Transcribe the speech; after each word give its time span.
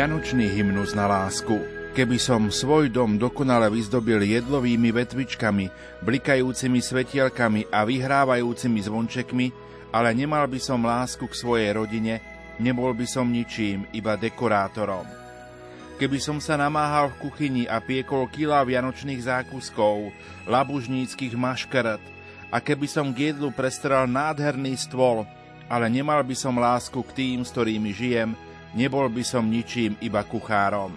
Vianočný 0.00 0.48
hymnus 0.48 0.96
na 0.96 1.04
lásku. 1.04 1.60
Keby 1.92 2.16
som 2.16 2.48
svoj 2.48 2.88
dom 2.88 3.20
dokonale 3.20 3.68
vyzdobil 3.68 4.24
jedlovými 4.24 4.96
vetvičkami, 4.96 5.68
blikajúcimi 6.00 6.80
svetielkami 6.80 7.68
a 7.68 7.84
vyhrávajúcimi 7.84 8.80
zvončekmi, 8.80 9.52
ale 9.92 10.16
nemal 10.16 10.48
by 10.48 10.56
som 10.56 10.80
lásku 10.80 11.20
k 11.28 11.36
svojej 11.36 11.76
rodine, 11.76 12.16
nebol 12.56 12.96
by 12.96 13.04
som 13.04 13.28
ničím, 13.28 13.84
iba 13.92 14.16
dekorátorom. 14.16 15.04
Keby 16.00 16.16
som 16.16 16.40
sa 16.40 16.56
namáhal 16.56 17.12
v 17.12 17.28
kuchyni 17.28 17.68
a 17.68 17.76
piekol 17.84 18.24
kila 18.32 18.64
vianočných 18.64 19.20
zákuskov, 19.20 20.16
labužníckých 20.48 21.36
maškarat 21.36 22.00
a 22.48 22.56
keby 22.56 22.88
som 22.88 23.12
k 23.12 23.36
jedlu 23.36 23.52
prestral 23.52 24.08
nádherný 24.08 24.80
stôl, 24.80 25.28
ale 25.68 25.92
nemal 25.92 26.24
by 26.24 26.32
som 26.32 26.56
lásku 26.56 26.96
k 27.04 27.12
tým, 27.12 27.44
s 27.44 27.52
ktorými 27.52 27.92
žijem, 27.92 28.32
nebol 28.74 29.06
by 29.10 29.22
som 29.26 29.46
ničím, 29.46 29.98
iba 30.00 30.22
kuchárom. 30.22 30.94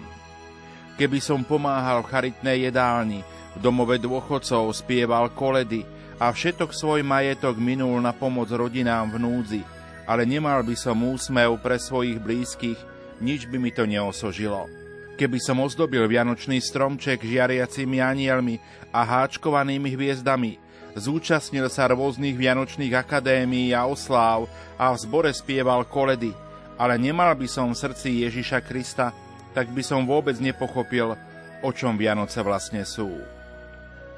Keby 0.94 1.18
som 1.18 1.42
pomáhal 1.42 2.06
v 2.06 2.10
charitnej 2.10 2.70
jedálni, 2.70 3.26
v 3.54 3.58
domove 3.58 3.98
dôchodcov 3.98 4.70
spieval 4.74 5.30
koledy 5.34 5.82
a 6.22 6.30
všetok 6.30 6.70
svoj 6.70 7.02
majetok 7.02 7.58
minul 7.58 7.98
na 7.98 8.14
pomoc 8.14 8.46
rodinám 8.50 9.10
v 9.10 9.16
núdzi, 9.18 9.62
ale 10.06 10.22
nemal 10.22 10.62
by 10.62 10.74
som 10.78 10.94
úsmev 11.02 11.58
pre 11.58 11.78
svojich 11.78 12.22
blízkych, 12.22 12.78
nič 13.18 13.50
by 13.50 13.58
mi 13.58 13.70
to 13.74 13.86
neosožilo. 13.86 14.70
Keby 15.14 15.38
som 15.38 15.62
ozdobil 15.62 16.02
vianočný 16.10 16.58
stromček 16.58 17.22
žiariacimi 17.22 18.02
anielmi 18.02 18.58
a 18.90 19.06
háčkovanými 19.06 19.94
hviezdami, 19.94 20.58
zúčastnil 20.98 21.66
sa 21.70 21.90
rôznych 21.90 22.34
vianočných 22.34 22.94
akadémií 22.94 23.74
a 23.74 23.86
osláv 23.86 24.50
a 24.74 24.90
v 24.90 24.96
zbore 24.98 25.30
spieval 25.30 25.86
koledy, 25.86 26.34
ale 26.80 26.98
nemal 26.98 27.34
by 27.38 27.46
som 27.46 27.70
v 27.70 27.80
srdci 27.80 28.24
Ježiša 28.26 28.62
Krista 28.66 29.14
tak 29.54 29.70
by 29.70 29.80
som 29.86 30.02
vôbec 30.04 30.34
nepochopil, 30.42 31.14
o 31.62 31.70
čom 31.70 31.94
Vianoce 31.94 32.42
vlastne 32.42 32.82
sú. 32.82 33.22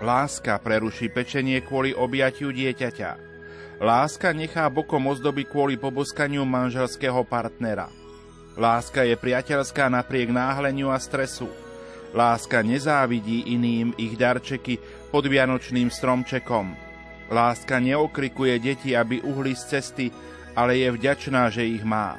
Láska 0.01 0.57
preruší 0.59 1.13
pečenie 1.13 1.61
kvôli 1.61 1.93
objatiu 1.93 2.51
dieťaťa. 2.51 3.29
Láska 3.85 4.33
nechá 4.33 4.65
bokom 4.73 5.05
ozdoby 5.13 5.45
kvôli 5.45 5.77
poboskaniu 5.77 6.48
manželského 6.48 7.21
partnera. 7.29 7.93
Láska 8.57 9.05
je 9.05 9.20
priateľská 9.20 9.93
napriek 9.93 10.33
náhleniu 10.33 10.89
a 10.89 10.97
stresu. 10.97 11.53
Láska 12.17 12.65
nezávidí 12.65 13.53
iným 13.53 13.93
ich 14.01 14.17
darčeky 14.17 14.81
pod 15.13 15.29
vianočným 15.29 15.93
stromčekom. 15.93 16.73
Láska 17.29 17.77
neokrikuje 17.77 18.57
deti, 18.57 18.97
aby 18.97 19.20
uhli 19.20 19.53
z 19.53 19.77
cesty, 19.77 20.07
ale 20.57 20.80
je 20.80 20.89
vďačná, 20.89 21.53
že 21.53 21.69
ich 21.69 21.85
má. 21.85 22.17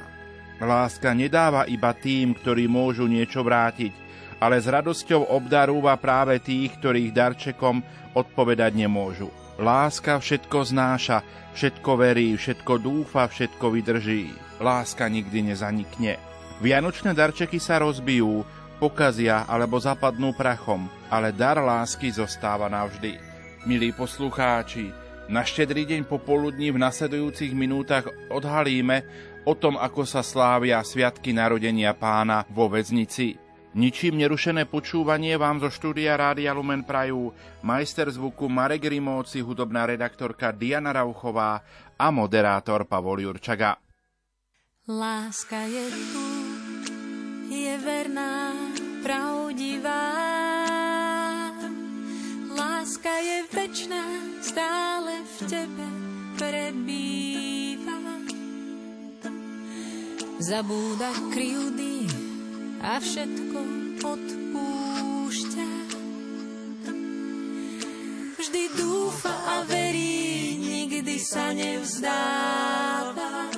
Láska 0.58 1.14
nedáva 1.14 1.70
iba 1.70 1.94
tým, 1.94 2.34
ktorí 2.34 2.66
môžu 2.66 3.06
niečo 3.06 3.46
vrátiť, 3.46 3.94
ale 4.42 4.58
s 4.58 4.66
radosťou 4.66 5.30
obdarúva 5.30 5.94
práve 5.98 6.38
tých, 6.42 6.74
ktorých 6.78 7.14
darčekom 7.14 7.82
odpovedať 8.14 8.74
nemôžu. 8.74 9.30
Láska 9.58 10.22
všetko 10.22 10.58
znáša, 10.70 11.22
všetko 11.54 11.90
verí, 11.98 12.34
všetko 12.38 12.74
dúfa, 12.78 13.26
všetko 13.26 13.74
vydrží. 13.74 14.30
Láska 14.62 15.10
nikdy 15.10 15.54
nezanikne. 15.54 16.18
Vianočné 16.58 17.14
darčeky 17.14 17.62
sa 17.62 17.82
rozbijú, 17.82 18.42
pokazia 18.78 19.46
alebo 19.46 19.78
zapadnú 19.78 20.34
prachom, 20.34 20.86
ale 21.10 21.34
dar 21.34 21.58
lásky 21.58 22.10
zostáva 22.10 22.70
navždy. 22.70 23.18
Milí 23.66 23.90
poslucháči, 23.90 24.94
na 25.28 25.44
štedrý 25.44 25.84
deň 25.84 26.08
popoludní 26.08 26.72
v 26.72 26.80
nasledujúcich 26.80 27.52
minútach 27.52 28.08
odhalíme, 28.32 29.04
o 29.44 29.52
tom, 29.54 29.78
ako 29.78 30.02
sa 30.08 30.24
slávia 30.24 30.82
sviatky 30.82 31.30
narodenia 31.36 31.94
pána 31.94 32.42
vo 32.50 32.66
väznici. 32.66 33.38
Ničím 33.78 34.16
nerušené 34.18 34.64
počúvanie 34.66 35.36
vám 35.36 35.60
zo 35.60 35.68
štúdia 35.68 36.16
Rádia 36.16 36.56
Lumen 36.56 36.82
Prajú 36.82 37.30
majster 37.62 38.08
zvuku 38.08 38.48
Marek 38.48 38.88
Rimóci, 38.88 39.44
hudobná 39.44 39.84
redaktorka 39.84 40.50
Diana 40.50 40.90
Rauchová 40.90 41.62
a 41.94 42.06
moderátor 42.08 42.88
Pavol 42.88 43.22
Jurčaga. 43.22 43.76
Láska 44.88 45.68
je 45.68 45.86
tu, 45.92 46.28
je 47.52 47.74
verná, 47.84 48.56
pravdivá. 49.04 50.16
Láska 52.56 53.14
je 53.20 53.38
večná, 53.52 54.04
stále 54.40 55.22
v 55.22 55.36
tebe 55.44 55.86
prebýva 56.40 57.47
zabúda 60.38 61.10
kryjúdy 61.34 62.06
a 62.78 63.02
všetko 63.02 63.58
odpúšťa. 63.98 65.70
Vždy 68.38 68.62
dúfa 68.78 69.34
a 69.34 69.66
verí, 69.66 70.54
nikdy 70.62 71.18
sa 71.18 71.50
nevzdáva. 71.50 73.50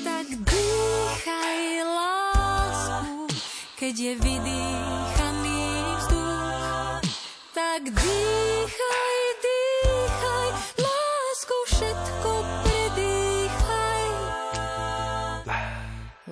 Tak 0.00 0.26
dýchaj 0.32 1.60
lásku, 1.84 3.28
keď 3.76 3.94
je 3.94 4.12
vydýchaný 4.16 5.60
vzduch. 6.00 7.04
Tak 7.52 7.82
dýchaj 7.92 8.47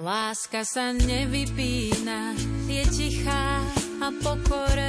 Láska 0.07 0.63
sa 0.63 0.95
nevypína, 0.95 2.39
je 2.71 2.87
tichá 2.95 3.59
a 3.99 4.15
pokorená. 4.23 4.86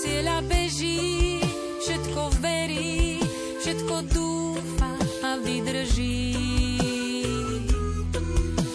Cieľa 0.00 0.40
beží, 0.48 1.36
všetko 1.84 2.22
verí, 2.40 3.20
všetko 3.60 3.96
dúfa 4.08 4.92
a 5.20 5.36
vydrží. 5.44 6.40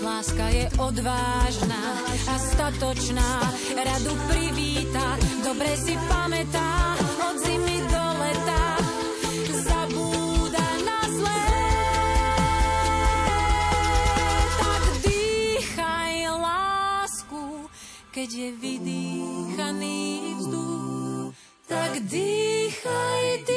Láska 0.06 0.46
je 0.54 0.66
odvážna 0.78 1.82
a 2.30 2.36
statočná, 2.38 3.42
radu 3.74 4.14
privíta, 4.30 5.18
dobre 5.42 5.74
si 5.82 5.98
pamätá, 6.06 6.94
od 7.18 7.36
zimy 7.42 7.78
do 7.90 8.06
leta. 8.22 8.64
Na 10.86 11.00
zlé. 11.10 11.46
Tak 14.62 14.84
dýchaj 15.02 16.16
lásku, 16.38 17.44
keď 18.14 18.30
je 18.30 18.50
vydýchaný 18.62 20.06
tak 20.46 20.75
dýchaj, 22.06 23.26
dýchaj, 23.48 23.55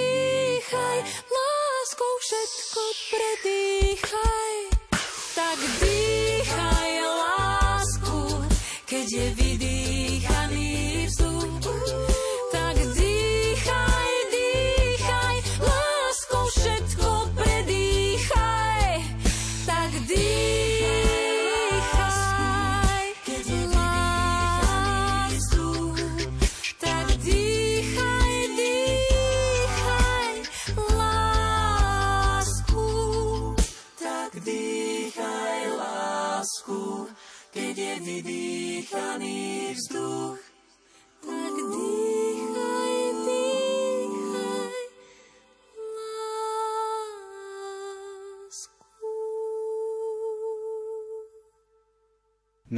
vydýchaný 38.22 39.74
vzduch. 39.74 40.37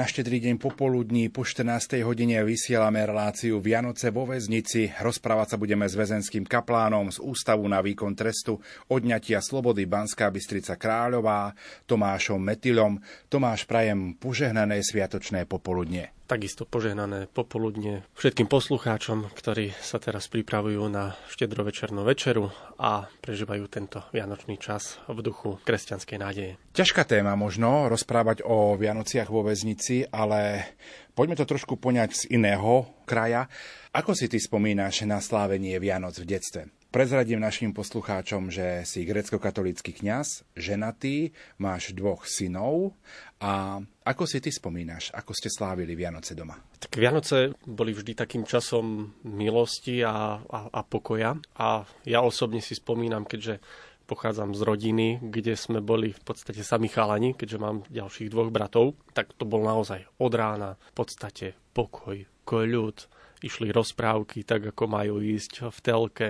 Na 0.00 0.08
štedrý 0.08 0.40
deň 0.40 0.56
popoludní 0.56 1.28
po 1.28 1.44
14. 1.44 2.00
hodine 2.08 2.40
vysielame 2.40 3.04
reláciu 3.04 3.60
Vianoce 3.60 4.08
vo 4.08 4.24
väznici. 4.24 4.88
Rozprávať 4.96 5.52
sa 5.52 5.56
budeme 5.60 5.84
s 5.84 5.92
väzenským 5.92 6.48
kaplánom 6.48 7.12
z 7.12 7.20
Ústavu 7.20 7.68
na 7.68 7.84
výkon 7.84 8.16
trestu 8.16 8.56
odňatia 8.88 9.44
slobody 9.44 9.84
Banská 9.84 10.32
Bystrica 10.32 10.80
Kráľová, 10.80 11.52
Tomášom 11.84 12.40
Metilom. 12.40 12.96
Tomáš, 13.28 13.68
prajem 13.68 14.16
požehnané 14.16 14.80
sviatočné 14.80 15.44
popoludne. 15.44 16.16
Takisto 16.30 16.62
požehnané 16.62 17.26
popoludne 17.26 18.06
všetkým 18.14 18.46
poslucháčom, 18.46 19.34
ktorí 19.34 19.74
sa 19.82 19.98
teraz 19.98 20.30
pripravujú 20.30 20.86
na 20.86 21.18
štedrovečernú 21.26 22.06
večeru 22.06 22.54
a 22.78 23.10
prežívajú 23.18 23.66
tento 23.66 24.06
vianočný 24.14 24.54
čas 24.54 25.02
v 25.10 25.26
duchu 25.26 25.58
kresťanskej 25.66 26.18
nádeje. 26.22 26.52
Ťažká 26.70 27.02
téma 27.02 27.34
možno 27.34 27.90
rozprávať 27.90 28.46
o 28.46 28.78
Vianociach 28.78 29.26
vo 29.26 29.42
väznici, 29.42 30.06
ale 30.06 30.70
poďme 31.18 31.34
to 31.34 31.50
trošku 31.50 31.82
poňať 31.82 32.14
z 32.14 32.22
iného 32.38 32.86
kraja. 33.10 33.50
Ako 33.90 34.14
si 34.14 34.30
ty 34.30 34.38
spomínaš 34.38 35.02
na 35.10 35.18
slávenie 35.18 35.82
Vianoc 35.82 36.14
v 36.14 36.30
detstve? 36.30 36.70
Prezradím 36.90 37.38
našim 37.38 37.70
poslucháčom, 37.70 38.50
že 38.50 38.82
si 38.82 39.06
grecko-katolícky 39.06 39.94
kňaz, 39.94 40.42
ženatý, 40.58 41.30
máš 41.62 41.94
dvoch 41.94 42.26
synov 42.26 42.98
a 43.38 43.78
ako 44.02 44.26
si 44.26 44.42
ty 44.42 44.50
spomínaš, 44.50 45.14
ako 45.14 45.30
ste 45.30 45.54
slávili 45.54 45.94
Vianoce 45.94 46.34
doma? 46.34 46.58
Tak 46.82 46.90
Vianoce 46.98 47.54
boli 47.62 47.94
vždy 47.94 48.18
takým 48.18 48.42
časom 48.42 49.06
milosti 49.22 50.02
a, 50.02 50.42
a, 50.42 50.60
a 50.66 50.80
pokoja 50.82 51.38
a 51.62 51.86
ja 52.10 52.26
osobne 52.26 52.58
si 52.58 52.74
spomínam, 52.74 53.22
keďže 53.22 53.62
pochádzam 54.10 54.58
z 54.58 54.62
rodiny, 54.66 55.22
kde 55.22 55.54
sme 55.54 55.78
boli 55.78 56.10
v 56.10 56.22
podstate 56.26 56.66
sami 56.66 56.90
chalani, 56.90 57.38
keďže 57.38 57.62
mám 57.62 57.86
ďalších 57.86 58.34
dvoch 58.34 58.50
bratov, 58.50 58.98
tak 59.14 59.30
to 59.38 59.46
bol 59.46 59.62
naozaj 59.62 60.10
od 60.18 60.32
rána 60.34 60.74
v 60.74 60.92
podstate 60.98 61.54
pokoj, 61.70 62.18
kľud, 62.42 63.19
išli 63.40 63.72
rozprávky 63.72 64.44
tak, 64.44 64.72
ako 64.72 64.84
majú 64.88 65.20
ísť 65.20 65.68
v 65.72 65.78
telke, 65.80 66.28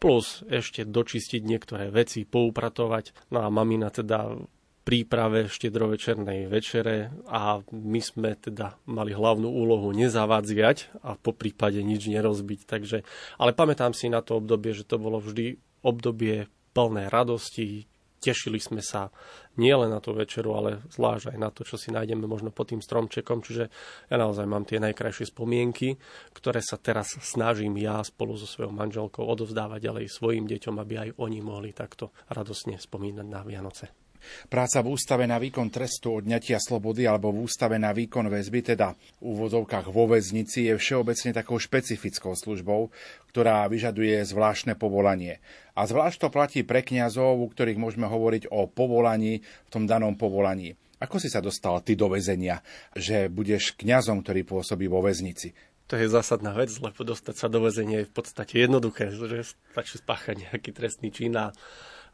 plus 0.00 0.42
ešte 0.48 0.84
dočistiť 0.84 1.42
niektoré 1.44 1.88
veci, 1.92 2.24
poupratovať. 2.24 3.32
No 3.32 3.44
a 3.44 3.48
mamina 3.48 3.92
teda 3.92 4.36
príprave 4.86 5.50
štedrovečernej 5.50 6.46
večere 6.46 7.10
a 7.26 7.58
my 7.74 7.98
sme 7.98 8.38
teda 8.38 8.78
mali 8.86 9.10
hlavnú 9.10 9.50
úlohu 9.50 9.90
nezavadziať 9.90 11.02
a 11.02 11.18
po 11.18 11.34
prípade 11.34 11.82
nič 11.82 12.06
nerozbiť. 12.06 12.60
Takže, 12.70 13.02
ale 13.42 13.50
pamätám 13.50 13.90
si 13.90 14.06
na 14.06 14.22
to 14.22 14.38
obdobie, 14.38 14.70
že 14.70 14.86
to 14.86 15.02
bolo 15.02 15.18
vždy 15.18 15.58
obdobie 15.82 16.46
plné 16.70 17.10
radosti, 17.10 17.90
tešili 18.20 18.60
sme 18.60 18.80
sa 18.80 19.12
nielen 19.56 19.92
na 19.92 20.00
tú 20.00 20.12
večeru, 20.12 20.56
ale 20.56 20.84
zvlášť 20.92 21.32
aj 21.32 21.38
na 21.40 21.50
to, 21.52 21.64
čo 21.64 21.80
si 21.80 21.92
nájdeme 21.92 22.24
možno 22.28 22.52
pod 22.52 22.72
tým 22.72 22.80
stromčekom. 22.80 23.40
Čiže 23.40 23.64
ja 24.12 24.16
naozaj 24.16 24.46
mám 24.46 24.68
tie 24.68 24.80
najkrajšie 24.80 25.32
spomienky, 25.32 25.96
ktoré 26.36 26.60
sa 26.60 26.76
teraz 26.80 27.16
snažím 27.20 27.76
ja 27.80 28.00
spolu 28.04 28.36
so 28.36 28.48
svojou 28.48 28.72
manželkou 28.72 29.24
odovzdávať 29.24 29.80
ďalej 29.80 30.06
svojim 30.12 30.44
deťom, 30.48 30.76
aby 30.78 30.94
aj 30.96 31.08
oni 31.20 31.38
mohli 31.40 31.72
takto 31.72 32.12
radosne 32.32 32.78
spomínať 32.80 33.26
na 33.26 33.40
Vianoce. 33.42 34.05
Práca 34.46 34.82
v 34.82 34.92
ústave 34.94 35.24
na 35.24 35.40
výkon 35.40 35.68
trestu 35.68 36.20
odňatia 36.20 36.60
slobody 36.60 37.04
alebo 37.04 37.32
v 37.32 37.46
ústave 37.46 37.76
na 37.76 37.94
výkon 37.94 38.28
väzby, 38.30 38.74
teda 38.74 38.96
v 39.20 39.24
úvodzovkách 39.24 39.92
vo 39.92 40.10
väznici, 40.10 40.68
je 40.68 40.74
všeobecne 40.74 41.36
takou 41.36 41.56
špecifickou 41.60 42.32
službou, 42.34 42.88
ktorá 43.30 43.68
vyžaduje 43.68 44.22
zvláštne 44.24 44.74
povolanie. 44.76 45.40
A 45.76 45.84
zvlášť 45.84 46.24
to 46.24 46.28
platí 46.32 46.60
pre 46.64 46.80
kňazov, 46.80 47.36
u 47.36 47.46
ktorých 47.52 47.76
môžeme 47.76 48.08
hovoriť 48.08 48.48
o 48.48 48.64
povolaní 48.64 49.44
v 49.44 49.68
tom 49.68 49.84
danom 49.84 50.16
povolaní. 50.16 50.72
Ako 50.96 51.20
si 51.20 51.28
sa 51.28 51.44
dostal 51.44 51.84
ty 51.84 51.92
do 51.92 52.08
väzenia, 52.08 52.64
že 52.96 53.28
budeš 53.28 53.76
kňazom, 53.76 54.24
ktorý 54.24 54.48
pôsobí 54.48 54.88
vo 54.88 55.04
väznici? 55.04 55.52
To 55.86 55.94
je 55.94 56.10
zásadná 56.10 56.50
vec, 56.50 56.72
lebo 56.82 57.06
dostať 57.06 57.34
sa 57.36 57.46
do 57.46 57.62
väzenia 57.62 58.02
je 58.02 58.10
v 58.10 58.14
podstate 58.16 58.58
jednoduché, 58.58 59.14
že 59.14 59.54
stačí 59.70 60.02
spáchať 60.02 60.50
nejaký 60.50 60.74
trestný 60.74 61.14
čin 61.14 61.36
a 61.38 61.54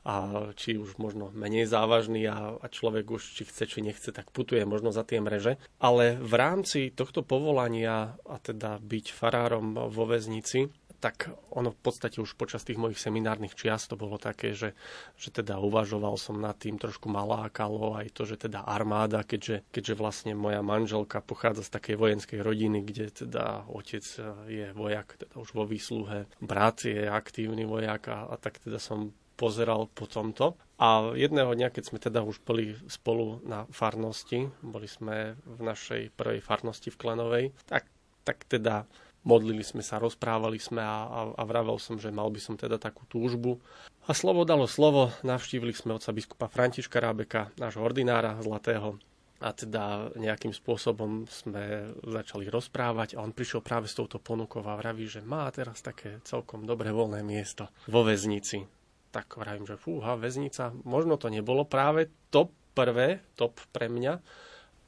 a 0.03 0.51
či 0.59 0.75
už 0.79 0.99
možno 0.99 1.31
menej 1.31 1.71
závažný 1.71 2.27
a, 2.27 2.59
a 2.59 2.67
človek 2.67 3.07
už 3.07 3.23
či 3.39 3.47
chce, 3.47 3.65
či 3.71 3.79
nechce, 3.87 4.11
tak 4.11 4.35
putuje 4.35 4.67
možno 4.67 4.91
za 4.91 5.07
tie 5.07 5.23
mreže. 5.23 5.63
Ale 5.79 6.19
v 6.19 6.35
rámci 6.35 6.91
tohto 6.91 7.23
povolania 7.23 8.19
a 8.27 8.37
teda 8.43 8.83
byť 8.83 9.07
farárom 9.15 9.79
vo 9.91 10.05
väznici, 10.07 10.71
tak 11.03 11.35
ono 11.51 11.75
v 11.75 11.81
podstate 11.83 12.23
už 12.23 12.39
počas 12.39 12.63
tých 12.63 12.79
mojich 12.79 13.03
seminárnych 13.03 13.59
čiast 13.59 13.91
to 13.91 13.99
bolo 13.99 14.23
také, 14.23 14.55
že, 14.55 14.79
že 15.19 15.35
teda 15.35 15.59
uvažoval 15.59 16.15
som 16.15 16.39
nad 16.39 16.55
tým, 16.55 16.79
trošku 16.79 17.11
malákalo 17.11 17.99
aj 17.99 18.15
to, 18.15 18.23
že 18.23 18.47
teda 18.47 18.63
armáda, 18.63 19.27
keďže, 19.27 19.67
keďže 19.75 19.99
vlastne 19.99 20.33
moja 20.39 20.63
manželka 20.63 21.19
pochádza 21.19 21.67
z 21.67 21.75
takej 21.75 21.97
vojenskej 21.99 22.41
rodiny, 22.47 22.87
kde 22.87 23.11
teda 23.11 23.67
otec 23.67 24.07
je 24.47 24.71
vojak, 24.79 25.19
teda 25.19 25.35
už 25.43 25.51
vo 25.59 25.67
výsluhe, 25.67 26.31
brat 26.39 26.87
je 26.87 27.11
aktívny 27.11 27.67
vojak 27.67 28.07
a, 28.07 28.31
a 28.31 28.39
tak 28.39 28.63
teda 28.63 28.79
som 28.79 29.11
pozeral 29.43 29.91
po 29.91 30.07
tomto. 30.07 30.55
A 30.79 31.11
jedného 31.19 31.51
dňa, 31.51 31.75
keď 31.75 31.83
sme 31.91 31.99
teda 31.99 32.23
už 32.23 32.39
boli 32.47 32.79
spolu 32.87 33.43
na 33.43 33.67
farnosti, 33.75 34.47
boli 34.63 34.87
sme 34.87 35.35
v 35.43 35.61
našej 35.67 36.15
prvej 36.15 36.39
farnosti 36.39 36.95
v 36.95 37.01
Klenovej, 37.03 37.45
tak, 37.67 37.91
tak 38.23 38.47
teda 38.47 38.87
modlili 39.27 39.67
sme 39.67 39.83
sa, 39.83 39.99
rozprávali 39.99 40.63
sme 40.63 40.83
a, 40.83 41.07
a, 41.07 41.21
a 41.35 41.43
vravel 41.43 41.79
som, 41.83 41.99
že 41.99 42.15
mal 42.15 42.31
by 42.31 42.39
som 42.39 42.55
teda 42.55 42.79
takú 42.79 43.03
túžbu. 43.11 43.59
A 44.07 44.15
slovo 44.15 44.43
dalo 44.47 44.67
slovo, 44.67 45.15
navštívili 45.27 45.75
sme 45.75 45.95
oca 45.95 46.11
biskupa 46.15 46.51
Františka 46.51 46.99
Rábeka, 46.99 47.55
nášho 47.59 47.83
ordinára 47.83 48.39
zlatého, 48.43 48.99
a 49.43 49.51
teda 49.51 50.15
nejakým 50.15 50.55
spôsobom 50.55 51.27
sme 51.27 51.91
začali 51.99 52.47
rozprávať 52.47 53.19
a 53.19 53.27
on 53.27 53.35
prišiel 53.35 53.59
práve 53.59 53.91
s 53.91 53.99
touto 53.99 54.23
ponukou 54.23 54.63
a 54.63 54.79
vraví, 54.79 55.11
že 55.11 55.19
má 55.19 55.51
teraz 55.51 55.83
také 55.83 56.23
celkom 56.23 56.63
dobre 56.63 56.95
voľné 56.95 57.27
miesto 57.27 57.67
vo 57.91 58.07
väznici 58.07 58.82
tak 59.13 59.37
vravím, 59.37 59.69
že 59.69 59.77
fúha, 59.77 60.17
väznica, 60.17 60.73
možno 60.89 61.21
to 61.21 61.29
nebolo 61.29 61.69
práve 61.69 62.09
top 62.33 62.51
prvé, 62.73 63.21
top 63.37 63.61
pre 63.69 63.93
mňa, 63.93 64.19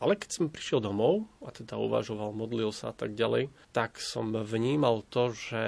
ale 0.00 0.18
keď 0.18 0.30
som 0.32 0.52
prišiel 0.52 0.80
domov 0.82 1.28
a 1.44 1.52
teda 1.52 1.78
uvažoval, 1.78 2.34
modlil 2.34 2.72
sa 2.72 2.90
a 2.90 2.96
tak 2.96 3.14
ďalej, 3.14 3.52
tak 3.70 4.00
som 4.00 4.32
vnímal 4.32 5.04
to, 5.06 5.30
že, 5.36 5.66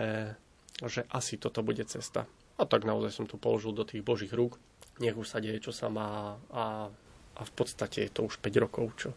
že 0.83 1.05
asi 1.13 1.39
toto 1.39 1.61
bude 1.61 1.85
cesta. 1.85 2.25
A 2.57 2.65
tak 2.65 2.89
naozaj 2.89 3.13
som 3.13 3.27
to 3.29 3.37
položil 3.37 3.77
do 3.77 3.85
tých 3.85 4.01
božích 4.01 4.33
rúk. 4.33 4.57
Nech 4.97 5.17
už 5.17 5.29
sa 5.29 5.45
deje, 5.45 5.61
čo 5.61 5.73
sa 5.77 5.93
má 5.93 6.41
a, 6.49 6.89
a 7.37 7.41
v 7.45 7.53
podstate 7.53 8.09
je 8.09 8.11
to 8.17 8.25
už 8.25 8.41
5 8.41 8.65
rokov, 8.65 8.97
čo, 8.97 9.11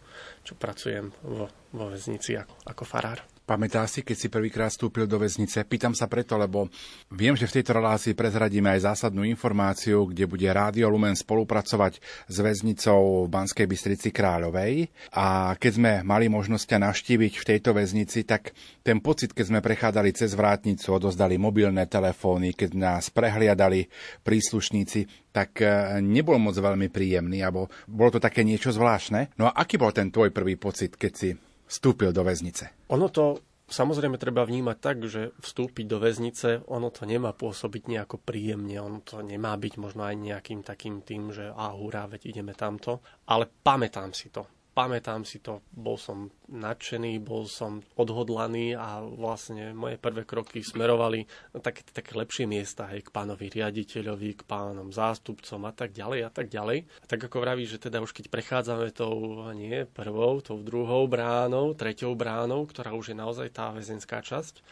čo 0.44 0.60
pracujem 0.60 1.08
vo, 1.24 1.48
vo 1.72 1.86
väznici 1.88 2.36
ako, 2.36 2.56
ako 2.68 2.84
farár. 2.84 3.24
Pamätá 3.50 3.82
si, 3.90 4.06
keď 4.06 4.14
si 4.14 4.30
prvýkrát 4.30 4.70
vstúpil 4.70 5.10
do 5.10 5.18
väznice? 5.18 5.66
Pýtam 5.66 5.98
sa 5.98 6.06
preto, 6.06 6.38
lebo 6.38 6.70
viem, 7.10 7.34
že 7.34 7.50
v 7.50 7.58
tejto 7.58 7.82
relácii 7.82 8.14
prezradíme 8.14 8.70
aj 8.78 8.94
zásadnú 8.94 9.26
informáciu, 9.26 10.06
kde 10.06 10.30
bude 10.30 10.46
Rádio 10.46 10.86
Lumen 10.86 11.18
spolupracovať 11.18 11.98
s 12.30 12.38
väznicou 12.46 13.26
v 13.26 13.34
Banskej 13.34 13.66
Bystrici 13.66 14.14
Kráľovej. 14.14 14.94
A 15.18 15.58
keď 15.58 15.72
sme 15.82 15.92
mali 16.06 16.30
možnosť 16.30 16.78
navštíviť 16.78 17.34
v 17.42 17.48
tejto 17.50 17.74
väznici, 17.74 18.22
tak 18.22 18.54
ten 18.86 19.02
pocit, 19.02 19.34
keď 19.34 19.46
sme 19.50 19.66
prechádzali 19.66 20.14
cez 20.14 20.38
vrátnicu, 20.38 20.94
odozdali 20.94 21.42
mobilné 21.42 21.90
telefóny, 21.90 22.54
keď 22.54 22.78
nás 22.78 23.10
prehliadali 23.10 23.90
príslušníci, 24.30 25.34
tak 25.34 25.58
e, 25.66 25.98
nebol 26.06 26.38
moc 26.38 26.54
veľmi 26.54 26.94
príjemný, 26.94 27.42
alebo 27.42 27.66
bolo 27.90 28.14
to 28.14 28.20
také 28.22 28.46
niečo 28.46 28.70
zvláštne. 28.70 29.34
No 29.42 29.50
a 29.50 29.58
aký 29.58 29.82
bol 29.82 29.90
ten 29.90 30.14
tvoj 30.14 30.30
prvý 30.30 30.54
pocit, 30.54 30.94
keď 30.94 31.14
si 31.18 31.30
vstúpil 31.70 32.10
do 32.10 32.26
väznice? 32.26 32.90
Ono 32.90 33.08
to 33.14 33.38
samozrejme 33.70 34.18
treba 34.18 34.44
vnímať 34.44 34.78
tak, 34.82 35.06
že 35.06 35.32
vstúpiť 35.38 35.86
do 35.86 36.02
väznice, 36.02 36.66
ono 36.66 36.90
to 36.90 37.06
nemá 37.06 37.32
pôsobiť 37.38 37.86
nejako 37.86 38.18
príjemne, 38.20 38.82
ono 38.82 39.06
to 39.06 39.22
nemá 39.22 39.54
byť 39.56 39.74
možno 39.78 40.10
aj 40.10 40.18
nejakým 40.18 40.66
takým 40.66 41.06
tým, 41.06 41.30
že 41.30 41.54
a 41.54 41.70
hurá, 41.78 42.10
veď 42.10 42.34
ideme 42.34 42.58
tamto, 42.58 43.06
ale 43.30 43.46
pamätám 43.46 44.12
si 44.12 44.34
to 44.34 44.59
pamätám 44.80 45.28
si 45.28 45.44
to, 45.44 45.60
bol 45.76 46.00
som 46.00 46.32
nadšený, 46.48 47.20
bol 47.20 47.52
som 47.52 47.84
odhodlaný 48.00 48.80
a 48.80 49.04
vlastne 49.04 49.76
moje 49.76 50.00
prvé 50.00 50.24
kroky 50.24 50.64
smerovali 50.64 51.28
na 51.52 51.60
také, 51.60 51.84
také 51.84 52.16
lepšie 52.16 52.48
miesta, 52.48 52.88
hej, 52.88 53.04
k 53.04 53.12
pánovi 53.12 53.52
riaditeľovi, 53.52 54.40
k 54.40 54.48
pánom 54.48 54.88
zástupcom 54.88 55.68
a 55.68 55.76
tak 55.76 55.92
ďalej 55.92 56.20
a 56.24 56.32
tak 56.32 56.48
ďalej. 56.48 56.88
A 57.04 57.06
tak 57.12 57.20
ako 57.20 57.44
vraví, 57.44 57.68
že 57.68 57.76
teda 57.76 58.00
už 58.00 58.16
keď 58.16 58.32
prechádzame 58.32 58.96
tou 58.96 59.44
nie 59.52 59.84
prvou, 59.84 60.40
tou 60.40 60.64
druhou 60.64 61.12
bránou, 61.12 61.76
treťou 61.76 62.16
bránou, 62.16 62.64
ktorá 62.64 62.96
už 62.96 63.12
je 63.12 63.18
naozaj 63.20 63.52
tá 63.52 63.76
väzenská 63.76 64.24
časť, 64.24 64.64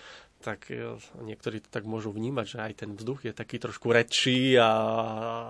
tak 0.41 0.69
e, 0.69 0.95
niektorí 1.21 1.61
to 1.61 1.69
tak 1.69 1.83
môžu 1.83 2.13
vnímať, 2.13 2.45
že 2.45 2.57
aj 2.61 2.73
ten 2.77 2.91
vzduch 2.93 3.25
je 3.25 3.33
taký 3.33 3.57
trošku 3.57 3.89
rečší 3.89 4.55
a, 4.57 4.71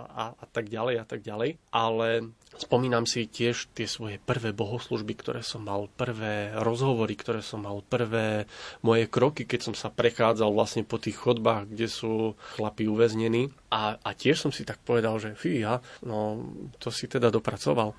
a, 0.08 0.24
a 0.34 0.46
tak 0.48 0.72
ďalej 0.72 0.96
a 1.02 1.06
tak 1.06 1.22
ďalej. 1.22 1.60
Ale 1.72 2.32
spomínam 2.56 3.04
si 3.06 3.28
tiež 3.28 3.70
tie 3.76 3.86
svoje 3.86 4.18
prvé 4.18 4.56
bohoslužby, 4.56 5.14
ktoré 5.20 5.42
som 5.44 5.68
mal, 5.68 5.92
prvé 5.92 6.56
rozhovory, 6.56 7.14
ktoré 7.14 7.44
som 7.44 7.64
mal, 7.68 7.84
prvé 7.86 8.50
moje 8.82 9.06
kroky, 9.12 9.44
keď 9.44 9.72
som 9.72 9.76
sa 9.76 9.92
prechádzal 9.92 10.50
vlastne 10.52 10.84
po 10.88 10.98
tých 10.98 11.20
chodbách, 11.20 11.70
kde 11.72 11.88
sú 11.92 12.34
chlapi 12.58 12.88
uväznení. 12.88 13.52
A, 13.70 14.00
a 14.00 14.10
tiež 14.16 14.40
som 14.40 14.52
si 14.56 14.64
tak 14.64 14.80
povedal, 14.82 15.20
že 15.20 15.36
fíha, 15.36 15.84
no 16.08 16.42
to 16.80 16.88
si 16.90 17.12
teda 17.12 17.28
dopracoval 17.28 17.92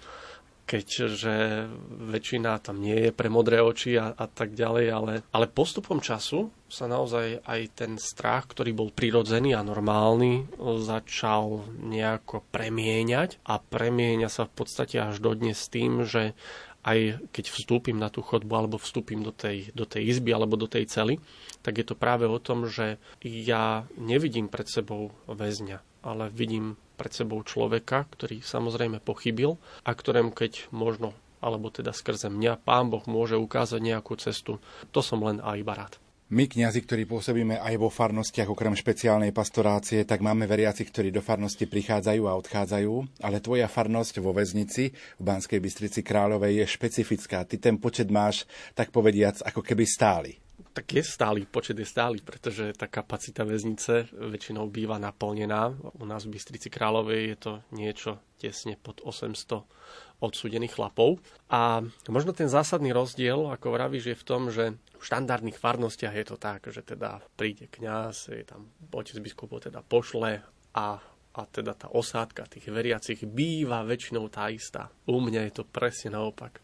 keďže 0.68 1.64
väčšina 2.12 2.60
tam 2.60 2.84
nie 2.84 3.08
je 3.08 3.10
pre 3.16 3.32
modré 3.32 3.64
oči 3.64 3.96
a, 3.96 4.12
a 4.12 4.28
tak 4.28 4.52
ďalej, 4.52 4.87
ale, 4.92 5.12
ale 5.32 5.48
postupom 5.48 6.04
času 6.04 6.52
sa 6.68 6.84
naozaj 6.84 7.40
aj 7.48 7.60
ten 7.72 7.96
strach, 7.96 8.44
ktorý 8.52 8.76
bol 8.76 8.92
prirodzený 8.92 9.56
a 9.56 9.64
normálny, 9.64 10.44
začal 10.84 11.64
nejako 11.80 12.44
premieňať 12.52 13.40
a 13.48 13.56
premieňa 13.56 14.28
sa 14.28 14.44
v 14.44 14.52
podstate 14.52 15.00
až 15.00 15.25
dodnes 15.25 15.56
tým, 15.72 16.04
že 16.04 16.37
aj 16.84 17.32
keď 17.32 17.44
vstúpim 17.48 17.96
na 17.96 18.12
tú 18.12 18.20
chodbu 18.20 18.52
alebo 18.52 18.76
vstúpim 18.76 19.25
do 19.25 19.32
tej, 19.32 19.72
do 19.72 19.88
tej 19.88 20.12
izby 20.12 20.37
alebo 20.37 20.60
do 20.60 20.68
tej 20.68 20.87
cely, 20.87 21.16
tak 21.64 21.80
je 21.80 21.84
to 21.88 21.98
práve 21.98 22.28
o 22.28 22.38
tom, 22.38 22.68
že 22.68 23.00
ja 23.25 23.88
nevidím 23.96 24.46
pred 24.52 24.68
sebou 24.68 25.10
väzňa, 25.26 26.04
ale 26.04 26.28
vidím 26.28 26.76
pred 26.98 27.14
sebou 27.14 27.46
človeka, 27.46 28.10
ktorý 28.10 28.42
samozrejme 28.42 28.98
pochybil 28.98 29.54
a 29.86 29.94
ktorému 29.94 30.34
keď 30.34 30.66
možno 30.74 31.14
alebo 31.38 31.70
teda 31.70 31.94
skrze 31.94 32.26
mňa 32.26 32.58
pán 32.66 32.90
Boh 32.90 33.06
môže 33.06 33.38
ukázať 33.38 33.78
nejakú 33.78 34.18
cestu. 34.18 34.58
To 34.90 34.98
som 34.98 35.22
len 35.22 35.38
aj 35.38 35.56
iba 35.62 35.74
rád. 35.78 35.94
My, 36.28 36.44
kňazi, 36.44 36.84
ktorí 36.84 37.08
pôsobíme 37.08 37.56
aj 37.56 37.80
vo 37.80 37.88
farnostiach, 37.88 38.52
okrem 38.52 38.76
špeciálnej 38.76 39.32
pastorácie, 39.32 40.04
tak 40.04 40.20
máme 40.20 40.44
veriaci, 40.44 40.84
ktorí 40.84 41.08
do 41.08 41.24
farnosti 41.24 41.64
prichádzajú 41.64 42.28
a 42.28 42.36
odchádzajú, 42.36 43.24
ale 43.24 43.40
tvoja 43.40 43.64
farnosť 43.64 44.20
vo 44.20 44.36
väznici 44.36 44.92
v 44.92 45.22
Banskej 45.24 45.56
Bystrici 45.56 46.04
Kráľovej 46.04 46.60
je 46.60 46.66
špecifická. 46.68 47.48
Ty 47.48 47.56
ten 47.56 47.80
počet 47.80 48.12
máš, 48.12 48.44
tak 48.76 48.92
povediac, 48.92 49.40
ako 49.40 49.64
keby 49.64 49.88
stály 49.88 50.36
tak 50.78 50.94
je 50.94 51.02
stály, 51.02 51.42
počet 51.42 51.75
je 51.75 51.82
stály, 51.82 52.23
pretože 52.23 52.70
tá 52.78 52.87
kapacita 52.87 53.42
väznice 53.42 54.14
väčšinou 54.14 54.70
býva 54.70 54.94
naplnená. 55.02 55.75
U 55.99 56.06
nás 56.06 56.23
v 56.23 56.38
Bystrici 56.38 56.70
Kráľovej 56.70 57.35
je 57.35 57.37
to 57.42 57.52
niečo 57.75 58.23
tesne 58.38 58.78
pod 58.78 59.02
800 59.02 59.66
odsudených 60.23 60.78
chlapov. 60.78 61.18
A 61.50 61.82
možno 62.06 62.30
ten 62.30 62.47
zásadný 62.47 62.94
rozdiel, 62.94 63.50
ako 63.50 63.75
vravíš, 63.75 64.14
je 64.14 64.20
v 64.23 64.26
tom, 64.26 64.54
že 64.54 64.78
v 64.78 65.02
štandardných 65.02 65.58
farnostiach 65.58 66.14
je 66.14 66.26
to 66.30 66.38
tak, 66.38 66.70
že 66.70 66.87
teda 66.87 67.26
príde 67.35 67.66
kňaz, 67.66 68.30
je 68.30 68.47
tam 68.47 68.70
otec 68.94 69.18
biskupov 69.18 69.66
teda 69.66 69.82
pošle 69.82 70.47
a 70.78 71.02
a 71.38 71.47
teda 71.47 71.70
tá 71.78 71.87
osádka 71.94 72.50
tých 72.50 72.66
veriacich 72.66 73.23
býva 73.23 73.87
väčšinou 73.87 74.26
tá 74.26 74.50
istá. 74.50 74.90
U 75.06 75.23
mňa 75.23 75.47
je 75.47 75.62
to 75.62 75.64
presne 75.70 76.18
naopak. 76.18 76.58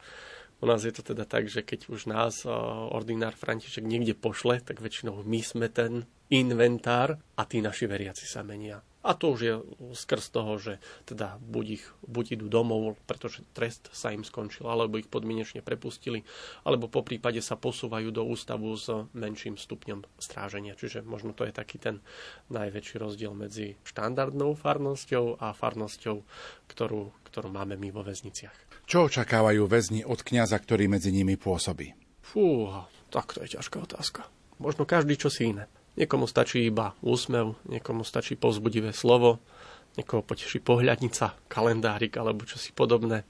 U 0.64 0.66
nás 0.66 0.80
je 0.80 0.96
to 0.96 1.04
teda 1.04 1.28
tak, 1.28 1.44
že 1.44 1.60
keď 1.60 1.92
už 1.92 2.08
nás 2.08 2.48
ordinár 2.88 3.36
František 3.36 3.84
niekde 3.84 4.16
pošle, 4.16 4.64
tak 4.64 4.80
väčšinou 4.80 5.20
my 5.20 5.44
sme 5.44 5.68
ten 5.68 6.08
inventár 6.32 7.20
a 7.36 7.44
tí 7.44 7.60
naši 7.60 7.84
veriaci 7.84 8.24
sa 8.24 8.40
menia. 8.40 8.80
A 9.04 9.12
to 9.12 9.36
už 9.36 9.40
je 9.44 9.54
skrz 9.92 10.32
toho, 10.32 10.56
že 10.56 10.80
teda 11.04 11.36
buď, 11.44 11.66
ich, 11.76 11.84
buď 12.08 12.40
idú 12.40 12.48
domov, 12.48 12.96
pretože 13.04 13.44
trest 13.52 13.92
sa 13.92 14.16
im 14.16 14.24
skončil, 14.24 14.64
alebo 14.64 14.96
ich 14.96 15.12
podmienečne 15.12 15.60
prepustili, 15.60 16.24
alebo 16.64 16.88
po 16.88 17.04
prípade 17.04 17.44
sa 17.44 17.60
posúvajú 17.60 18.08
do 18.08 18.24
ústavu 18.24 18.72
s 18.72 18.88
menším 19.12 19.60
stupňom 19.60 20.08
stráženia. 20.16 20.72
Čiže 20.72 21.04
možno 21.04 21.36
to 21.36 21.44
je 21.44 21.52
taký 21.52 21.76
ten 21.76 22.00
najväčší 22.48 22.96
rozdiel 22.96 23.36
medzi 23.36 23.76
štandardnou 23.84 24.56
farnosťou 24.56 25.36
a 25.36 25.52
farnosťou, 25.52 26.24
ktorú, 26.72 27.12
ktorú 27.28 27.48
máme 27.52 27.76
my 27.76 27.92
vo 27.92 28.00
väzniciach. 28.00 28.88
Čo 28.88 29.12
očakávajú 29.12 29.68
väzni 29.68 30.00
od 30.00 30.24
kňaza, 30.24 30.56
ktorý 30.56 30.88
medzi 30.88 31.12
nimi 31.12 31.36
pôsobí? 31.36 31.92
Fú, 32.24 32.72
tak 33.12 33.36
to 33.36 33.44
je 33.44 33.60
ťažká 33.60 33.84
otázka. 33.84 34.24
Možno 34.56 34.88
každý 34.88 35.20
čo 35.20 35.28
si 35.28 35.52
iné. 35.52 35.68
Niekomu 35.94 36.26
stačí 36.26 36.66
iba 36.66 36.94
úsmev, 37.06 37.54
niekomu 37.70 38.02
stačí 38.02 38.34
povzbudivé 38.34 38.90
slovo, 38.90 39.38
niekoho 39.94 40.26
poteší 40.26 40.58
pohľadnica, 40.58 41.46
kalendárik 41.46 42.14
alebo 42.18 42.42
čosi 42.42 42.74
podobné. 42.74 43.22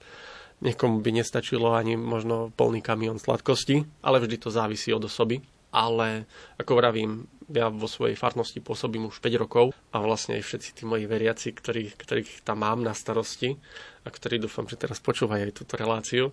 Niekomu 0.64 1.04
by 1.04 1.10
nestačilo 1.20 1.76
ani 1.76 2.00
možno 2.00 2.48
plný 2.56 2.80
kamión 2.80 3.20
sladkosti, 3.20 3.84
ale 4.00 4.22
vždy 4.24 4.36
to 4.40 4.48
závisí 4.48 4.94
od 4.96 5.04
osoby. 5.04 5.44
Ale 5.74 6.30
ako 6.56 6.78
vravím, 6.78 7.26
ja 7.50 7.66
vo 7.66 7.90
svojej 7.90 8.14
farnosti 8.14 8.62
pôsobím 8.62 9.10
už 9.10 9.18
5 9.18 9.42
rokov 9.42 9.74
a 9.90 9.98
vlastne 9.98 10.38
aj 10.38 10.46
všetci 10.46 10.70
tí 10.80 10.82
moji 10.86 11.04
veriaci, 11.04 11.50
ktorých, 11.50 11.98
ktorých 11.98 12.30
tam 12.46 12.62
mám 12.62 12.80
na 12.80 12.94
starosti, 12.94 13.58
a 14.04 14.08
ktorí 14.12 14.36
dúfam, 14.36 14.68
že 14.68 14.76
teraz 14.76 15.00
počúvajú 15.00 15.48
aj 15.48 15.56
túto 15.56 15.74
reláciu, 15.80 16.28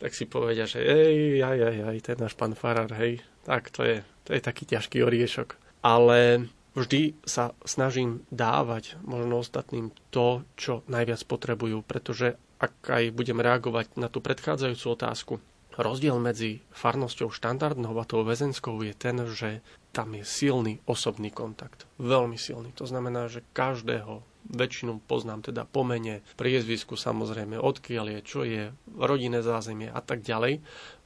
tak 0.00 0.16
si 0.16 0.24
povedia, 0.24 0.64
že 0.64 0.80
ej, 0.80 1.44
aj, 1.44 1.58
aj, 1.60 1.76
aj, 1.92 1.98
ten 2.00 2.16
náš 2.16 2.32
pán 2.32 2.56
Farar, 2.56 2.88
hej, 2.96 3.20
tak 3.44 3.68
to 3.68 3.84
je, 3.84 4.00
to 4.24 4.32
je 4.32 4.40
taký 4.40 4.64
ťažký 4.64 5.04
oriešok. 5.04 5.59
Ale 5.80 6.50
vždy 6.76 7.16
sa 7.24 7.56
snažím 7.64 8.22
dávať 8.28 9.00
možno 9.02 9.40
ostatným 9.40 9.90
to, 10.12 10.44
čo 10.54 10.84
najviac 10.86 11.24
potrebujú, 11.24 11.82
pretože 11.82 12.36
ak 12.60 12.72
aj 12.92 13.16
budem 13.16 13.40
reagovať 13.40 13.96
na 13.96 14.12
tú 14.12 14.20
predchádzajúcu 14.20 14.86
otázku, 14.92 15.34
rozdiel 15.80 16.20
medzi 16.20 16.60
farnosťou 16.76 17.32
štandardnou 17.32 17.96
a 17.96 18.04
tou 18.04 18.20
väzenskou 18.20 18.76
je 18.84 18.92
ten, 18.92 19.16
že 19.32 19.64
tam 19.96 20.12
je 20.12 20.22
silný 20.22 20.78
osobný 20.84 21.32
kontakt. 21.32 21.88
Veľmi 21.96 22.36
silný. 22.36 22.70
To 22.76 22.84
znamená, 22.84 23.26
že 23.32 23.42
každého 23.56 24.22
väčšinu 24.50 25.00
poznám 25.04 25.52
teda 25.52 25.68
po 25.68 25.84
mene, 25.84 26.24
priezvisku 26.36 26.96
samozrejme, 26.96 27.60
odkiaľ 27.60 28.18
je, 28.18 28.20
čo 28.24 28.40
je, 28.44 28.72
rodinné 28.96 29.40
zázemie 29.44 29.88
a 29.88 30.00
tak 30.00 30.24
ďalej. 30.24 30.60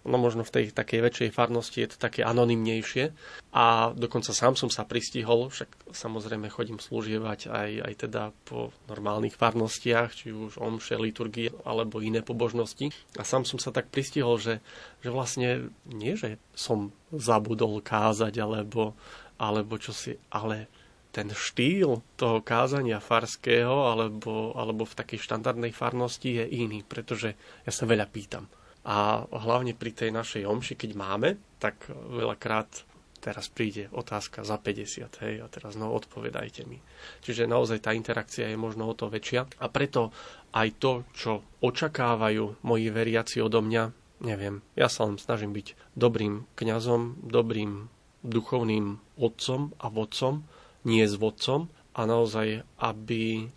No 0.05 0.21
možno 0.21 0.45
v 0.45 0.53
tej 0.53 0.65
takej 0.77 1.01
väčšej 1.01 1.31
farnosti 1.33 1.81
je 1.81 1.97
to 1.97 1.97
také 1.97 2.21
anonymnejšie 2.21 3.17
a 3.57 3.89
dokonca 3.97 4.37
sám 4.37 4.53
som 4.53 4.69
sa 4.69 4.85
pristihol, 4.85 5.49
však 5.49 5.97
samozrejme 5.97 6.53
chodím 6.53 6.77
slúžievať 6.77 7.49
aj, 7.49 7.71
aj 7.89 7.95
teda 8.05 8.23
po 8.45 8.69
normálnych 8.85 9.33
farnostiach, 9.33 10.13
či 10.13 10.29
už 10.29 10.61
omše, 10.61 11.01
liturgie 11.01 11.49
alebo 11.65 12.05
iné 12.05 12.21
pobožnosti. 12.21 12.93
A 13.17 13.25
sám 13.25 13.49
som 13.49 13.57
sa 13.57 13.73
tak 13.73 13.89
pristihol, 13.89 14.37
že, 14.37 14.61
že 15.01 15.09
vlastne 15.09 15.73
nie, 15.89 16.13
že 16.21 16.37
som 16.53 16.93
zabudol 17.09 17.81
kázať 17.81 18.37
alebo, 18.45 18.93
alebo 19.41 19.81
čo 19.81 19.97
si, 19.97 20.13
ale 20.29 20.69
ten 21.15 21.31
štýl 21.31 22.03
toho 22.19 22.43
kázania 22.43 22.99
farského 22.99 23.89
alebo, 23.89 24.53
alebo 24.53 24.83
v 24.83 24.99
takej 24.99 25.23
štandardnej 25.23 25.71
farnosti 25.71 26.43
je 26.43 26.45
iný, 26.61 26.83
pretože 26.83 27.39
ja 27.65 27.73
sa 27.73 27.87
veľa 27.87 28.11
pýtam. 28.11 28.51
A 28.85 29.25
hlavne 29.25 29.73
pri 29.73 29.97
tej 29.97 30.11
našej 30.12 30.45
omši, 30.45 30.75
keď 30.76 30.91
máme, 30.93 31.41
tak 31.57 31.88
veľakrát 31.88 32.85
teraz 33.25 33.49
príde 33.49 33.88
otázka 33.97 34.45
za 34.45 34.61
50, 34.61 35.09
hej, 35.25 35.41
a 35.41 35.49
teraz 35.49 35.81
no 35.81 35.88
odpovedajte 35.97 36.69
mi. 36.69 36.85
Čiže 37.25 37.49
naozaj 37.49 37.81
tá 37.81 37.97
interakcia 37.97 38.53
je 38.53 38.61
možno 38.61 38.85
o 38.85 38.93
to 38.93 39.09
väčšia 39.09 39.49
a 39.64 39.67
preto 39.73 40.12
aj 40.53 40.69
to, 40.76 40.93
čo 41.17 41.41
očakávajú 41.64 42.61
moji 42.61 42.93
veriaci 42.93 43.41
odo 43.41 43.64
mňa, 43.64 43.83
neviem, 44.21 44.61
ja 44.76 44.93
sa 44.93 45.09
len 45.09 45.17
snažím 45.17 45.57
byť 45.57 45.97
dobrým 45.97 46.45
kňazom, 46.53 47.25
dobrým 47.25 47.88
duchovným 48.21 49.00
otcom 49.17 49.73
a 49.81 49.88
vodcom, 49.88 50.45
nie 50.85 51.09
s 51.09 51.17
vodcom 51.17 51.73
a 51.97 52.00
naozaj, 52.05 52.61
aby 52.76 53.49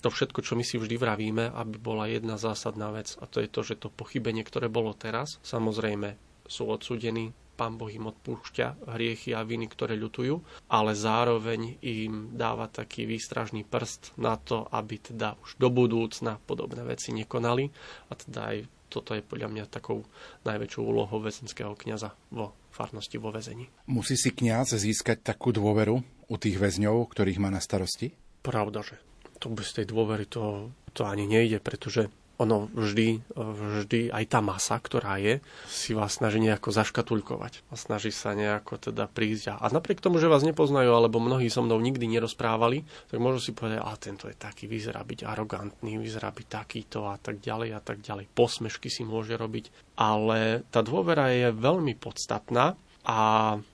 to 0.00 0.10
všetko, 0.12 0.40
čo 0.40 0.56
my 0.56 0.64
si 0.64 0.80
vždy 0.80 0.96
vravíme, 0.96 1.52
aby 1.52 1.76
bola 1.76 2.08
jedna 2.08 2.40
zásadná 2.40 2.90
vec 2.90 3.16
a 3.20 3.28
to 3.28 3.44
je 3.44 3.48
to, 3.48 3.60
že 3.62 3.80
to 3.80 3.88
pochybenie, 3.92 4.42
ktoré 4.42 4.72
bolo 4.72 4.96
teraz, 4.96 5.38
samozrejme 5.44 6.16
sú 6.48 6.66
odsudení, 6.66 7.36
Pán 7.60 7.76
Boh 7.76 7.92
im 7.92 8.08
odpúšťa 8.08 8.88
hriechy 8.96 9.36
a 9.36 9.44
viny, 9.44 9.68
ktoré 9.68 9.92
ľutujú, 9.92 10.64
ale 10.72 10.96
zároveň 10.96 11.76
im 11.84 12.32
dáva 12.32 12.72
taký 12.72 13.04
výstražný 13.04 13.68
prst 13.68 14.16
na 14.16 14.40
to, 14.40 14.64
aby 14.72 14.96
teda 14.96 15.36
už 15.44 15.60
do 15.60 15.68
budúcna 15.68 16.40
podobné 16.40 16.80
veci 16.88 17.12
nekonali 17.12 17.68
a 18.08 18.12
teda 18.16 18.40
aj 18.48 18.56
toto 18.88 19.12
je 19.12 19.20
podľa 19.20 19.52
mňa 19.52 19.64
takou 19.68 20.08
najväčšou 20.48 20.82
úlohou 20.82 21.20
väzenského 21.20 21.76
kniaza 21.76 22.16
vo 22.32 22.56
farnosti 22.72 23.20
vo 23.20 23.28
väzení. 23.28 23.68
Musí 23.86 24.16
si 24.16 24.32
kňaz 24.32 24.80
získať 24.80 25.20
takú 25.20 25.52
dôveru 25.52 26.00
u 26.26 26.36
tých 26.40 26.56
väzňov, 26.56 27.12
ktorých 27.12 27.38
má 27.38 27.52
na 27.52 27.60
starosti? 27.60 28.16
Pravda, 28.40 28.80
že 28.80 28.96
to 29.40 29.48
bez 29.50 29.72
tej 29.72 29.88
dôvery 29.88 30.28
to, 30.28 30.68
to 30.92 31.08
ani 31.08 31.24
nejde, 31.24 31.58
pretože 31.64 32.12
ono 32.40 32.72
vždy, 32.72 33.36
vždy, 33.36 34.08
aj 34.08 34.24
tá 34.32 34.40
masa, 34.40 34.80
ktorá 34.80 35.20
je, 35.20 35.44
si 35.68 35.92
vás 35.92 36.16
snaží 36.16 36.40
nejako 36.40 36.72
zaškatulkovať 36.72 37.60
a 37.68 37.76
snaží 37.76 38.08
sa 38.08 38.32
nejako 38.32 38.80
teda 38.80 39.04
prísť. 39.12 39.60
A, 39.60 39.68
napriek 39.68 40.00
tomu, 40.00 40.16
že 40.16 40.32
vás 40.32 40.40
nepoznajú, 40.40 40.88
alebo 40.88 41.20
mnohí 41.20 41.52
so 41.52 41.60
mnou 41.60 41.76
nikdy 41.76 42.08
nerozprávali, 42.08 42.88
tak 43.12 43.20
môžu 43.20 43.44
si 43.44 43.52
povedať, 43.52 43.84
a 43.84 43.92
tento 44.00 44.24
je 44.32 44.36
taký, 44.40 44.64
vyzerá 44.64 45.04
byť 45.04 45.20
arogantný, 45.28 46.00
vyzerá 46.00 46.32
byť 46.32 46.46
takýto 46.48 47.12
a 47.12 47.20
tak 47.20 47.44
ďalej 47.44 47.76
a 47.76 47.80
tak 47.84 48.00
ďalej. 48.00 48.32
Posmešky 48.32 48.88
si 48.88 49.04
môže 49.04 49.36
robiť. 49.36 49.92
Ale 50.00 50.64
tá 50.72 50.80
dôvera 50.80 51.28
je 51.28 51.52
veľmi 51.52 51.92
podstatná 52.00 52.72
a 53.04 53.18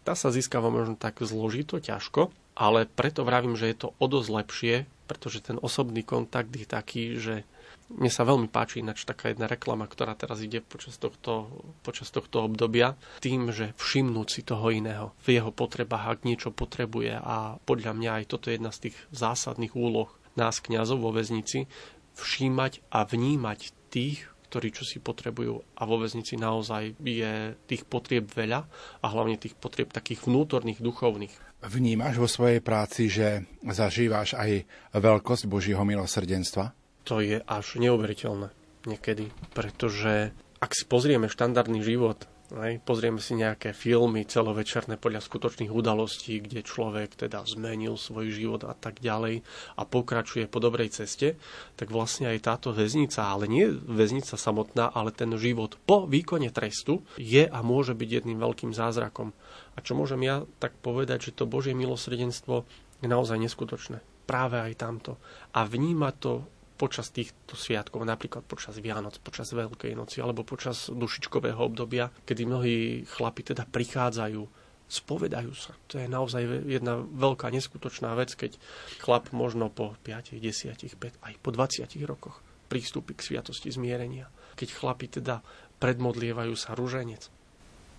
tá 0.02 0.14
sa 0.18 0.35
získava 0.35 0.75
možno 0.75 0.99
tak 0.99 1.23
zložito, 1.23 1.78
ťažko, 1.78 2.35
ale 2.58 2.90
preto 2.90 3.23
vravím, 3.23 3.54
že 3.54 3.70
je 3.70 3.76
to 3.78 3.88
o 3.94 4.06
dosť 4.11 4.30
lepšie, 4.42 4.76
pretože 5.06 5.40
ten 5.40 5.56
osobný 5.62 6.02
kontakt 6.02 6.50
je 6.52 6.66
taký, 6.66 7.16
že 7.16 7.46
mne 7.86 8.10
sa 8.10 8.26
veľmi 8.26 8.50
páči 8.50 8.82
ináč 8.82 9.06
taká 9.06 9.30
jedna 9.30 9.46
reklama, 9.46 9.86
ktorá 9.86 10.18
teraz 10.18 10.42
ide 10.42 10.58
počas 10.58 10.98
tohto, 10.98 11.46
počas 11.86 12.10
tohto 12.10 12.42
obdobia, 12.42 12.98
tým, 13.22 13.54
že 13.54 13.78
všimnúť 13.78 14.28
si 14.28 14.42
toho 14.42 14.75
iného 14.75 15.14
v 15.22 15.38
jeho 15.38 15.54
potrebách, 15.54 16.18
ak 16.18 16.26
niečo 16.26 16.50
potrebuje 16.50 17.14
a 17.14 17.62
podľa 17.62 17.92
mňa 17.94 18.10
aj 18.22 18.25
toto 18.26 18.50
je 18.50 18.58
jedna 18.58 18.75
z 18.75 18.90
tých 18.90 18.96
zásadných 19.14 19.78
úloh 19.78 20.10
nás 20.34 20.58
kňazov 20.60 21.00
vo 21.00 21.14
väznici, 21.14 21.70
všímať 22.18 22.90
a 22.90 23.06
vnímať 23.06 23.72
tých, 23.88 24.26
ktorí 24.50 24.72
čo 24.72 24.84
si 24.86 25.02
potrebujú 25.02 25.62
a 25.78 25.82
vo 25.84 25.96
väznici 26.00 26.38
naozaj 26.38 26.98
je 27.02 27.54
tých 27.66 27.82
potrieb 27.86 28.30
veľa 28.30 28.66
a 29.02 29.06
hlavne 29.06 29.38
tých 29.38 29.54
potrieb 29.58 29.90
takých 29.90 30.26
vnútorných, 30.26 30.82
duchovných. 30.82 31.34
Vnímaš 31.64 32.20
vo 32.20 32.28
svojej 32.28 32.60
práci, 32.60 33.08
že 33.08 33.44
zažíváš 33.64 34.36
aj 34.36 34.68
veľkosť 34.92 35.48
Božího 35.48 35.82
milosrdenstva? 35.82 36.76
to 37.06 37.22
je 37.22 37.38
až 37.46 37.78
neuveriteľné 37.78 38.50
niekedy, 38.90 39.30
pretože 39.54 40.34
ak 40.58 40.75
si 40.75 40.82
pozrieme 40.90 41.30
štandardný 41.30 41.86
život, 41.86 42.26
aj, 42.54 42.78
pozrieme 42.86 43.18
si 43.18 43.34
nejaké 43.34 43.75
filmy 43.75 44.22
celovečerné 44.22 45.02
podľa 45.02 45.18
skutočných 45.18 45.70
udalostí, 45.70 46.38
kde 46.38 46.62
človek 46.62 47.18
teda 47.18 47.42
zmenil 47.42 47.98
svoj 47.98 48.30
život 48.30 48.62
a 48.62 48.75
tak 48.75 49.02
ďalej 49.02 49.42
a 49.75 49.82
pokračuje 49.82 50.46
po 50.46 50.62
dobrej 50.62 50.94
ceste, 50.94 51.34
tak 51.75 51.90
vlastne 51.90 52.30
aj 52.30 52.46
táto 52.46 52.70
väznica, 52.70 53.26
ale 53.26 53.50
nie 53.50 53.66
väznica 53.70 54.38
samotná, 54.38 54.94
ale 54.94 55.10
ten 55.10 55.34
život 55.34 55.75
po 55.90 56.06
výkone 56.06 56.54
trestu 56.54 57.02
je 57.18 57.50
a 57.50 57.58
môže 57.66 57.98
byť 57.98 58.08
jedným 58.22 58.38
veľkým 58.38 58.70
zázrakom. 58.70 59.34
A 59.76 59.85
čo 59.85 59.92
môžem 59.92 60.25
ja 60.25 60.42
tak 60.56 60.73
povedať, 60.80 61.30
že 61.30 61.37
to 61.37 61.45
Božie 61.45 61.76
milosrdenstvo 61.76 62.64
je 63.04 63.09
naozaj 63.09 63.37
neskutočné. 63.37 64.00
Práve 64.25 64.59
aj 64.59 64.73
tamto. 64.80 65.21
A 65.54 65.68
vníma 65.68 66.16
to 66.16 66.49
počas 66.76 67.09
týchto 67.09 67.56
sviatkov, 67.56 68.04
napríklad 68.04 68.45
počas 68.45 68.76
Vianoc, 68.76 69.16
počas 69.25 69.49
Veľkej 69.56 69.97
noci 69.97 70.21
alebo 70.21 70.45
počas 70.45 70.92
dušičkového 70.92 71.56
obdobia, 71.56 72.12
kedy 72.28 72.42
mnohí 72.45 72.76
chlapi 73.09 73.42
teda 73.52 73.64
prichádzajú, 73.64 74.42
spovedajú 74.87 75.52
sa. 75.56 75.73
To 75.90 75.99
je 75.99 76.06
naozaj 76.06 76.68
jedna 76.68 77.00
veľká 77.00 77.49
neskutočná 77.49 78.12
vec, 78.15 78.36
keď 78.36 78.60
chlap 79.00 79.32
možno 79.32 79.73
po 79.73 79.97
5, 80.04 80.36
10, 80.36 80.76
5, 80.76 81.26
aj 81.26 81.34
po 81.41 81.50
20 81.50 81.89
rokoch 82.04 82.45
prístupí 82.69 83.17
k 83.17 83.25
sviatosti 83.25 83.73
zmierenia. 83.73 84.28
Keď 84.54 84.69
chlapi 84.76 85.06
teda 85.08 85.41
predmodlievajú 85.80 86.54
sa 86.54 86.76
ruženec. 86.76 87.35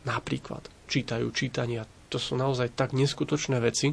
Napríklad 0.08 0.64
čítajú 0.88 1.28
čítania. 1.36 1.84
To 2.08 2.18
sú 2.18 2.40
naozaj 2.40 2.72
tak 2.74 2.96
neskutočné 2.96 3.60
veci 3.60 3.92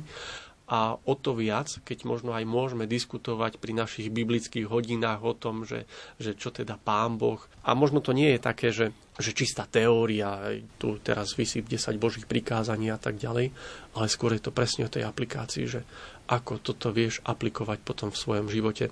a 0.64 0.96
o 0.96 1.14
to 1.18 1.36
viac, 1.36 1.68
keď 1.84 2.08
možno 2.08 2.32
aj 2.32 2.48
môžeme 2.48 2.88
diskutovať 2.88 3.60
pri 3.60 3.76
našich 3.76 4.08
biblických 4.08 4.64
hodinách 4.64 5.20
o 5.20 5.36
tom, 5.36 5.68
že, 5.68 5.84
že 6.16 6.32
čo 6.32 6.48
teda 6.48 6.80
Pán 6.80 7.20
Boh. 7.20 7.36
A 7.68 7.76
možno 7.76 8.00
to 8.00 8.16
nie 8.16 8.32
je 8.32 8.40
také, 8.40 8.72
že, 8.72 8.96
že 9.20 9.36
čistá 9.36 9.68
teória, 9.68 10.56
tu 10.80 10.96
teraz 11.04 11.36
vysí 11.36 11.60
10 11.60 12.00
Božích 12.00 12.24
prikázaní 12.24 12.88
a 12.88 12.96
tak 12.96 13.20
ďalej, 13.20 13.52
ale 13.92 14.06
skôr 14.08 14.32
je 14.32 14.48
to 14.48 14.56
presne 14.56 14.88
o 14.88 14.92
tej 14.92 15.04
aplikácii, 15.04 15.68
že 15.68 15.84
ako 16.32 16.56
toto 16.64 16.88
vieš 16.96 17.20
aplikovať 17.28 17.84
potom 17.84 18.08
v 18.08 18.20
svojom 18.24 18.48
živote 18.48 18.88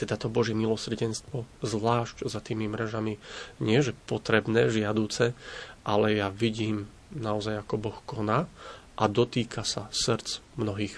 teda 0.00 0.16
to 0.16 0.32
Božie 0.32 0.56
milosrdenstvo, 0.56 1.44
zvlášť 1.60 2.24
za 2.24 2.40
tými 2.40 2.72
mrežami, 2.72 3.20
nie 3.60 3.78
že 3.84 3.92
potrebné, 4.08 4.72
žiadúce, 4.72 5.36
ale 5.84 6.18
ja 6.18 6.28
vidím 6.28 6.88
naozaj, 7.14 7.66
ako 7.66 7.74
Boh 7.76 7.98
koná 8.06 8.46
a 8.94 9.04
dotýka 9.08 9.64
sa 9.64 9.88
srdc 9.90 10.44
mnohých. 10.60 10.96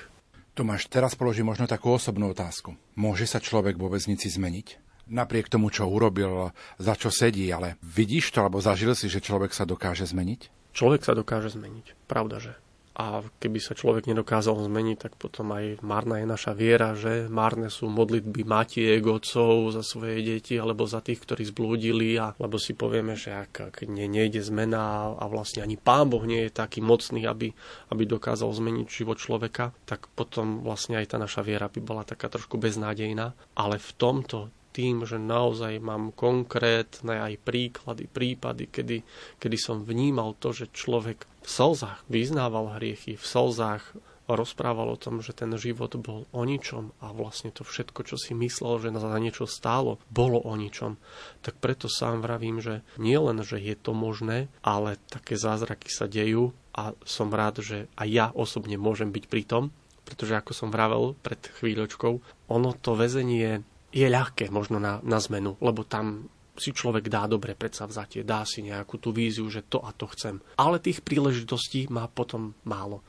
Tomáš, 0.53 0.85
teraz 0.93 1.17
položím 1.17 1.49
možno 1.49 1.65
takú 1.65 1.97
osobnú 1.97 2.29
otázku. 2.37 2.77
Môže 2.93 3.25
sa 3.25 3.41
človek 3.41 3.81
vo 3.81 3.89
väznici 3.89 4.29
zmeniť? 4.29 4.93
Napriek 5.09 5.49
tomu, 5.49 5.73
čo 5.73 5.89
urobil, 5.89 6.53
za 6.77 6.95
čo 6.95 7.09
sedí, 7.09 7.49
ale 7.49 7.81
vidíš 7.81 8.37
to, 8.37 8.45
alebo 8.45 8.61
zažil 8.61 8.93
si, 8.93 9.09
že 9.09 9.25
človek 9.25 9.57
sa 9.57 9.65
dokáže 9.65 10.05
zmeniť? 10.05 10.73
Človek 10.73 11.05
sa 11.05 11.13
dokáže 11.17 11.53
zmeniť, 11.53 12.09
pravda, 12.09 12.41
že 12.41 12.53
a 12.93 13.25
keby 13.41 13.59
sa 13.59 13.73
človek 13.73 14.05
nedokázal 14.05 14.69
zmeniť, 14.69 14.97
tak 15.01 15.13
potom 15.17 15.57
aj 15.57 15.81
márna 15.81 16.21
je 16.21 16.27
naša 16.29 16.53
viera, 16.53 16.93
že 16.93 17.25
márne 17.33 17.73
sú 17.73 17.89
modlitby 17.89 18.45
matiek, 18.45 19.01
otcov 19.01 19.73
za 19.73 19.81
svoje 19.81 20.21
deti 20.21 20.61
alebo 20.61 20.85
za 20.85 21.01
tých, 21.01 21.25
ktorí 21.25 21.49
zblúdili, 21.49 22.21
a, 22.21 22.37
lebo 22.37 22.61
si 22.61 22.77
povieme, 22.77 23.17
že 23.17 23.33
ak, 23.33 23.53
ak 23.73 23.77
nie, 23.89 24.05
nejde 24.09 24.45
zmena 24.45 25.17
a 25.17 25.25
vlastne 25.25 25.65
ani 25.65 25.81
Pán 25.81 26.13
Boh 26.13 26.23
nie 26.29 26.49
je 26.49 26.53
taký 26.53 26.85
mocný, 26.85 27.25
aby, 27.25 27.57
aby 27.89 28.03
dokázal 28.05 28.53
zmeniť 28.53 28.87
život 28.93 29.17
človeka, 29.17 29.73
tak 29.89 30.13
potom 30.13 30.61
vlastne 30.61 31.01
aj 31.01 31.13
tá 31.13 31.17
naša 31.17 31.41
viera 31.41 31.73
by 31.73 31.81
bola 31.81 32.05
taká 32.05 32.29
trošku 32.29 32.61
beznádejná. 32.61 33.33
Ale 33.57 33.81
v 33.81 33.91
tomto 33.97 34.53
tým, 34.73 35.05
že 35.05 35.21
naozaj 35.21 35.79
mám 35.79 36.11
konkrétne 36.17 37.21
aj 37.21 37.39
príklady, 37.45 38.09
prípady, 38.09 38.65
kedy, 38.73 38.99
kedy 39.37 39.57
som 39.61 39.85
vnímal 39.85 40.35
to, 40.41 40.57
že 40.57 40.73
človek 40.73 41.29
v 41.45 41.49
slzách 41.49 42.01
vyznával 42.09 42.81
hriechy, 42.81 43.21
v 43.21 43.25
slzách 43.25 43.93
rozprával 44.31 44.95
o 44.95 45.01
tom, 45.01 45.21
že 45.21 45.35
ten 45.35 45.51
život 45.59 45.93
bol 45.99 46.25
o 46.31 46.43
ničom 46.47 46.95
a 47.03 47.11
vlastne 47.13 47.51
to 47.51 47.67
všetko, 47.67 48.07
čo 48.07 48.17
si 48.17 48.33
myslel, 48.33 48.81
že 48.81 48.95
za 48.95 49.19
niečo 49.19 49.45
stálo, 49.51 49.99
bolo 50.09 50.41
o 50.41 50.55
ničom. 50.55 50.97
Tak 51.43 51.59
preto 51.59 51.91
sám 51.91 52.25
vravím, 52.25 52.63
že 52.63 52.81
nie 52.97 53.19
len, 53.19 53.43
že 53.43 53.61
je 53.61 53.77
to 53.77 53.93
možné, 53.93 54.49
ale 54.63 54.97
také 55.11 55.35
zázraky 55.37 55.91
sa 55.91 56.07
dejú 56.07 56.55
a 56.73 56.97
som 57.05 57.29
rád, 57.29 57.61
že 57.61 57.91
aj 57.99 58.09
ja 58.09 58.27
osobne 58.33 58.81
môžem 58.81 59.13
byť 59.13 59.25
pri 59.29 59.43
tom, 59.45 59.65
pretože 60.07 60.35
ako 60.35 60.53
som 60.55 60.69
vravel 60.73 61.15
pred 61.21 61.39
chvíľočkou, 61.39 62.13
ono 62.49 62.71
to 62.79 62.97
väzenie 62.99 63.63
je 63.93 64.09
ľahké 64.09 64.49
možno 64.49 64.81
na, 64.81 64.99
na 65.05 65.21
zmenu, 65.21 65.61
lebo 65.61 65.85
tam 65.85 66.33
si 66.57 66.73
človek 66.73 67.09
dá 67.09 67.25
dobre 67.25 67.57
vzatie, 67.57 68.25
dá 68.25 68.45
si 68.45 68.61
nejakú 68.65 69.01
tú 69.01 69.13
víziu, 69.13 69.49
že 69.49 69.65
to 69.65 69.81
a 69.81 69.93
to 69.93 70.09
chcem. 70.13 70.41
Ale 70.61 70.81
tých 70.81 71.01
príležitostí 71.01 71.89
má 71.89 72.09
potom 72.09 72.53
málo. 72.65 73.01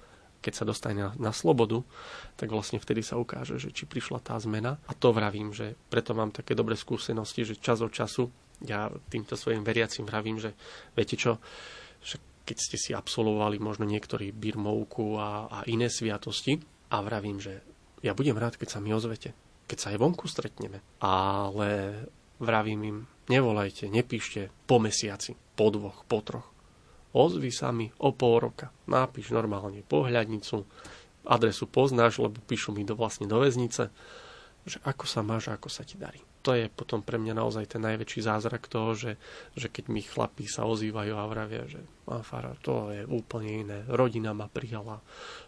Keď 0.43 0.53
sa 0.55 0.67
dostane 0.67 0.99
na, 0.99 1.11
na 1.15 1.31
slobodu, 1.31 1.83
tak 2.35 2.51
vlastne 2.51 2.79
vtedy 2.79 2.99
sa 2.99 3.15
ukáže, 3.15 3.59
že 3.59 3.71
či 3.71 3.87
prišla 3.87 4.19
tá 4.19 4.35
zmena. 4.39 4.75
A 4.87 4.95
to 4.95 5.15
vravím, 5.15 5.55
že 5.55 5.75
preto 5.87 6.11
mám 6.11 6.35
také 6.35 6.51
dobré 6.55 6.75
skúsenosti, 6.75 7.47
že 7.47 7.59
čas 7.59 7.79
od 7.79 7.91
času 7.91 8.27
ja 8.63 8.91
týmto 9.11 9.35
svojim 9.35 9.63
veriacim 9.63 10.07
vravím, 10.07 10.39
že 10.39 10.55
viete 10.95 11.19
čo, 11.19 11.39
že 11.99 12.19
keď 12.47 12.57
ste 12.59 12.77
si 12.79 12.91
absolvovali 12.95 13.59
možno 13.59 13.83
niektorí 13.87 14.31
birmovku 14.31 15.19
a, 15.19 15.47
a 15.47 15.57
iné 15.67 15.87
sviatosti 15.91 16.59
a 16.91 16.99
vravím, 17.03 17.43
že 17.43 17.59
ja 18.03 18.15
budem 18.15 18.35
rád, 18.35 18.55
keď 18.55 18.79
sa 18.79 18.79
mi 18.83 18.95
ozvete 18.95 19.42
keď 19.67 19.77
sa 19.79 19.87
aj 19.93 20.01
vonku 20.01 20.25
stretneme. 20.27 20.83
Ale 21.03 22.03
vravím 22.39 22.81
im, 22.83 22.97
nevolajte, 23.31 23.87
nepíšte 23.87 24.51
po 24.67 24.79
mesiaci, 24.79 25.35
po 25.55 25.71
dvoch, 25.71 26.03
po 26.07 26.19
troch. 26.19 26.47
Ozvi 27.13 27.53
sa 27.53 27.69
mi 27.69 27.93
o 28.01 28.09
pol 28.09 28.41
roka. 28.41 28.73
Napíš 28.89 29.29
normálne 29.29 29.85
pohľadnicu, 29.85 30.65
adresu 31.29 31.69
poznáš, 31.69 32.17
lebo 32.19 32.41
píšu 32.41 32.73
mi 32.73 32.83
do, 32.83 32.97
vlastne 32.97 33.29
do 33.29 33.37
väznice, 33.37 33.93
že 34.65 34.77
ako 34.83 35.05
sa 35.05 35.21
máš, 35.21 35.53
ako 35.53 35.69
sa 35.69 35.85
ti 35.85 35.95
darí. 35.95 36.19
To 36.43 36.51
je 36.51 36.67
potom 36.67 36.99
pre 36.99 37.15
mňa 37.15 37.39
naozaj 37.39 37.71
ten 37.71 37.83
najväčší 37.87 38.27
zázrak 38.27 38.67
toho, 38.67 38.91
že, 38.91 39.15
že 39.55 39.71
keď 39.71 39.85
mi 39.87 40.03
chlapí 40.03 40.43
sa 40.43 40.67
ozývajú 40.67 41.15
a 41.15 41.29
vravia, 41.31 41.63
že 41.71 41.79
fara, 42.27 42.51
to 42.59 42.91
je 42.91 43.07
úplne 43.07 43.63
iné, 43.63 43.79
rodina 43.87 44.35
ma 44.35 44.51
prijala, 44.51 44.99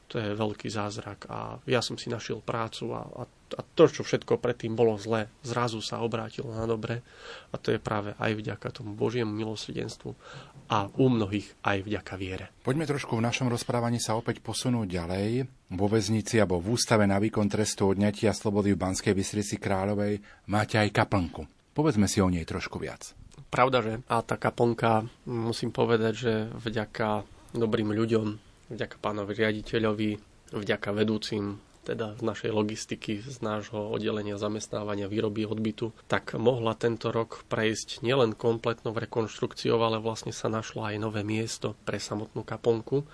to 0.07 0.23
je 0.23 0.31
veľký 0.31 0.71
zázrak 0.71 1.27
a 1.27 1.59
ja 1.67 1.83
som 1.83 1.99
si 1.99 2.07
našiel 2.07 2.39
prácu 2.39 2.95
a, 2.95 3.03
a 3.11 3.21
a 3.53 3.61
to, 3.61 3.85
čo 3.85 4.01
všetko 4.01 4.41
predtým 4.41 4.73
bolo 4.73 4.97
zlé, 4.97 5.29
zrazu 5.45 5.77
sa 5.77 6.01
obrátilo 6.01 6.49
na 6.49 6.65
dobre 6.65 7.05
a 7.53 7.55
to 7.61 7.69
je 7.69 7.77
práve 7.77 8.17
aj 8.17 8.33
vďaka 8.33 8.67
tomu 8.73 8.97
Božiemu 8.97 9.29
milosrdenstvu 9.29 10.17
a 10.65 10.89
u 10.89 11.05
mnohých 11.05 11.61
aj 11.61 11.85
vďaka 11.85 12.13
viere. 12.17 12.45
Poďme 12.65 12.89
trošku 12.89 13.13
v 13.13 13.25
našom 13.25 13.45
rozprávaní 13.53 14.01
sa 14.01 14.17
opäť 14.17 14.41
posunúť 14.41 14.89
ďalej. 14.89 15.45
Vo 15.77 15.85
väznici 15.85 16.41
alebo 16.41 16.57
v 16.57 16.73
ústave 16.73 17.05
na 17.05 17.21
výkon 17.21 17.45
trestu 17.45 17.93
odňatia 17.93 18.33
slobody 18.33 18.73
v 18.73 18.81
Banskej 18.81 19.13
Bystrici 19.13 19.61
Kráľovej 19.61 20.17
máte 20.49 20.81
aj 20.81 20.89
kaplnku. 20.89 21.45
Povedzme 21.77 22.09
si 22.09 22.17
o 22.23 22.31
nej 22.31 22.47
trošku 22.49 22.81
viac. 22.81 23.13
Pravda, 23.53 23.85
že? 23.85 23.93
A 24.09 24.25
tá 24.25 24.41
kaplnka, 24.41 25.05
musím 25.29 25.69
povedať, 25.69 26.13
že 26.17 26.33
vďaka 26.65 27.23
dobrým 27.53 27.93
ľuďom, 27.93 28.25
vďaka 28.73 28.95
pánovi 28.97 29.31
riaditeľovi, 29.37 30.11
vďaka 30.55 30.89
vedúcim 30.91 31.61
teda 31.85 32.17
z 32.17 32.21
našej 32.25 32.49
logistiky, 32.49 33.21
z 33.21 33.37
nášho 33.45 33.93
oddelenia 33.93 34.41
zamestnávania 34.41 35.05
výroby 35.05 35.45
odbytu, 35.45 35.93
tak 36.09 36.33
mohla 36.33 36.73
tento 36.73 37.13
rok 37.13 37.45
prejsť 37.45 38.01
nielen 38.01 38.33
kompletnou 38.33 38.97
rekonštrukciou, 38.97 39.77
ale 39.77 40.01
vlastne 40.01 40.33
sa 40.33 40.49
našlo 40.49 40.81
aj 40.81 40.97
nové 40.97 41.21
miesto 41.21 41.77
pre 41.85 42.01
samotnú 42.01 42.41
kaponku. 42.41 43.05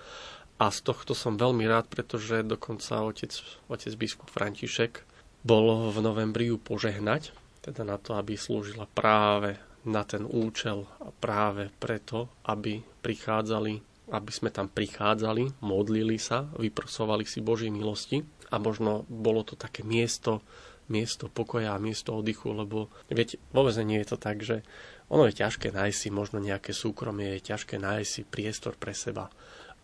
A 0.56 0.72
z 0.72 0.78
tohto 0.80 1.12
som 1.12 1.36
veľmi 1.36 1.68
rád, 1.68 1.92
pretože 1.92 2.40
dokonca 2.46 3.04
otec, 3.04 3.34
otec 3.68 3.92
biskup 3.98 4.32
František 4.32 5.04
bol 5.42 5.90
v 5.90 5.98
novembri 6.00 6.48
ju 6.48 6.56
požehnať, 6.56 7.34
teda 7.60 7.82
na 7.82 7.98
to, 7.98 8.14
aby 8.14 8.38
slúžila 8.38 8.86
práve 8.86 9.58
na 9.82 10.06
ten 10.06 10.22
účel 10.22 10.86
a 11.02 11.10
práve 11.10 11.66
preto, 11.82 12.30
aby 12.46 12.78
prichádzali 13.02 13.91
aby 14.12 14.28
sme 14.28 14.52
tam 14.52 14.68
prichádzali, 14.68 15.64
modlili 15.64 16.20
sa, 16.20 16.44
vyprosovali 16.60 17.24
si 17.24 17.40
Boží 17.40 17.72
milosti 17.72 18.20
a 18.52 18.60
možno 18.60 19.08
bolo 19.08 19.40
to 19.42 19.56
také 19.56 19.80
miesto 19.80 20.44
miesto 20.90 21.32
pokoja 21.32 21.72
a 21.72 21.80
miesto 21.80 22.12
oddychu, 22.12 22.52
lebo 22.52 22.92
viete, 23.08 23.40
vo 23.54 23.64
vezení 23.64 23.96
je 24.02 24.12
to 24.12 24.18
tak, 24.20 24.44
že 24.44 24.60
ono 25.08 25.24
je 25.24 25.40
ťažké 25.40 25.72
nájsť 25.72 25.98
si 25.98 26.08
možno 26.12 26.36
nejaké 26.36 26.76
súkromie, 26.76 27.38
je 27.38 27.48
ťažké 27.54 27.80
nájsť 27.80 28.10
si 28.10 28.22
priestor 28.28 28.76
pre 28.76 28.92
seba, 28.92 29.32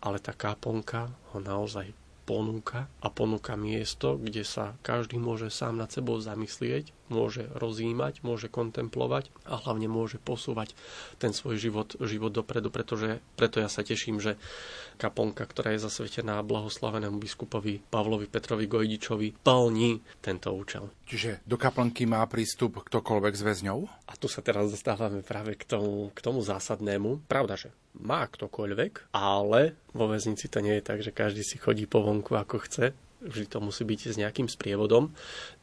ale 0.05 0.21
tá 0.21 0.37
kaponka 0.37 1.09
ho 1.33 1.41
naozaj 1.41 1.89
ponúka 2.29 2.85
a 3.01 3.09
ponúka 3.09 3.57
miesto, 3.57 4.21
kde 4.21 4.45
sa 4.45 4.77
každý 4.85 5.17
môže 5.17 5.49
sám 5.49 5.81
nad 5.81 5.89
sebou 5.89 6.21
zamyslieť, 6.21 6.93
môže 7.09 7.45
rozímať, 7.57 8.21
môže 8.21 8.47
kontemplovať 8.47 9.29
a 9.45 9.57
hlavne 9.59 9.89
môže 9.89 10.21
posúvať 10.21 10.73
ten 11.17 11.35
svoj 11.35 11.59
život, 11.59 11.93
život 12.01 12.31
dopredu, 12.33 12.69
pretože 12.71 13.19
preto 13.35 13.59
ja 13.59 13.67
sa 13.67 13.85
teším, 13.85 14.21
že 14.21 14.37
kaponka, 15.01 15.43
ktorá 15.43 15.75
je 15.75 15.83
zasvetená 15.83 16.39
blahoslavenému 16.45 17.17
biskupovi 17.19 17.81
Pavlovi 17.89 18.29
Petrovi 18.29 18.69
Gojdičovi, 18.69 19.41
plní 19.41 20.01
tento 20.23 20.53
účel. 20.53 20.87
Čiže 21.09 21.41
do 21.49 21.57
kaplnky 21.57 22.05
má 22.05 22.21
prístup 22.29 22.85
ktokoľvek 22.85 23.33
z 23.33 23.41
väzňov? 23.41 23.79
A 24.09 24.13
tu 24.13 24.29
sa 24.29 24.45
teraz 24.45 24.69
dostávame 24.69 25.25
práve 25.25 25.57
k 25.57 25.65
tomu, 25.65 26.13
k 26.13 26.19
tomu 26.21 26.45
zásadnému. 26.45 27.25
Pravda, 27.25 27.57
že 27.57 27.73
má 27.97 28.29
ktokoľvek, 28.29 29.09
ale 29.17 29.73
vo 29.97 30.05
väznici 30.05 30.45
to 30.45 30.61
nie 30.61 30.77
je 30.77 30.83
tak, 30.85 31.01
že 31.01 31.09
každý 31.09 31.41
si 31.41 31.57
chodí 31.57 31.89
po 31.89 32.05
vonku 32.05 32.37
ako 32.37 32.61
chce 32.61 32.93
vždy 33.19 33.45
to 33.51 33.59
musí 33.59 33.83
byť 33.83 33.99
s 34.15 34.19
nejakým 34.19 34.47
sprievodom. 34.47 35.11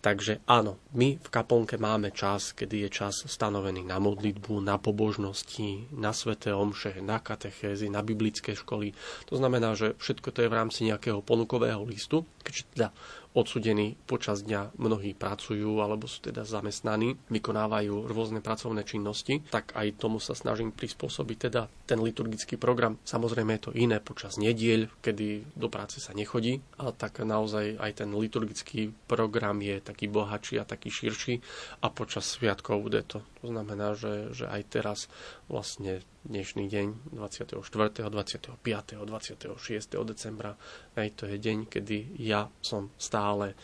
Takže 0.05 0.45
áno, 0.45 0.77
my 0.93 1.17
v 1.17 1.29
kaplnke 1.33 1.81
máme 1.81 2.13
čas, 2.13 2.53
kedy 2.53 2.87
je 2.87 2.91
čas 2.93 3.25
stanovený 3.25 3.83
na 3.83 3.97
modlitbu, 3.97 4.61
na 4.61 4.77
pobožnosti, 4.77 5.89
na 5.97 6.13
sveté 6.13 6.53
omše, 6.53 7.01
na 7.01 7.19
katechézy, 7.19 7.89
na 7.89 8.05
biblické 8.05 8.53
školy. 8.53 8.93
To 9.33 9.35
znamená, 9.41 9.73
že 9.75 9.97
všetko 9.97 10.29
to 10.31 10.45
je 10.45 10.53
v 10.53 10.59
rámci 10.59 10.81
nejakého 10.87 11.25
ponukového 11.25 11.83
listu, 11.89 12.29
keďže 12.45 12.65
teda 12.77 12.89
odsudení 13.37 14.01
počas 14.09 14.41
dňa 14.41 14.81
mnohí 14.81 15.13
pracujú 15.13 15.85
alebo 15.85 16.09
sú 16.09 16.25
teda 16.25 16.49
zamestnaní, 16.49 17.21
vykonávajú 17.29 18.09
rôzne 18.09 18.41
pracovné 18.41 18.81
činnosti, 18.89 19.45
tak 19.53 19.77
aj 19.77 20.01
tomu 20.01 20.17
sa 20.17 20.33
snažím 20.33 20.73
prispôsobiť 20.73 21.37
teda 21.53 21.69
ten 21.85 22.01
liturgický 22.01 22.57
program. 22.57 22.97
Samozrejme 23.05 23.61
je 23.61 23.63
to 23.69 23.77
iné 23.77 24.01
počas 24.01 24.41
nediel, 24.41 24.89
kedy 25.05 25.53
do 25.53 25.69
práce 25.69 26.01
sa 26.01 26.17
nechodí, 26.17 26.65
ale 26.81 26.97
tak 26.97 27.21
naozaj 27.21 27.77
aj 27.77 27.93
ten 28.01 28.11
liturgický 28.17 28.97
program 29.05 29.61
je 29.61 29.85
taký 29.85 30.09
bohatší 30.09 30.57
a 30.57 30.65
taký 30.65 30.89
širší 30.89 31.45
a 31.85 31.93
počas 31.93 32.25
sviatkov 32.25 32.81
bude 32.81 33.05
to. 33.05 33.21
To 33.45 33.53
znamená, 33.53 33.93
že, 33.93 34.33
že 34.33 34.49
aj 34.49 34.63
teraz 34.73 34.99
vlastne 35.47 36.03
dnešný 36.27 36.67
deň 36.67 37.15
24., 37.15 37.63
25., 37.63 38.59
26. 38.59 40.07
decembra. 40.07 40.59
Aj 40.99 41.09
to 41.15 41.31
je 41.31 41.37
deň, 41.39 41.71
kedy 41.71 42.19
ja 42.19 42.51
som 42.63 42.91
stále 42.99 43.55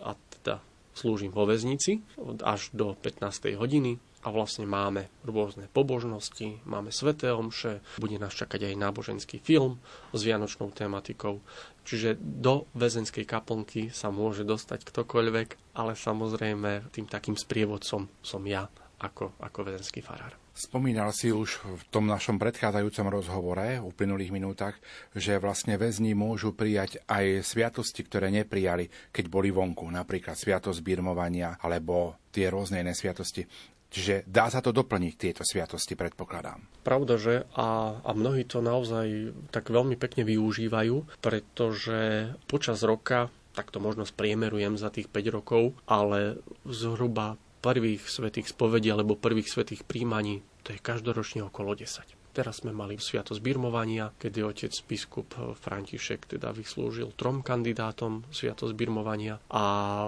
a 0.00 0.16
teda 0.38 0.60
slúžim 0.92 1.32
vo 1.32 1.48
väznici 1.48 2.04
až 2.44 2.68
do 2.76 2.92
15. 3.00 3.56
hodiny 3.56 3.96
a 4.22 4.30
vlastne 4.30 4.68
máme 4.68 5.10
rôzne 5.26 5.66
pobožnosti, 5.72 6.62
máme 6.62 6.94
sveté 6.94 7.34
omše, 7.34 7.82
bude 7.98 8.20
nás 8.22 8.30
čakať 8.36 8.70
aj 8.70 8.74
náboženský 8.78 9.42
film 9.42 9.82
s 10.14 10.20
vianočnou 10.22 10.70
tematikou. 10.70 11.42
Čiže 11.82 12.14
do 12.22 12.70
väzenskej 12.78 13.26
kaplnky 13.26 13.90
sa 13.90 14.14
môže 14.14 14.46
dostať 14.46 14.86
ktokoľvek, 14.86 15.74
ale 15.74 15.98
samozrejme 15.98 16.94
tým 16.94 17.10
takým 17.10 17.34
sprievodcom 17.34 18.06
som 18.22 18.42
ja 18.46 18.70
ako, 19.02 19.34
ako 19.42 19.58
väzenský 19.66 19.98
farár. 19.98 20.41
Spomínal 20.52 21.16
si 21.16 21.32
už 21.32 21.64
v 21.64 21.82
tom 21.88 22.04
našom 22.04 22.36
predchádzajúcom 22.36 23.06
rozhovore 23.08 23.80
v 23.80 23.88
uplynulých 23.88 24.36
minútach, 24.36 24.76
že 25.16 25.40
vlastne 25.40 25.80
väzni 25.80 26.12
môžu 26.12 26.52
prijať 26.52 27.00
aj 27.08 27.40
sviatosti, 27.40 28.04
ktoré 28.04 28.28
neprijali, 28.28 28.92
keď 29.16 29.24
boli 29.32 29.48
vonku, 29.48 29.88
napríklad 29.88 30.36
sviatosť 30.36 30.84
birmovania 30.84 31.56
alebo 31.56 32.20
tie 32.28 32.52
rôzne 32.52 32.84
iné 32.84 32.92
sviatosti. 32.92 33.48
Čiže 33.92 34.24
dá 34.24 34.48
sa 34.48 34.64
to 34.64 34.72
doplniť, 34.72 35.14
tieto 35.20 35.44
sviatosti, 35.44 35.92
predpokladám. 35.96 36.64
Pravda, 36.80 37.20
že? 37.20 37.44
A, 37.56 38.00
a 38.00 38.10
mnohí 38.16 38.48
to 38.48 38.64
naozaj 38.64 39.36
tak 39.52 39.68
veľmi 39.68 40.00
pekne 40.00 40.24
využívajú, 40.24 41.20
pretože 41.20 42.32
počas 42.48 42.80
roka 42.84 43.28
tak 43.52 43.68
to 43.68 43.78
možno 43.84 44.08
spriemerujem 44.08 44.80
za 44.80 44.88
tých 44.88 45.12
5 45.12 45.36
rokov, 45.36 45.76
ale 45.84 46.40
zhruba 46.64 47.36
prvých 47.62 48.10
svetých 48.10 48.50
spovedí 48.50 48.90
alebo 48.90 49.14
prvých 49.14 49.48
svetých 49.48 49.86
príjmaní, 49.86 50.42
to 50.66 50.74
je 50.74 50.82
každoročne 50.82 51.46
okolo 51.46 51.78
10. 51.78 52.18
Teraz 52.32 52.64
sme 52.64 52.72
mali 52.72 52.96
sviatosť 52.96 53.44
birmovania, 53.44 54.08
kedy 54.16 54.40
otec 54.40 54.72
biskup 54.88 55.36
František 55.36 56.32
teda 56.36 56.48
vyslúžil 56.50 57.12
trom 57.12 57.44
kandidátom 57.44 58.24
sviatosť 58.32 58.72
birmovania 58.72 59.36
a, 59.52 59.64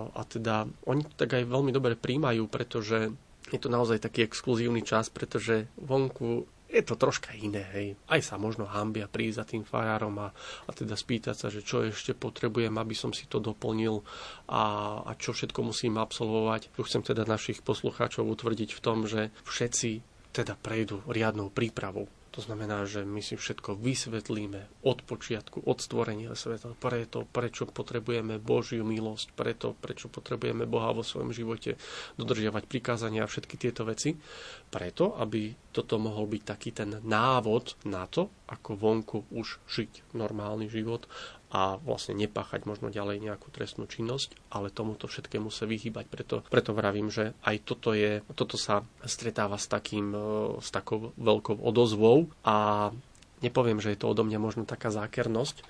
a 0.09 0.23
teda 0.25 0.65
oni 0.89 1.05
tak 1.21 1.37
aj 1.37 1.45
veľmi 1.45 1.69
dobre 1.69 2.01
príjmajú, 2.01 2.49
pretože 2.49 3.13
je 3.53 3.61
to 3.61 3.69
naozaj 3.69 4.01
taký 4.01 4.25
exkluzívny 4.25 4.81
čas, 4.81 5.13
pretože 5.13 5.69
vonku 5.77 6.49
je 6.75 6.83
to 6.83 6.99
troška 6.99 7.31
iné. 7.39 7.63
Hej. 7.71 7.87
Aj 8.11 8.19
sa 8.19 8.35
možno 8.35 8.67
hambia 8.67 9.07
prísť 9.07 9.39
za 9.39 9.45
tým 9.47 9.63
farárom 9.63 10.19
a, 10.19 10.29
a 10.67 10.71
teda 10.75 10.99
spýtať 10.99 11.37
sa, 11.39 11.47
že 11.47 11.63
čo 11.63 11.87
ešte 11.87 12.19
potrebujem, 12.19 12.75
aby 12.75 12.99
som 12.99 13.15
si 13.15 13.31
to 13.31 13.39
doplnil 13.39 14.03
a, 14.51 14.63
a 15.07 15.15
čo 15.15 15.31
všetko 15.31 15.61
musím 15.63 16.03
absolvovať. 16.03 16.75
Tu 16.75 16.83
chcem 16.83 17.07
teda 17.07 17.23
našich 17.23 17.63
poslucháčov 17.63 18.27
utvrdiť 18.27 18.75
v 18.75 18.83
tom, 18.83 19.07
že 19.07 19.31
všetci 19.47 20.03
teda 20.35 20.59
prejdú 20.59 21.07
riadnou 21.07 21.55
prípravou 21.55 22.11
to 22.35 22.43
znamená, 22.43 22.83
že 22.83 23.07
my 23.07 23.23
si 23.23 23.39
všetko 23.39 23.79
vysvetlíme 23.79 24.83
od 24.83 25.07
počiatku, 25.07 25.63
od 25.63 25.79
stvorenia 25.79 26.35
sveta, 26.35 26.75
preto, 26.75 27.23
prečo 27.31 27.63
potrebujeme 27.71 28.43
Božiu 28.43 28.83
milosť, 28.83 29.39
preto, 29.39 29.79
prečo 29.79 30.11
potrebujeme 30.11 30.67
Boha 30.67 30.91
vo 30.91 31.07
svojom 31.07 31.31
živote, 31.31 31.79
dodržiavať 32.19 32.67
prikázania 32.67 33.23
a 33.23 33.31
všetky 33.31 33.55
tieto 33.55 33.87
veci, 33.87 34.19
preto, 34.67 35.15
aby 35.15 35.55
toto 35.71 35.95
mohol 36.03 36.27
byť 36.27 36.43
taký 36.43 36.75
ten 36.75 36.99
návod 37.07 37.87
na 37.87 38.11
to, 38.11 38.27
ako 38.51 38.71
vonku 38.75 39.19
už 39.31 39.63
žiť 39.71 40.19
normálny 40.19 40.67
život 40.67 41.07
a 41.55 41.79
vlastne 41.79 42.19
nepáchať 42.19 42.67
možno 42.67 42.91
ďalej 42.91 43.23
nejakú 43.23 43.55
trestnú 43.55 43.87
činnosť, 43.87 44.35
ale 44.51 44.75
tomuto 44.75 45.07
všetkému 45.07 45.55
sa 45.55 45.71
vyhýbať. 45.71 46.11
Preto, 46.11 46.37
preto 46.51 46.75
vravím, 46.75 47.15
že 47.15 47.39
aj 47.47 47.63
toto, 47.63 47.95
je, 47.95 48.27
toto 48.35 48.59
sa 48.59 48.83
stretáva 49.07 49.55
s, 49.55 49.71
takým, 49.71 50.11
e, 50.11 50.19
s 50.59 50.75
takou 50.75 51.15
veľkou 51.15 51.63
odozvou 51.63 52.27
a 52.43 52.91
nepoviem, 53.39 53.79
že 53.79 53.95
je 53.95 54.03
to 54.03 54.11
odo 54.11 54.27
mňa 54.27 54.43
možno 54.43 54.67
taká 54.67 54.91
zákernosť, 54.91 55.63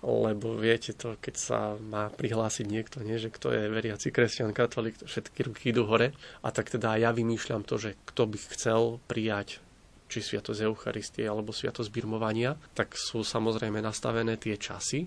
lebo 0.00 0.56
viete 0.56 0.96
to, 0.96 1.20
keď 1.20 1.34
sa 1.36 1.60
má 1.76 2.08
prihlásiť 2.08 2.64
niekto, 2.64 3.04
nie, 3.04 3.20
že 3.20 3.28
kto 3.28 3.52
je 3.52 3.72
veriaci 3.72 4.08
kresťan, 4.08 4.56
katolík, 4.56 5.04
všetky 5.04 5.52
ruky 5.52 5.74
idú 5.74 5.84
hore. 5.84 6.16
A 6.40 6.48
tak 6.48 6.72
teda 6.72 6.96
ja 6.96 7.12
vymýšľam 7.12 7.66
to, 7.66 7.76
že 7.76 7.98
kto 8.08 8.22
by 8.24 8.38
chcel 8.56 8.80
prijať 9.04 9.60
či 10.06 10.22
sviatosť 10.22 10.64
Eucharistie 10.66 11.26
alebo 11.26 11.50
sviatosť 11.50 11.90
birmovania, 11.90 12.54
tak 12.74 12.94
sú 12.94 13.26
samozrejme 13.26 13.82
nastavené 13.82 14.38
tie 14.38 14.54
časy, 14.54 15.06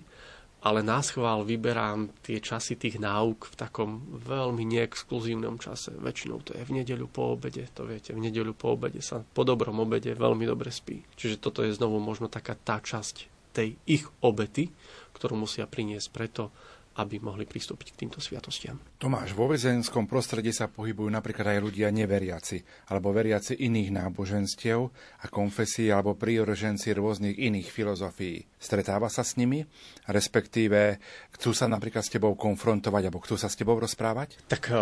ale 0.60 0.84
nás 0.84 1.16
chvál 1.16 1.40
vyberám 1.40 2.12
tie 2.20 2.36
časy 2.36 2.76
tých 2.76 3.00
náuk 3.00 3.48
v 3.48 3.54
takom 3.56 4.04
veľmi 4.20 4.60
neexkluzívnom 4.68 5.56
čase. 5.56 5.96
Väčšinou 5.96 6.44
to 6.44 6.52
je 6.52 6.68
v 6.68 6.76
nedeľu 6.76 7.08
po 7.08 7.32
obede, 7.32 7.64
to 7.72 7.88
viete, 7.88 8.12
v 8.12 8.20
nedeľu 8.20 8.52
po 8.52 8.76
obede 8.76 9.00
sa 9.00 9.24
po 9.24 9.40
dobrom 9.40 9.80
obede 9.80 10.12
veľmi 10.12 10.44
dobre 10.44 10.68
spí. 10.68 11.00
Čiže 11.16 11.40
toto 11.40 11.64
je 11.64 11.72
znovu 11.72 11.96
možno 11.96 12.28
taká 12.28 12.52
tá 12.52 12.76
časť 12.76 13.40
tej 13.56 13.80
ich 13.88 14.04
obety, 14.20 14.68
ktorú 15.16 15.40
musia 15.40 15.64
priniesť 15.64 16.08
preto, 16.12 16.52
aby 17.00 17.16
mohli 17.18 17.48
pristúpiť 17.48 17.96
k 17.96 17.98
týmto 18.04 18.20
sviatostiam. 18.20 18.76
Tomáš, 19.00 19.32
vo 19.32 19.48
väzenskom 19.48 20.04
prostredí 20.04 20.52
sa 20.52 20.68
pohybujú 20.68 21.08
napríklad 21.08 21.56
aj 21.56 21.60
ľudia 21.64 21.88
neveriaci, 21.88 22.88
alebo 22.92 23.16
veriaci 23.16 23.56
iných 23.56 23.90
náboženstiev 23.96 24.80
a 25.24 25.26
konfesí, 25.32 25.88
alebo 25.88 26.14
príroženci 26.14 26.92
rôznych 26.92 27.40
iných 27.40 27.68
filozofií. 27.72 28.44
Stretáva 28.60 29.08
sa 29.08 29.24
s 29.24 29.40
nimi, 29.40 29.64
respektíve 30.04 31.00
chcú 31.32 31.56
sa 31.56 31.64
napríklad 31.64 32.04
s 32.04 32.12
tebou 32.12 32.36
konfrontovať, 32.36 33.08
alebo 33.08 33.24
chcú 33.24 33.40
sa 33.40 33.48
s 33.48 33.56
tebou 33.56 33.80
rozprávať? 33.80 34.36
Tak 34.46 34.62
eh, 34.68 34.76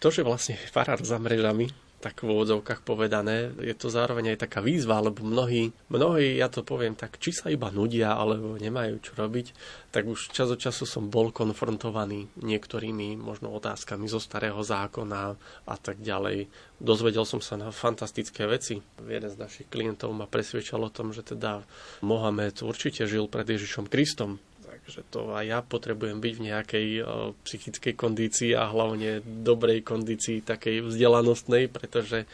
to, 0.00 0.08
že 0.08 0.24
vlastne 0.24 0.56
farár 0.72 1.04
za 1.04 1.20
mrežami, 1.20 1.89
tak 2.00 2.24
v 2.24 2.32
úvodzovkách 2.32 2.80
povedané. 2.80 3.52
Je 3.60 3.76
to 3.76 3.92
zároveň 3.92 4.34
aj 4.34 4.48
taká 4.48 4.64
výzva, 4.64 5.04
lebo 5.04 5.20
mnohí, 5.20 5.68
mnohí, 5.92 6.40
ja 6.40 6.48
to 6.48 6.64
poviem 6.64 6.96
tak, 6.96 7.20
či 7.20 7.36
sa 7.36 7.52
iba 7.52 7.68
nudia, 7.68 8.16
alebo 8.16 8.56
nemajú 8.56 9.04
čo 9.04 9.12
robiť, 9.20 9.52
tak 9.92 10.08
už 10.08 10.32
čas 10.32 10.48
od 10.48 10.56
času 10.56 10.88
som 10.88 11.12
bol 11.12 11.28
konfrontovaný 11.28 12.32
niektorými 12.40 13.20
možno 13.20 13.52
otázkami 13.52 14.08
zo 14.08 14.16
starého 14.16 14.58
zákona 14.64 15.36
a 15.68 15.76
tak 15.76 16.00
ďalej. 16.00 16.48
Dozvedel 16.80 17.28
som 17.28 17.44
sa 17.44 17.60
na 17.60 17.68
fantastické 17.68 18.48
veci. 18.48 18.80
Jeden 19.04 19.28
z 19.28 19.36
našich 19.36 19.68
klientov 19.68 20.16
ma 20.16 20.24
presvedčal 20.24 20.80
o 20.80 20.88
tom, 20.88 21.12
že 21.12 21.20
teda 21.20 21.60
Mohamed 22.00 22.64
určite 22.64 23.04
žil 23.04 23.28
pred 23.28 23.44
Ježišom 23.44 23.92
Kristom, 23.92 24.40
že 24.86 25.04
to 25.08 25.32
aj 25.34 25.44
ja 25.44 25.58
potrebujem 25.60 26.20
byť 26.20 26.34
v 26.36 26.44
nejakej 26.50 26.86
uh, 27.00 27.32
psychickej 27.44 27.94
kondícii 27.98 28.52
a 28.54 28.70
hlavne 28.70 29.20
dobrej 29.24 29.84
kondícii, 29.84 30.44
takej 30.44 30.86
vzdelanostnej, 30.86 31.68
pretože 31.68 32.24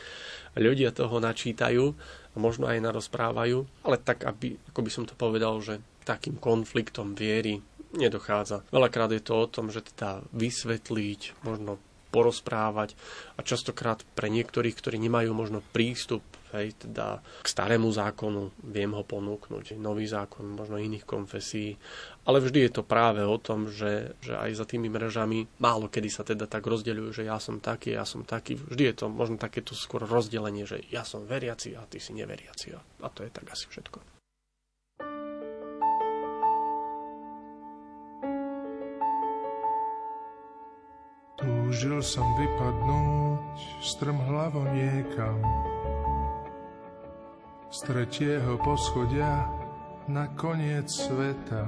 ľudia 0.57 0.93
toho 0.93 1.21
načítajú 1.21 1.85
a 2.33 2.37
možno 2.37 2.69
aj 2.69 2.85
narozprávajú, 2.85 3.87
ale 3.87 3.97
tak, 3.97 4.25
aby, 4.29 4.57
ako 4.73 4.81
by 4.85 4.91
som 4.93 5.05
to 5.05 5.17
povedal, 5.17 5.61
že 5.65 5.81
takým 6.05 6.37
konfliktom 6.39 7.17
viery 7.17 7.61
nedochádza. 7.97 8.63
Veľakrát 8.71 9.11
je 9.17 9.23
to 9.25 9.35
o 9.35 9.51
tom, 9.51 9.73
že 9.73 9.83
teda 9.83 10.23
vysvetliť, 10.37 11.43
možno 11.43 11.81
porozprávať 12.15 12.97
a 13.37 13.45
častokrát 13.45 14.01
pre 14.17 14.33
niektorých, 14.33 14.73
ktorí 14.73 14.97
nemajú 14.97 15.37
možno 15.37 15.61
prístup 15.75 16.23
hej, 16.55 16.79
teda 16.79 17.19
k 17.43 17.47
starému 17.47 17.91
zákonu, 17.91 18.55
viem 18.63 18.95
ho 18.95 19.03
ponúknuť, 19.03 19.75
nový 19.75 20.07
zákon, 20.07 20.47
možno 20.55 20.79
iných 20.79 21.03
konfesí, 21.03 21.75
ale 22.27 22.39
vždy 22.39 22.71
je 22.71 22.73
to 22.79 22.83
práve 22.87 23.27
o 23.27 23.39
tom, 23.39 23.67
že, 23.67 24.15
že 24.23 24.39
aj 24.39 24.51
za 24.55 24.67
tými 24.67 24.87
mrežami 24.87 25.47
málo 25.59 25.91
kedy 25.97 26.09
sa 26.13 26.27
teda 26.27 26.45
tak 26.45 26.67
rozdeľujú, 26.69 27.23
že 27.23 27.25
ja 27.25 27.41
som 27.41 27.57
taký, 27.63 27.97
ja 27.97 28.05
som 28.05 28.27
taký. 28.27 28.61
Vždy 28.61 28.93
je 28.93 28.95
to 29.01 29.07
možno 29.09 29.41
takéto 29.41 29.73
skôr 29.73 30.05
rozdelenie, 30.05 30.69
že 30.69 30.85
ja 30.93 31.09
som 31.09 31.25
veriaci 31.25 31.73
a 31.73 31.89
ty 31.89 31.97
si 31.97 32.13
neveriaci. 32.13 32.77
A 32.77 33.09
to 33.09 33.25
je 33.25 33.31
tak 33.33 33.49
asi 33.49 33.65
všetko. 33.71 34.03
Túžil 41.37 42.01
som 42.01 42.25
vypadnúť 42.41 43.85
strmhlavo 43.85 44.69
niekam 44.73 45.37
z 47.71 47.79
tretieho 47.83 48.59
poschodia 48.63 49.51
na 50.07 50.27
koniec 50.39 50.87
sveta. 50.87 51.67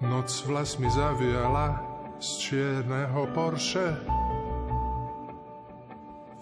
Noc 0.00 0.28
vlas 0.48 0.78
mi 0.80 0.90
zaviala 0.90 1.78
z 2.18 2.28
čierneho 2.38 3.28
Porsche. 3.36 3.96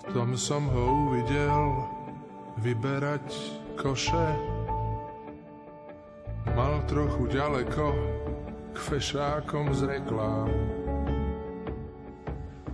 V 0.01 0.05
tom 0.15 0.35
som 0.35 0.67
ho 0.71 0.85
uvidel 1.07 1.87
vyberať 2.63 3.27
koše. 3.77 4.29
Mal 6.57 6.83
trochu 6.89 7.31
ďaleko 7.31 7.85
k 8.73 8.77
fešákom 8.79 9.77
z 9.77 9.81
reklám 9.87 10.51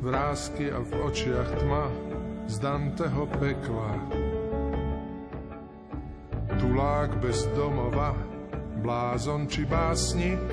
vrázky 0.07 0.71
a 0.71 0.79
v 0.87 0.91
očiach 1.03 1.51
tma 1.59 1.91
z 2.47 2.63
Danteho 2.63 3.27
pekla. 3.43 4.16
Tulák 6.77 7.25
bez 7.25 7.49
domova, 7.57 8.13
blázon 8.85 9.49
či 9.49 9.65
básnik. 9.65 10.45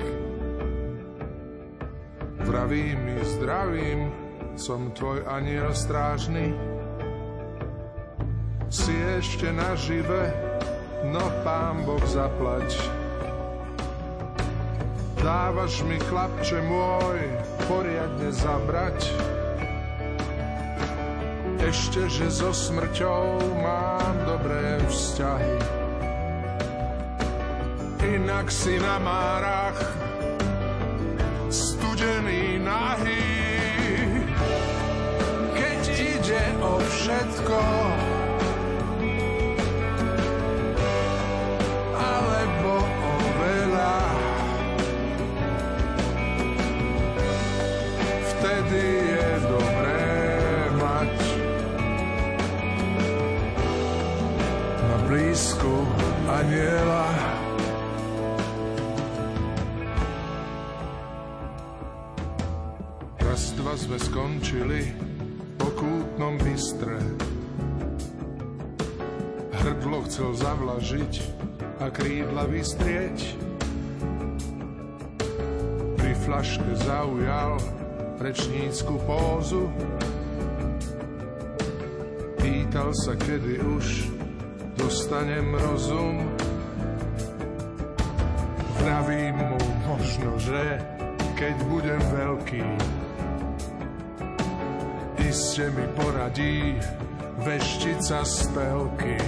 Vravím 2.48 2.96
mi 2.96 3.20
zdravím, 3.20 4.08
som 4.56 4.88
tvoj 4.96 5.20
aniel 5.28 5.76
strážny. 5.76 6.56
Si 8.72 8.96
ešte 9.20 9.52
nažive, 9.52 10.32
no 11.12 11.28
pán 11.44 11.84
Boh 11.84 12.00
zaplať. 12.08 12.72
Dávaš 15.20 15.84
mi 15.84 16.00
chlapče 16.08 16.56
môj, 16.64 17.20
poriadne 17.68 18.32
zabrať 18.32 19.12
ešte, 21.60 22.08
že 22.08 22.32
so 22.32 22.48
smrťou 22.48 23.44
mám 23.60 24.16
dobré 24.24 24.80
vzťahy. 24.88 25.83
Inak 28.14 28.46
si 28.46 28.78
na 28.78 29.02
márach 29.02 29.74
studený 31.50 32.62
nahý. 32.62 33.26
Keď 35.50 35.82
ide 35.98 36.44
o 36.62 36.78
všetko, 36.78 37.58
skončili 64.54 64.86
po 65.58 65.66
kútnom 65.74 66.38
bystre. 66.38 66.94
Hrdlo 69.50 70.06
chcel 70.06 70.30
zavlažiť 70.30 71.14
a 71.82 71.90
krídla 71.90 72.46
vystrieť. 72.46 73.34
Pri 75.98 76.12
flaške 76.22 76.70
zaujal 76.86 77.58
rečnícku 78.22 78.94
pózu. 79.02 79.66
Pýtal 82.38 82.94
sa, 82.94 83.18
kedy 83.18 83.58
už 83.58 84.06
dostanem 84.78 85.50
rozum. 85.58 86.30
Vravím 88.78 89.34
mu 89.34 89.58
možno, 89.82 90.38
že 90.38 90.78
keď 91.34 91.54
budem 91.66 92.02
veľký, 92.14 92.62
iste 95.34 95.66
mi 95.74 95.82
poradí 95.98 96.78
veštica 97.42 98.22
z 98.22 98.54
telky. 98.54 99.18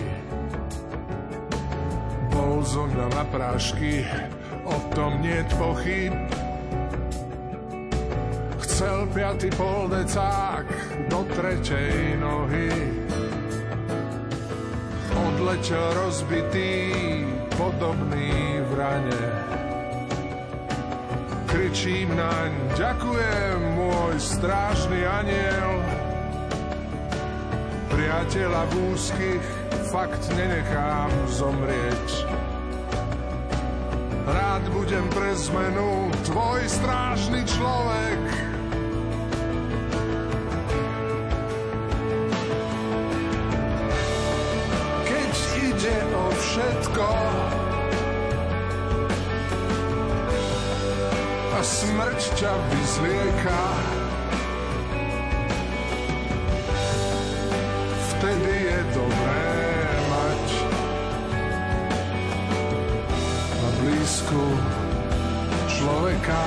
Bol 2.31 2.63
zo 2.63 2.87
mňa 2.87 3.07
na 3.11 3.25
prášky, 3.27 4.07
o 4.63 4.79
tom 4.95 5.19
nie 5.19 5.43
pochyb. 5.59 6.15
Chcel 8.63 9.11
piaty 9.11 9.51
poldecák 9.51 10.67
do 11.11 11.27
tretej 11.35 12.23
nohy 12.23 12.71
odletel 15.11 15.87
rozbitý, 16.07 16.95
podobný 17.59 18.63
v 18.63 18.71
rane. 18.79 19.23
Kričím 21.51 22.15
naň, 22.15 22.51
ďakujem, 22.79 23.59
môj 23.75 24.15
strážny 24.21 25.03
aniel. 25.03 25.86
Priateľa 28.07 28.71
v 28.71 28.95
úzkých 28.95 29.47
fakt 29.91 30.31
nenechám 30.39 31.11
zomrieť. 31.27 32.07
Rád 34.31 34.63
budem 34.71 35.03
pre 35.11 35.35
zmenu 35.35 36.15
tvoj 36.23 36.63
strážny 36.71 37.43
človek. 37.43 38.23
všetko. 46.47 47.11
A 51.51 51.59
smrť 51.59 52.21
ťa 52.39 52.53
vyzlieka. 52.71 53.96
czeka 66.27 66.45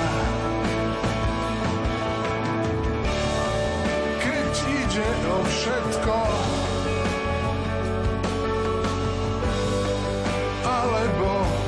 Kryć 4.19 4.63
idzie 4.85 5.03
o 5.31 5.43
wszystko. 5.43 6.27
Ale 10.65 11.07
bo 11.19 11.59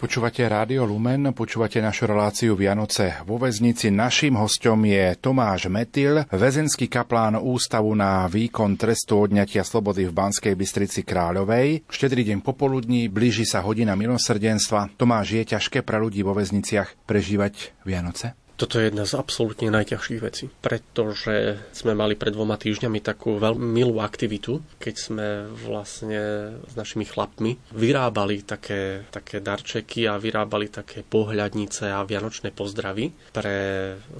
Počúvate 0.00 0.40
Rádio 0.48 0.88
Lumen, 0.88 1.28
počúvate 1.36 1.76
našu 1.76 2.08
reláciu 2.08 2.56
Vianoce 2.56 3.20
vo 3.28 3.36
väznici. 3.36 3.92
Naším 3.92 4.40
hostom 4.40 4.80
je 4.88 5.12
Tomáš 5.20 5.68
Metil, 5.68 6.24
väzenský 6.32 6.88
kaplán 6.88 7.36
Ústavu 7.36 7.92
na 7.92 8.24
výkon 8.24 8.80
trestu 8.80 9.20
odňatia 9.20 9.60
slobody 9.60 10.08
v 10.08 10.16
Banskej 10.16 10.56
Bystrici 10.56 11.04
Kráľovej. 11.04 11.84
Štedrý 11.84 12.24
deň 12.32 12.40
popoludní, 12.40 13.12
blíži 13.12 13.44
sa 13.44 13.60
hodina 13.60 13.92
milosrdenstva. 13.92 14.96
Tomáš, 14.96 15.36
je 15.36 15.52
ťažké 15.52 15.84
pre 15.84 16.00
ľudí 16.00 16.24
vo 16.24 16.32
väzniciach 16.32 17.04
prežívať 17.04 17.76
Vianoce? 17.84 18.39
Toto 18.60 18.76
je 18.76 18.92
jedna 18.92 19.08
z 19.08 19.16
absolútne 19.16 19.72
najťažších 19.72 20.20
vecí, 20.20 20.52
pretože 20.60 21.56
sme 21.72 21.96
mali 21.96 22.12
pred 22.12 22.36
dvoma 22.36 22.60
týždňami 22.60 23.00
takú 23.00 23.40
veľmi 23.40 23.64
milú 23.64 24.04
aktivitu, 24.04 24.60
keď 24.76 24.94
sme 25.00 25.26
vlastne 25.64 26.20
s 26.68 26.76
našimi 26.76 27.08
chlapmi 27.08 27.56
vyrábali 27.72 28.44
také, 28.44 29.08
také 29.08 29.40
darčeky 29.40 30.04
a 30.04 30.20
vyrábali 30.20 30.68
také 30.68 31.00
pohľadnice 31.00 31.88
a 31.88 32.04
vianočné 32.04 32.52
pozdravy 32.52 33.32
pre 33.32 33.56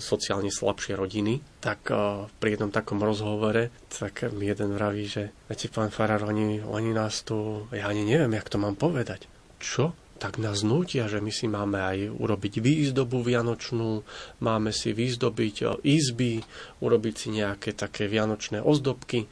sociálne 0.01 0.49
slabšie 0.49 0.97
rodiny. 0.97 1.61
Tak 1.61 1.93
uh, 1.93 2.25
pri 2.41 2.57
jednom 2.57 2.73
takom 2.73 3.05
rozhovore, 3.05 3.69
tak 3.93 4.33
mi 4.33 4.49
jeden 4.49 4.73
vraví, 4.73 5.05
že 5.05 5.37
viete, 5.53 5.69
pán 5.69 5.93
Farar, 5.93 6.25
oni, 6.25 6.65
oni 6.65 6.97
nás 6.97 7.29
tu, 7.29 7.69
ja 7.77 7.93
ani 7.93 8.09
neviem, 8.09 8.41
jak 8.41 8.49
to 8.49 8.57
mám 8.57 8.81
povedať. 8.81 9.29
Čo? 9.61 9.93
Tak 10.21 10.37
nás 10.37 10.61
nutia, 10.61 11.09
že 11.09 11.25
my 11.25 11.33
si 11.33 11.49
máme 11.49 11.81
aj 11.81 11.99
urobiť 12.13 12.61
výzdobu 12.61 13.25
vianočnú, 13.25 14.05
máme 14.45 14.69
si 14.69 14.93
vyzdobiť 14.93 15.57
e, 15.65 15.67
izby, 15.89 16.45
urobiť 16.85 17.15
si 17.17 17.29
nejaké 17.33 17.73
také 17.73 18.05
vianočné 18.05 18.61
ozdobky. 18.61 19.25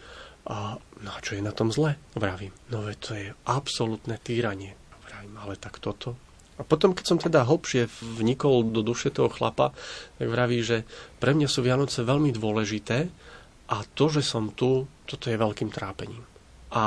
A, 0.48 0.80
no 0.80 1.08
a 1.12 1.18
čo 1.20 1.36
je 1.36 1.44
na 1.44 1.52
tom 1.52 1.68
zle? 1.68 2.00
Vravím, 2.16 2.56
no 2.72 2.88
to 2.96 3.12
je 3.12 3.36
absolútne 3.44 4.16
týranie. 4.16 4.72
Vravím, 5.04 5.36
ale 5.36 5.60
tak 5.60 5.76
toto. 5.76 6.16
A 6.58 6.66
potom, 6.66 6.96
keď 6.96 7.04
som 7.04 7.18
teda 7.20 7.44
hlbšie 7.44 7.86
vnikol 8.18 8.66
do 8.66 8.82
duše 8.82 9.14
toho 9.14 9.30
chlapa, 9.30 9.70
tak 10.18 10.26
vraví, 10.26 10.64
že 10.64 10.82
pre 11.22 11.36
mňa 11.36 11.46
sú 11.46 11.62
Vianoce 11.62 12.02
veľmi 12.02 12.34
dôležité 12.34 13.06
a 13.70 13.76
to, 13.94 14.10
že 14.10 14.24
som 14.26 14.50
tu, 14.56 14.88
toto 15.06 15.28
je 15.30 15.38
veľkým 15.38 15.70
trápením. 15.70 16.27
A 16.68 16.84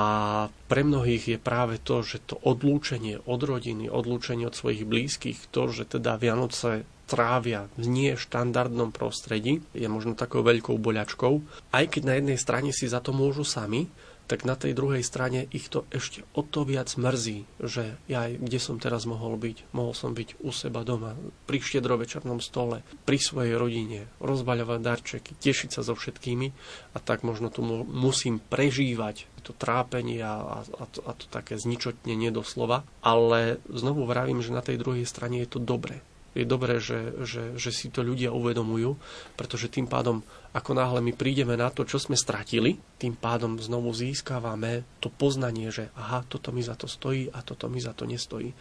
pre 0.69 0.85
mnohých 0.85 1.35
je 1.35 1.37
práve 1.41 1.81
to, 1.81 2.05
že 2.05 2.21
to 2.21 2.37
odlúčenie 2.45 3.17
od 3.25 3.41
rodiny, 3.41 3.89
odlúčenie 3.89 4.45
od 4.45 4.53
svojich 4.53 4.85
blízkych, 4.85 5.49
to, 5.49 5.73
že 5.73 5.97
teda 5.97 6.21
Vianoce 6.21 6.85
trávia 7.09 7.67
v 7.75 7.89
nie 7.89 8.11
štandardnom 8.15 8.93
prostredí, 8.93 9.59
je 9.73 9.89
možno 9.89 10.15
takou 10.15 10.45
veľkou 10.45 10.77
boľačkou. 10.77 11.33
Aj 11.73 11.85
keď 11.89 12.01
na 12.07 12.13
jednej 12.15 12.37
strane 12.39 12.69
si 12.71 12.87
za 12.87 13.03
to 13.03 13.11
môžu 13.11 13.43
sami, 13.43 13.89
tak 14.31 14.47
na 14.47 14.55
tej 14.55 14.71
druhej 14.71 15.03
strane 15.03 15.43
ich 15.51 15.67
to 15.67 15.83
ešte 15.91 16.23
o 16.31 16.39
to 16.39 16.63
viac 16.63 16.87
mrzí, 16.87 17.43
že 17.59 17.99
ja 18.07 18.31
kde 18.31 18.63
som 18.63 18.79
teraz 18.79 19.03
mohol 19.03 19.35
byť. 19.35 19.75
Mohol 19.75 19.91
som 19.91 20.15
byť 20.15 20.39
u 20.39 20.55
seba 20.55 20.87
doma, 20.87 21.19
pri 21.43 21.59
štedrovečernom 21.59 22.39
stole, 22.39 22.87
pri 23.03 23.19
svojej 23.19 23.59
rodine, 23.59 24.07
rozbaľovať 24.23 24.79
darčeky, 24.79 25.35
tešiť 25.35 25.75
sa 25.75 25.83
so 25.83 25.99
všetkými 25.99 26.47
a 26.95 26.97
tak 27.03 27.27
možno 27.27 27.51
tu 27.51 27.59
musím 27.83 28.39
prežívať 28.39 29.27
to 29.43 29.51
trápenie 29.51 30.23
a, 30.23 30.63
a, 30.63 30.85
to, 30.87 31.03
a 31.03 31.11
to 31.11 31.27
také 31.27 31.59
zničotnenie 31.59 32.31
doslova. 32.31 32.87
Ale 33.03 33.59
znovu 33.67 34.07
vravím, 34.07 34.39
že 34.39 34.55
na 34.55 34.63
tej 34.63 34.79
druhej 34.79 35.03
strane 35.03 35.43
je 35.43 35.49
to 35.51 35.59
dobré 35.59 35.99
je 36.31 36.45
dobré, 36.47 36.79
že, 36.79 37.11
že, 37.27 37.59
že 37.59 37.71
si 37.75 37.91
to 37.91 37.99
ľudia 38.05 38.31
uvedomujú, 38.31 38.95
pretože 39.35 39.67
tým 39.67 39.87
pádom, 39.87 40.23
ako 40.55 40.71
náhle 40.71 41.03
my 41.03 41.11
prídeme 41.11 41.59
na 41.59 41.67
to, 41.67 41.83
čo 41.83 41.99
sme 41.99 42.15
stratili, 42.15 42.79
tým 42.95 43.19
pádom 43.19 43.59
znovu 43.59 43.91
získavame 43.91 44.87
to 45.03 45.11
poznanie, 45.11 45.67
že 45.73 45.91
aha, 45.99 46.23
toto 46.23 46.55
mi 46.55 46.63
za 46.63 46.79
to 46.79 46.87
stojí 46.87 47.27
a 47.35 47.43
toto 47.43 47.67
mi 47.67 47.83
za 47.83 47.91
to 47.91 48.07
nestojí. 48.07 48.55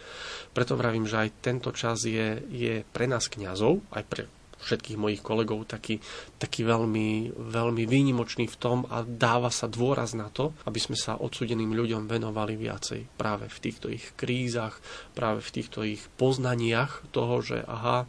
Preto 0.51 0.75
vravím, 0.75 1.07
že 1.07 1.29
aj 1.29 1.31
tento 1.39 1.71
čas 1.71 2.03
je, 2.03 2.43
je 2.51 2.83
pre 2.91 3.07
nás 3.07 3.31
kňazov, 3.31 3.79
aj 3.95 4.05
pre 4.11 4.23
všetkých 4.61 5.01
mojich 5.01 5.21
kolegov 5.25 5.65
taký, 5.65 6.01
taký 6.37 6.65
veľmi, 6.65 7.33
veľmi 7.37 7.85
výnimočný 7.89 8.47
v 8.47 8.57
tom 8.61 8.79
a 8.89 9.03
dáva 9.05 9.49
sa 9.49 9.67
dôraz 9.67 10.13
na 10.13 10.29
to, 10.29 10.53
aby 10.69 10.79
sme 10.79 10.97
sa 10.97 11.17
odsudeným 11.17 11.73
ľuďom 11.73 12.07
venovali 12.07 12.57
viacej 12.61 13.17
práve 13.17 13.49
v 13.49 13.59
týchto 13.59 13.87
ich 13.89 14.13
krízach, 14.15 14.79
práve 15.17 15.41
v 15.41 15.51
týchto 15.51 15.81
ich 15.85 16.03
poznaniach 16.21 17.09
toho, 17.11 17.41
že 17.41 17.65
aha, 17.65 18.05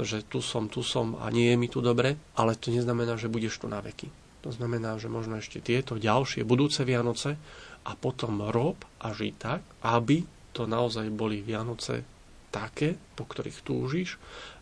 že 0.00 0.24
tu 0.24 0.40
som, 0.40 0.66
tu 0.72 0.80
som 0.80 1.16
a 1.20 1.28
nie 1.28 1.52
je 1.52 1.60
mi 1.60 1.68
tu 1.68 1.84
dobre, 1.84 2.16
ale 2.36 2.56
to 2.56 2.72
neznamená, 2.72 3.20
že 3.20 3.32
budeš 3.32 3.60
tu 3.60 3.66
na 3.68 3.84
veky. 3.84 4.08
To 4.40 4.48
znamená, 4.48 4.96
že 4.96 5.12
možno 5.12 5.36
ešte 5.36 5.60
tieto 5.60 6.00
ďalšie 6.00 6.48
budúce 6.48 6.80
Vianoce 6.88 7.36
a 7.84 7.92
potom 7.92 8.48
rob 8.48 8.80
a 9.04 9.12
žij 9.12 9.36
tak, 9.36 9.60
aby 9.84 10.24
to 10.56 10.64
naozaj 10.64 11.12
boli 11.12 11.44
Vianoce 11.44 12.04
také, 12.50 12.98
po 13.14 13.28
ktorých 13.28 13.58
túžiš 13.62 14.18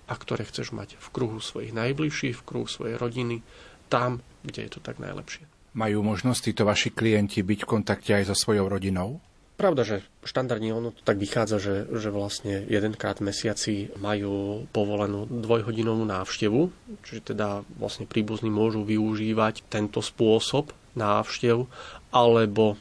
a 0.09 0.15
ktoré 0.17 0.49
chceš 0.49 0.73
mať 0.73 0.97
v 0.97 1.09
kruhu 1.13 1.39
svojich 1.39 1.77
najbližších, 1.77 2.41
v 2.41 2.47
kruhu 2.49 2.67
svojej 2.67 2.97
rodiny, 2.97 3.45
tam, 3.93 4.25
kde 4.43 4.69
je 4.69 4.71
to 4.77 4.81
tak 4.81 4.97
najlepšie. 4.99 5.45
Majú 5.77 6.01
možnosť 6.01 6.41
títo 6.53 6.65
vaši 6.65 6.91
klienti 6.91 7.45
byť 7.45 7.61
v 7.65 7.71
kontakte 7.71 8.17
aj 8.17 8.33
so 8.33 8.37
svojou 8.37 8.73
rodinou? 8.73 9.21
Pravda, 9.59 9.83
že 9.83 10.07
štandardne 10.23 10.71
ono 10.71 10.95
to 10.95 11.03
tak 11.03 11.19
vychádza, 11.19 11.59
že, 11.59 11.77
že 11.91 12.15
vlastne 12.15 12.63
jedenkrát 12.71 13.19
v 13.19 13.35
mesiaci 13.35 13.91
majú 13.99 14.65
povolenú 14.71 15.27
dvojhodinovú 15.27 16.07
návštevu, 16.07 16.61
čiže 17.03 17.35
teda 17.35 17.67
vlastne 17.75 18.07
príbuzní 18.07 18.55
môžu 18.55 18.87
využívať 18.87 19.67
tento 19.67 19.99
spôsob 19.99 20.71
návštev, 20.95 21.67
alebo 22.15 22.79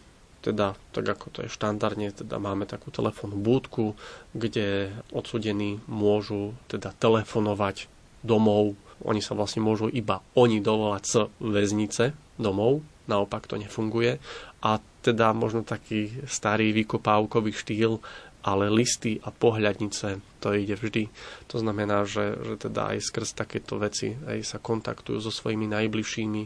teda, 0.47 0.79
tak 0.95 1.05
ako 1.12 1.25
to 1.27 1.39
je 1.43 1.51
štandardne, 1.51 2.15
teda 2.15 2.39
máme 2.39 2.63
takú 2.63 2.88
telefónnu 2.88 3.36
búdku, 3.36 3.99
kde 4.31 4.95
odsudení 5.12 5.83
môžu 5.91 6.55
teda 6.71 6.95
telefonovať 6.95 7.91
domov. 8.23 8.79
Oni 9.03 9.19
sa 9.19 9.36
vlastne 9.36 9.60
môžu 9.60 9.91
iba 9.91 10.23
oni 10.39 10.63
dovolať 10.63 11.03
z 11.03 11.15
väznice 11.43 12.15
domov, 12.39 12.81
naopak 13.12 13.45
to 13.45 13.60
nefunguje. 13.60 14.17
A 14.63 14.79
teda 15.03 15.36
možno 15.36 15.67
taký 15.67 16.23
starý 16.25 16.71
vykopávkový 16.73 17.51
štýl, 17.53 17.99
ale 18.47 18.71
listy 18.71 19.19
a 19.19 19.27
pohľadnice 19.27 20.23
to 20.39 20.55
ide 20.55 20.79
vždy. 20.79 21.12
To 21.51 21.60
znamená, 21.60 22.07
že, 22.07 22.39
že 22.39 22.55
teda 22.69 22.95
aj 22.95 23.03
skrz 23.03 23.36
takéto 23.36 23.75
veci 23.75 24.15
aj 24.15 24.39
sa 24.47 24.57
kontaktujú 24.63 25.19
so 25.19 25.31
svojimi 25.36 25.67
najbližšími, 25.67 26.43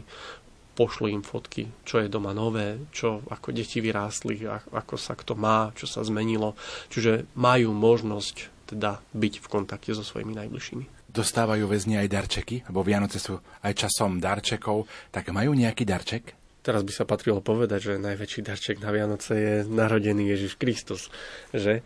pošlu 0.72 1.12
im 1.12 1.22
fotky, 1.22 1.68
čo 1.84 2.00
je 2.00 2.08
doma 2.08 2.32
nové, 2.32 2.88
čo 2.90 3.20
ako 3.28 3.52
deti 3.52 3.78
vyrástli, 3.84 4.42
ako 4.48 4.94
sa 4.96 5.12
kto 5.12 5.36
má, 5.36 5.70
čo 5.76 5.84
sa 5.84 6.00
zmenilo. 6.00 6.56
Čiže 6.88 7.28
majú 7.36 7.76
možnosť 7.76 8.66
teda 8.72 9.04
byť 9.12 9.34
v 9.44 9.46
kontakte 9.52 9.92
so 9.92 10.00
svojimi 10.00 10.32
najbližšími. 10.32 11.12
Dostávajú 11.12 11.68
väzni 11.68 12.00
aj 12.00 12.08
darčeky, 12.08 12.64
lebo 12.72 12.80
Vianoce 12.80 13.20
sú 13.20 13.36
aj 13.36 13.72
časom 13.76 14.16
darčekov, 14.16 14.88
tak 15.12 15.28
majú 15.28 15.52
nejaký 15.52 15.84
darček? 15.84 16.24
Teraz 16.64 16.80
by 16.80 16.92
sa 16.94 17.04
patrilo 17.04 17.44
povedať, 17.44 17.92
že 17.92 18.00
najväčší 18.00 18.40
darček 18.46 18.80
na 18.80 18.88
Vianoce 18.94 19.32
je 19.34 19.54
narodený 19.68 20.32
Ježiš 20.32 20.56
Kristus. 20.56 21.12
Že? 21.52 21.84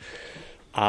A 0.78 0.86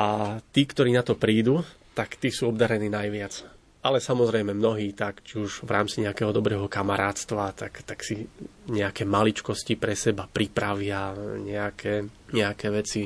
tí, 0.53 0.69
ktorí 0.69 0.93
na 0.93 1.01
to 1.01 1.17
prídu, 1.17 1.65
tak 1.97 2.19
tí 2.21 2.29
sú 2.29 2.53
obdarení 2.53 2.93
najviac 2.93 3.56
ale 3.85 4.01
samozrejme 4.01 4.57
mnohí 4.57 4.91
tak, 4.97 5.21
či 5.21 5.37
už 5.37 5.63
v 5.63 5.71
rámci 5.71 6.01
nejakého 6.01 6.33
dobrého 6.33 6.65
kamarátstva, 6.65 7.53
tak, 7.53 7.85
tak 7.85 8.01
si 8.01 8.25
nejaké 8.67 9.05
maličkosti 9.05 9.77
pre 9.77 9.93
seba 9.93 10.25
pripravia, 10.25 11.13
nejaké, 11.39 12.03
nejaké 12.33 12.67
veci. 12.73 13.05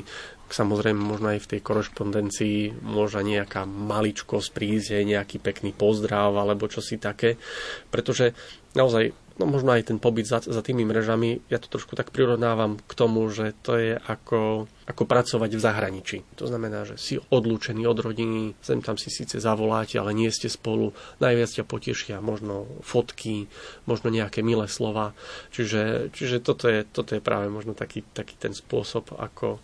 Samozrejme, 0.52 1.00
možno 1.00 1.32
aj 1.32 1.48
v 1.48 1.50
tej 1.56 1.60
korešpondencii 1.64 2.84
môže 2.84 3.24
nejaká 3.24 3.64
maličkosť 3.64 4.48
prísť, 4.52 5.00
nejaký 5.00 5.40
pekný 5.40 5.72
pozdrav 5.72 6.36
alebo 6.36 6.68
čosi 6.68 7.00
také, 7.00 7.40
pretože 7.88 8.36
naozaj 8.76 9.21
no 9.40 9.48
možno 9.48 9.72
aj 9.72 9.88
ten 9.88 9.98
pobyt 10.02 10.28
za, 10.28 10.44
za 10.44 10.60
tými 10.60 10.84
mrežami, 10.84 11.46
ja 11.48 11.56
to 11.56 11.72
trošku 11.72 11.96
tak 11.96 12.12
prirovnávam 12.12 12.76
k 12.84 12.92
tomu, 12.92 13.24
že 13.32 13.56
to 13.64 13.80
je 13.80 13.94
ako, 13.96 14.68
ako 14.84 15.02
pracovať 15.08 15.50
v 15.56 15.64
zahraničí. 15.64 16.16
To 16.36 16.44
znamená, 16.44 16.84
že 16.84 17.00
si 17.00 17.14
odlúčený 17.16 17.88
od 17.88 17.98
rodiny, 18.02 18.58
sem 18.60 18.84
tam 18.84 19.00
si 19.00 19.08
síce 19.08 19.40
zavoláte, 19.40 19.96
ale 19.96 20.12
nie 20.12 20.28
ste 20.28 20.52
spolu. 20.52 20.92
Najviac 21.22 21.50
ťa 21.62 21.64
potešia 21.64 22.16
možno 22.20 22.68
fotky, 22.84 23.48
možno 23.88 24.12
nejaké 24.12 24.44
milé 24.44 24.68
slova. 24.68 25.16
Čiže, 25.54 26.12
čiže 26.12 26.44
toto, 26.44 26.68
je, 26.68 26.84
toto 26.84 27.16
je 27.16 27.24
práve 27.24 27.48
možno 27.48 27.72
taký, 27.72 28.04
taký 28.12 28.36
ten 28.36 28.52
spôsob, 28.52 29.16
ako, 29.16 29.62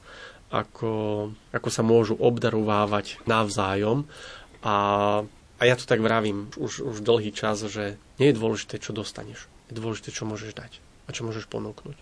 ako, 0.48 0.92
ako 1.52 1.68
sa 1.68 1.82
môžu 1.84 2.16
obdarovávať 2.16 3.20
navzájom. 3.28 4.08
A, 4.64 4.76
a 5.58 5.62
ja 5.62 5.74
to 5.76 5.84
tak 5.84 6.00
vravím 6.00 6.48
už, 6.56 6.82
už 6.82 6.96
dlhý 7.04 7.36
čas, 7.36 7.62
že 7.68 8.00
nie 8.16 8.32
je 8.32 8.38
dôležité, 8.38 8.80
čo 8.80 8.96
dostaneš 8.96 9.57
je 9.68 9.76
dôležité, 9.76 10.10
čo 10.10 10.28
môžeš 10.28 10.56
dať 10.56 10.80
a 11.08 11.14
čo 11.14 11.24
môžeš 11.24 11.48
ponúknuť. 11.48 11.96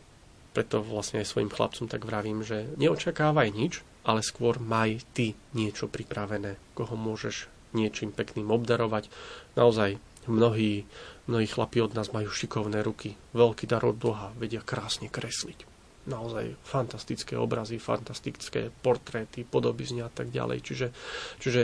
Preto 0.56 0.80
vlastne 0.80 1.20
aj 1.20 1.28
svojim 1.28 1.52
chlapcom 1.52 1.86
tak 1.86 2.08
vravím, 2.08 2.40
že 2.40 2.64
neočakávaj 2.80 3.48
nič, 3.52 3.84
ale 4.08 4.24
skôr 4.24 4.56
maj 4.56 5.04
ty 5.12 5.36
niečo 5.52 5.90
pripravené, 5.90 6.56
koho 6.72 6.96
môžeš 6.96 7.50
niečím 7.76 8.14
pekným 8.14 8.48
obdarovať. 8.48 9.12
Naozaj 9.58 10.00
mnohí, 10.30 10.88
mnohí 11.28 11.46
chlapi 11.46 11.84
od 11.84 11.92
nás 11.92 12.08
majú 12.14 12.32
šikovné 12.32 12.80
ruky, 12.80 13.18
veľký 13.36 13.68
dar 13.68 13.84
od 13.84 14.00
Boha, 14.00 14.32
vedia 14.38 14.64
krásne 14.64 15.12
kresliť. 15.12 15.68
naozaj 16.06 16.54
fantastické 16.62 17.34
obrazy, 17.34 17.82
fantastické 17.82 18.70
portréty, 18.70 19.42
podobizne 19.42 20.06
a 20.06 20.10
tak 20.10 20.30
ďalej. 20.30 20.58
Čiže, 20.62 20.88
čiže 21.42 21.62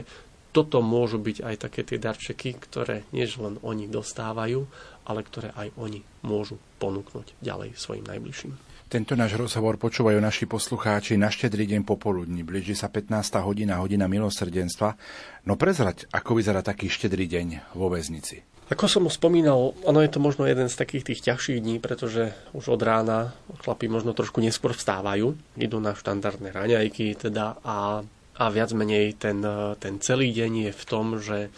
toto 0.53 0.84
môžu 0.84 1.16
byť 1.16 1.42
aj 1.42 1.57
také 1.57 1.80
tie 1.82 1.98
darčeky, 1.98 2.55
ktoré 2.61 3.09
nie 3.16 3.24
len 3.24 3.57
oni 3.64 3.88
dostávajú, 3.88 4.68
ale 5.09 5.20
ktoré 5.24 5.50
aj 5.57 5.72
oni 5.80 6.05
môžu 6.22 6.61
ponúknuť 6.78 7.40
ďalej 7.40 7.74
svojim 7.74 8.05
najbližším. 8.07 8.53
Tento 8.92 9.16
náš 9.16 9.40
rozhovor 9.40 9.80
počúvajú 9.80 10.20
naši 10.20 10.44
poslucháči 10.44 11.16
na 11.16 11.32
štedrý 11.32 11.64
deň 11.64 11.88
popoludní. 11.88 12.44
Blíži 12.44 12.76
sa 12.76 12.92
15. 12.92 13.40
hodina, 13.40 13.80
hodina 13.80 14.05
milosrdenstva. 14.05 15.00
No 15.48 15.57
prezrať, 15.57 16.12
ako 16.12 16.36
vyzerá 16.36 16.61
taký 16.61 16.92
štedrý 16.92 17.24
deň 17.24 17.72
vo 17.72 17.88
väznici. 17.88 18.44
Ako 18.68 18.92
som 18.92 19.09
spomínal, 19.09 19.72
ono 19.84 20.00
je 20.05 20.12
to 20.12 20.20
možno 20.20 20.44
jeden 20.44 20.68
z 20.68 20.76
takých 20.76 21.09
tých 21.09 21.24
ťažších 21.24 21.61
dní, 21.64 21.76
pretože 21.80 22.36
už 22.53 22.76
od 22.76 22.80
rána 22.84 23.32
chlapi 23.64 23.88
možno 23.88 24.12
trošku 24.12 24.44
neskôr 24.44 24.76
vstávajú, 24.76 25.36
idú 25.57 25.80
na 25.80 25.96
štandardné 25.96 26.53
raňajky 26.53 27.16
teda 27.16 27.64
a, 27.64 28.05
a 28.37 28.49
viac 28.49 28.72
menej 28.72 29.16
ten, 29.20 29.45
ten 29.76 30.01
celý 30.01 30.33
deň 30.33 30.53
je 30.68 30.72
v 30.72 30.85
tom, 30.89 31.20
že 31.20 31.53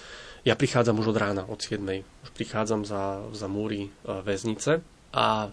ja 0.45 0.55
prichádzam 0.59 1.01
už 1.01 1.17
od 1.17 1.19
rána, 1.19 1.43
od 1.49 1.57
7. 1.57 1.81
Už 2.05 2.31
prichádzam 2.37 2.85
za, 2.85 3.25
za 3.33 3.49
múry 3.49 3.89
e, 3.89 3.91
väznice 4.21 4.85
a 5.17 5.49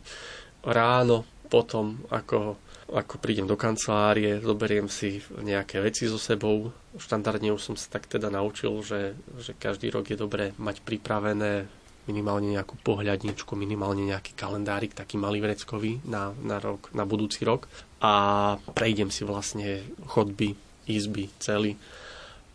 ráno 0.68 1.24
potom, 1.48 2.04
ako, 2.12 2.60
ako 2.92 3.16
prídem 3.24 3.48
do 3.48 3.56
kancelárie, 3.56 4.44
zoberiem 4.44 4.92
si 4.92 5.24
nejaké 5.40 5.80
veci 5.80 6.12
so 6.12 6.20
sebou. 6.20 6.76
Štandardne 7.00 7.56
už 7.56 7.72
som 7.72 7.76
sa 7.80 7.88
tak 7.88 8.12
teda 8.12 8.28
naučil, 8.28 8.84
že, 8.84 9.16
že 9.40 9.56
každý 9.56 9.96
rok 9.96 10.12
je 10.12 10.20
dobré 10.20 10.52
mať 10.60 10.84
pripravené 10.84 11.72
minimálne 12.10 12.52
nejakú 12.52 12.82
pohľadničku, 12.82 13.54
minimálne 13.54 14.10
nejaký 14.10 14.34
kalendárik, 14.34 14.98
taký 14.98 15.22
malý 15.22 15.40
vreckový 15.40 16.02
na, 16.04 16.34
na, 16.42 16.58
rok, 16.58 16.90
na 16.92 17.06
budúci 17.06 17.46
rok. 17.46 17.70
A 18.02 18.58
prejdem 18.74 19.14
si 19.14 19.22
vlastne 19.22 19.86
chodby, 20.10 20.58
izby, 20.88 21.30
celý. 21.42 21.78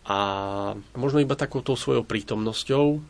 A 0.07 0.18
možno 0.95 1.18
iba 1.18 1.35
takouto 1.35 1.74
svojou 1.74 2.07
prítomnosťou 2.07 3.03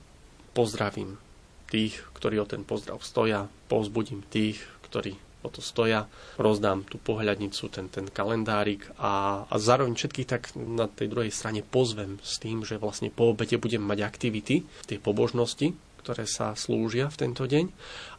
pozdravím 0.57 1.21
tých, 1.69 2.01
ktorí 2.17 2.41
o 2.41 2.49
ten 2.49 2.65
pozdrav 2.65 3.05
stoja, 3.05 3.51
pozbudím 3.69 4.25
tých, 4.33 4.63
ktorí 4.89 5.19
o 5.45 5.49
to 5.53 5.63
stoja, 5.63 6.11
rozdám 6.41 6.83
tú 6.89 6.99
pohľadnicu, 6.99 7.71
ten, 7.71 7.87
ten 7.87 8.11
kalendárik 8.11 8.91
a, 8.99 9.45
a 9.47 9.55
zároveň 9.61 9.95
všetkých 9.95 10.27
tak 10.27 10.51
na 10.57 10.91
tej 10.91 11.07
druhej 11.13 11.31
strane 11.31 11.63
pozvem 11.63 12.19
s 12.25 12.43
tým, 12.43 12.67
že 12.67 12.83
vlastne 12.83 13.15
po 13.15 13.31
obete 13.31 13.55
budem 13.61 13.85
mať 13.85 14.03
aktivity, 14.03 14.67
tie 14.91 14.99
pobožnosti, 14.99 15.71
ktoré 16.03 16.27
sa 16.27 16.55
slúžia 16.59 17.11
v 17.11 17.19
tento 17.19 17.47
deň, 17.47 17.71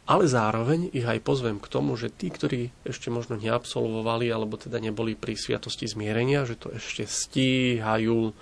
ale 0.08 0.24
zároveň 0.24 0.88
ich 0.96 1.04
aj 1.04 1.20
pozvem 1.20 1.60
k 1.60 1.68
tomu, 1.68 1.92
že 2.00 2.08
tí, 2.08 2.32
ktorí 2.32 2.72
ešte 2.88 3.12
možno 3.12 3.36
neabsolvovali 3.36 4.32
alebo 4.32 4.56
teda 4.56 4.80
neboli 4.80 5.12
pri 5.12 5.36
sviatosti 5.36 5.84
zmierenia, 5.84 6.48
že 6.48 6.56
to 6.56 6.72
ešte 6.72 7.04
stíhajú 7.04 8.32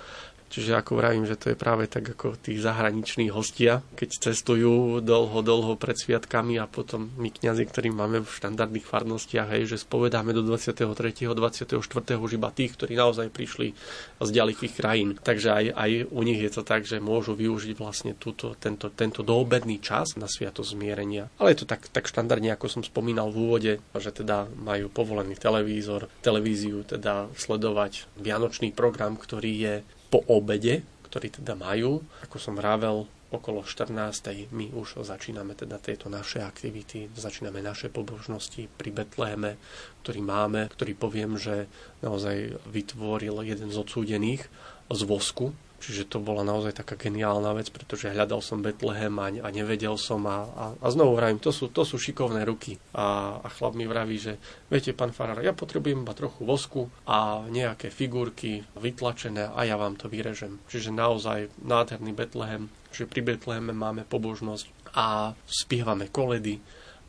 Čiže 0.47 0.79
ako 0.79 1.03
vravím, 1.03 1.27
že 1.27 1.35
to 1.35 1.51
je 1.53 1.59
práve 1.59 1.91
tak 1.91 2.15
ako 2.15 2.39
tí 2.39 2.55
zahraniční 2.57 3.35
hostia, 3.35 3.83
keď 3.99 4.31
cestujú 4.31 5.03
dlho, 5.03 5.43
dlho 5.43 5.75
pred 5.75 5.99
sviatkami 5.99 6.57
a 6.63 6.71
potom 6.71 7.11
my 7.19 7.35
kňazi, 7.35 7.67
ktorí 7.67 7.91
máme 7.91 8.23
v 8.23 8.31
štandardných 8.31 8.87
farnostiach, 8.87 9.51
hej, 9.59 9.75
že 9.75 9.83
spovedáme 9.83 10.31
do 10.31 10.47
23. 10.47 11.35
24. 11.35 11.83
už 12.17 12.31
iba 12.39 12.49
tých, 12.55 12.79
ktorí 12.79 12.95
naozaj 12.95 13.29
prišli 13.35 13.75
z 14.23 14.31
ďalekých 14.31 14.73
krajín. 14.79 15.19
Takže 15.19 15.49
aj, 15.51 15.65
aj 15.75 15.91
u 16.15 16.23
nich 16.23 16.39
je 16.39 16.51
to 16.55 16.63
tak, 16.63 16.87
že 16.87 17.03
môžu 17.03 17.35
využiť 17.35 17.75
vlastne 17.75 18.13
túto, 18.15 18.55
tento, 18.57 18.89
tento 18.95 19.27
doobedný 19.27 19.83
čas 19.83 20.15
na 20.15 20.31
sviato 20.31 20.63
zmierenia. 20.63 21.27
Ale 21.43 21.53
je 21.53 21.67
to 21.67 21.67
tak, 21.67 21.91
tak 21.91 22.07
štandardne, 22.07 22.55
ako 22.55 22.71
som 22.71 22.83
spomínal 22.87 23.35
v 23.35 23.39
úvode, 23.43 23.73
že 23.99 24.11
teda 24.15 24.47
majú 24.55 24.87
povolený 24.89 25.35
televízor, 25.35 26.07
televíziu, 26.23 26.87
teda 26.87 27.27
sledovať 27.35 28.07
vianočný 28.23 28.71
program, 28.71 29.19
ktorý 29.19 29.53
je 29.53 29.75
po 30.09 30.23
obede, 30.31 30.87
ktorý 31.07 31.29
teda 31.43 31.55
majú, 31.55 32.03
ako 32.27 32.37
som 32.37 32.59
vravel, 32.59 33.07
okolo 33.27 33.67
14. 33.67 34.47
my 34.55 34.71
už 34.71 35.03
začíname 35.03 35.59
teda 35.59 35.83
tieto 35.83 36.07
naše 36.07 36.39
aktivity, 36.39 37.11
začíname 37.11 37.59
naše 37.59 37.91
pobožnosti 37.91 38.71
pri 38.79 38.95
Betléme, 38.95 39.59
ktorý 40.07 40.21
máme, 40.23 40.71
ktorý 40.71 40.95
poviem, 40.95 41.35
že 41.35 41.67
naozaj 42.07 42.55
vytvoril 42.71 43.43
jeden 43.43 43.75
z 43.75 43.77
odsúdených 43.83 44.47
z 44.87 45.01
vosku, 45.03 45.51
Čiže 45.87 46.11
to 46.11 46.19
bola 46.19 46.43
naozaj 46.43 46.83
taká 46.83 46.99
geniálna 46.99 47.55
vec, 47.55 47.71
pretože 47.71 48.11
hľadal 48.11 48.43
som 48.43 48.59
Betlehem 48.59 49.15
a, 49.23 49.31
a 49.31 49.49
nevedel 49.55 49.95
som 49.95 50.19
a, 50.27 50.43
a, 50.43 50.65
a 50.83 50.87
znovu 50.91 51.15
vravím, 51.15 51.39
to 51.39 51.55
sú, 51.55 51.71
to 51.71 51.87
sú 51.87 51.95
šikovné 51.95 52.43
ruky. 52.43 52.75
A, 52.91 53.39
a 53.39 53.47
chlap 53.47 53.79
mi 53.79 53.87
vraví, 53.87 54.19
že 54.19 54.35
viete, 54.67 54.91
pán 54.91 55.15
Farár, 55.15 55.39
ja 55.39 55.55
potrebujem 55.55 56.03
iba 56.03 56.11
trochu 56.11 56.43
vosku 56.43 56.91
a 57.07 57.47
nejaké 57.47 57.95
figurky 57.95 58.67
vytlačené 58.75 59.47
a 59.47 59.63
ja 59.63 59.79
vám 59.79 59.95
to 59.95 60.11
vyrežem. 60.11 60.59
Čiže 60.67 60.91
naozaj 60.91 61.55
nádherný 61.63 62.11
Betlehem, 62.19 62.67
že 62.91 63.07
pri 63.07 63.23
Betleheme 63.23 63.71
máme 63.71 64.03
pobožnosť 64.11 64.67
a 64.91 65.39
spievame 65.47 66.11
koledy, 66.11 66.59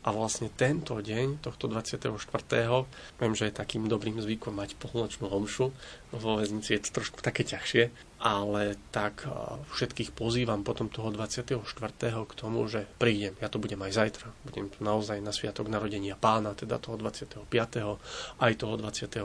a 0.06 0.14
vlastne 0.14 0.48
tento 0.48 0.96
deň, 0.96 1.44
tohto 1.44 1.68
24. 1.68 2.08
viem, 3.18 3.32
že 3.34 3.44
je 3.50 3.52
takým 3.52 3.90
dobrým 3.90 4.16
zvykom 4.22 4.56
mať 4.56 4.78
polnočnú 4.80 5.28
homšu. 5.28 5.74
Vo 6.14 6.32
väznici 6.38 6.78
je 6.78 6.88
to 6.88 7.02
trošku 7.02 7.20
také 7.20 7.44
ťažšie, 7.44 7.92
ale 8.18 8.74
tak 8.90 9.22
všetkých 9.70 10.10
pozývam 10.10 10.66
potom 10.66 10.90
toho 10.90 11.14
24. 11.14 11.62
k 12.26 12.32
tomu, 12.34 12.66
že 12.66 12.82
prídem. 12.98 13.38
Ja 13.38 13.46
to 13.46 13.62
budem 13.62 13.78
aj 13.78 13.94
zajtra. 13.94 14.26
Budem 14.42 14.66
tu 14.74 14.82
naozaj 14.82 15.22
na 15.22 15.30
sviatok 15.30 15.70
narodenia 15.70 16.18
pána, 16.18 16.58
teda 16.58 16.82
toho 16.82 16.98
25. 16.98 17.46
aj 18.42 18.52
toho 18.58 18.74
26. 18.74 19.22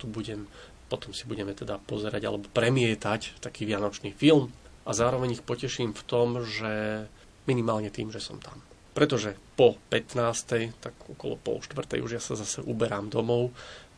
tu 0.00 0.06
budem. 0.08 0.48
Potom 0.88 1.12
si 1.12 1.28
budeme 1.28 1.52
teda 1.52 1.76
pozerať 1.80 2.24
alebo 2.28 2.48
premietať 2.52 3.40
taký 3.44 3.68
vianočný 3.68 4.12
film 4.16 4.52
a 4.84 4.90
zároveň 4.92 5.40
ich 5.40 5.44
poteším 5.44 5.96
v 5.96 6.02
tom, 6.04 6.44
že 6.44 7.04
minimálne 7.48 7.88
tým, 7.88 8.08
že 8.12 8.20
som 8.20 8.40
tam 8.40 8.60
pretože 8.94 9.34
po 9.58 9.74
15. 9.90 10.78
tak 10.78 10.94
okolo 11.10 11.34
pol 11.34 11.58
štvrtej 11.58 11.98
už 11.98 12.14
ja 12.14 12.22
sa 12.22 12.38
zase 12.38 12.62
uberám 12.62 13.10
domov, 13.10 13.50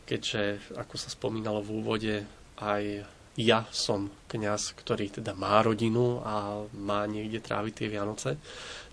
keďže, 0.09 0.73
ako 0.73 0.97
sa 0.97 1.13
spomínalo 1.13 1.61
v 1.61 1.73
úvode, 1.77 2.15
aj 2.57 3.05
ja 3.37 3.69
som 3.69 4.09
kňaz, 4.25 4.73
ktorý 4.73 5.21
teda 5.21 5.37
má 5.37 5.61
rodinu 5.61 6.25
a 6.25 6.65
má 6.73 7.05
niekde 7.05 7.37
tráviť 7.37 7.73
tie 7.73 7.87
Vianoce, 7.93 8.41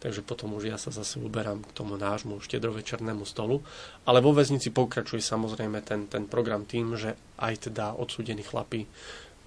takže 0.04 0.20
potom 0.20 0.52
už 0.60 0.68
ja 0.68 0.76
sa 0.76 0.92
zase 0.92 1.16
uberám 1.16 1.64
k 1.64 1.72
tomu 1.72 1.96
nášmu 1.96 2.44
štedrovečernému 2.44 3.24
stolu. 3.24 3.64
Ale 4.04 4.20
vo 4.20 4.36
väznici 4.36 4.68
pokračuje 4.68 5.24
samozrejme 5.24 5.80
ten, 5.80 6.12
ten 6.12 6.28
program 6.28 6.68
tým, 6.68 6.92
že 7.00 7.16
aj 7.40 7.72
teda 7.72 7.96
odsúdení 7.96 8.44
chlapi, 8.44 8.84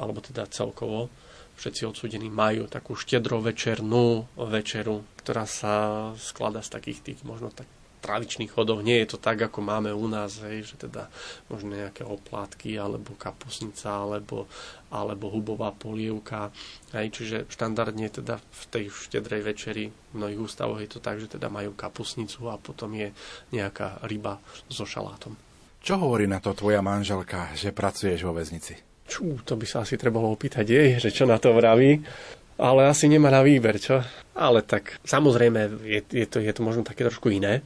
alebo 0.01 0.17
teda 0.17 0.49
celkovo, 0.49 1.13
všetci 1.61 1.85
odsúdení 1.85 2.29
majú 2.33 2.65
takú 2.65 2.97
štedrovečernú 2.97 4.37
večeru, 4.49 5.05
ktorá 5.21 5.45
sa 5.45 5.73
skladá 6.17 6.65
z 6.65 6.73
takých 6.73 6.99
tých 7.05 7.19
možno 7.21 7.53
tak 7.53 7.69
tradičných 7.97 8.53
chodov. 8.53 8.85
Nie 8.85 9.03
je 9.03 9.17
to 9.17 9.19
tak, 9.19 9.41
ako 9.41 9.59
máme 9.65 9.89
u 9.91 10.05
nás, 10.05 10.39
hej, 10.45 10.63
že 10.63 10.87
teda 10.87 11.09
možno 11.49 11.73
nejaké 11.75 12.05
oplátky, 12.05 12.77
alebo 12.77 13.17
kapusnica, 13.17 13.89
alebo, 13.89 14.45
alebo 14.91 15.31
hubová 15.31 15.75
polievka. 15.75 16.51
Hej, 16.95 17.11
čiže 17.13 17.37
štandardne 17.51 18.07
teda 18.07 18.39
v 18.39 18.63
tej 18.71 18.85
štedrej 18.87 19.41
večeri 19.43 19.91
v 19.91 20.13
mnohých 20.15 20.41
ústavoch 20.41 20.79
je 20.79 20.89
to 20.89 20.99
tak, 21.03 21.19
že 21.19 21.39
teda 21.39 21.51
majú 21.51 21.75
kapusnicu 21.75 22.47
a 22.47 22.55
potom 22.55 22.95
je 22.95 23.11
nejaká 23.51 23.99
ryba 24.07 24.39
so 24.71 24.87
šalátom. 24.87 25.35
Čo 25.83 26.03
hovorí 26.03 26.27
na 26.27 26.43
to 26.43 26.51
tvoja 26.51 26.83
manželka, 26.83 27.55
že 27.55 27.71
pracuješ 27.71 28.27
vo 28.27 28.35
väznici? 28.35 28.75
Čú, 29.07 29.39
to 29.47 29.55
by 29.55 29.63
sa 29.63 29.87
asi 29.87 29.95
trebalo 29.95 30.27
opýtať 30.27 30.67
jej, 30.67 30.89
že 30.99 31.15
čo 31.15 31.23
na 31.23 31.39
to 31.39 31.55
vraví. 31.55 32.03
Ale 32.57 32.89
asi 32.89 33.05
nemá 33.05 33.29
na 33.29 33.45
výber, 33.45 33.77
čo? 33.77 34.01
Ale 34.33 34.65
tak 34.65 34.97
samozrejme 35.05 35.79
je, 35.85 36.01
je, 36.09 36.25
to, 36.25 36.41
je 36.41 36.49
to 36.49 36.61
možno 36.65 36.81
také 36.81 37.05
trošku 37.05 37.29
iné, 37.29 37.61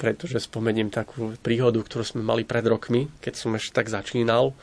pretože 0.00 0.48
spomeniem 0.48 0.88
takú 0.88 1.36
príhodu, 1.44 1.76
ktorú 1.84 2.00
sme 2.08 2.22
mali 2.24 2.48
pred 2.48 2.64
rokmi, 2.64 3.12
keď 3.20 3.34
som 3.36 3.52
ešte 3.52 3.76
tak 3.76 3.92
začínal 3.92 4.56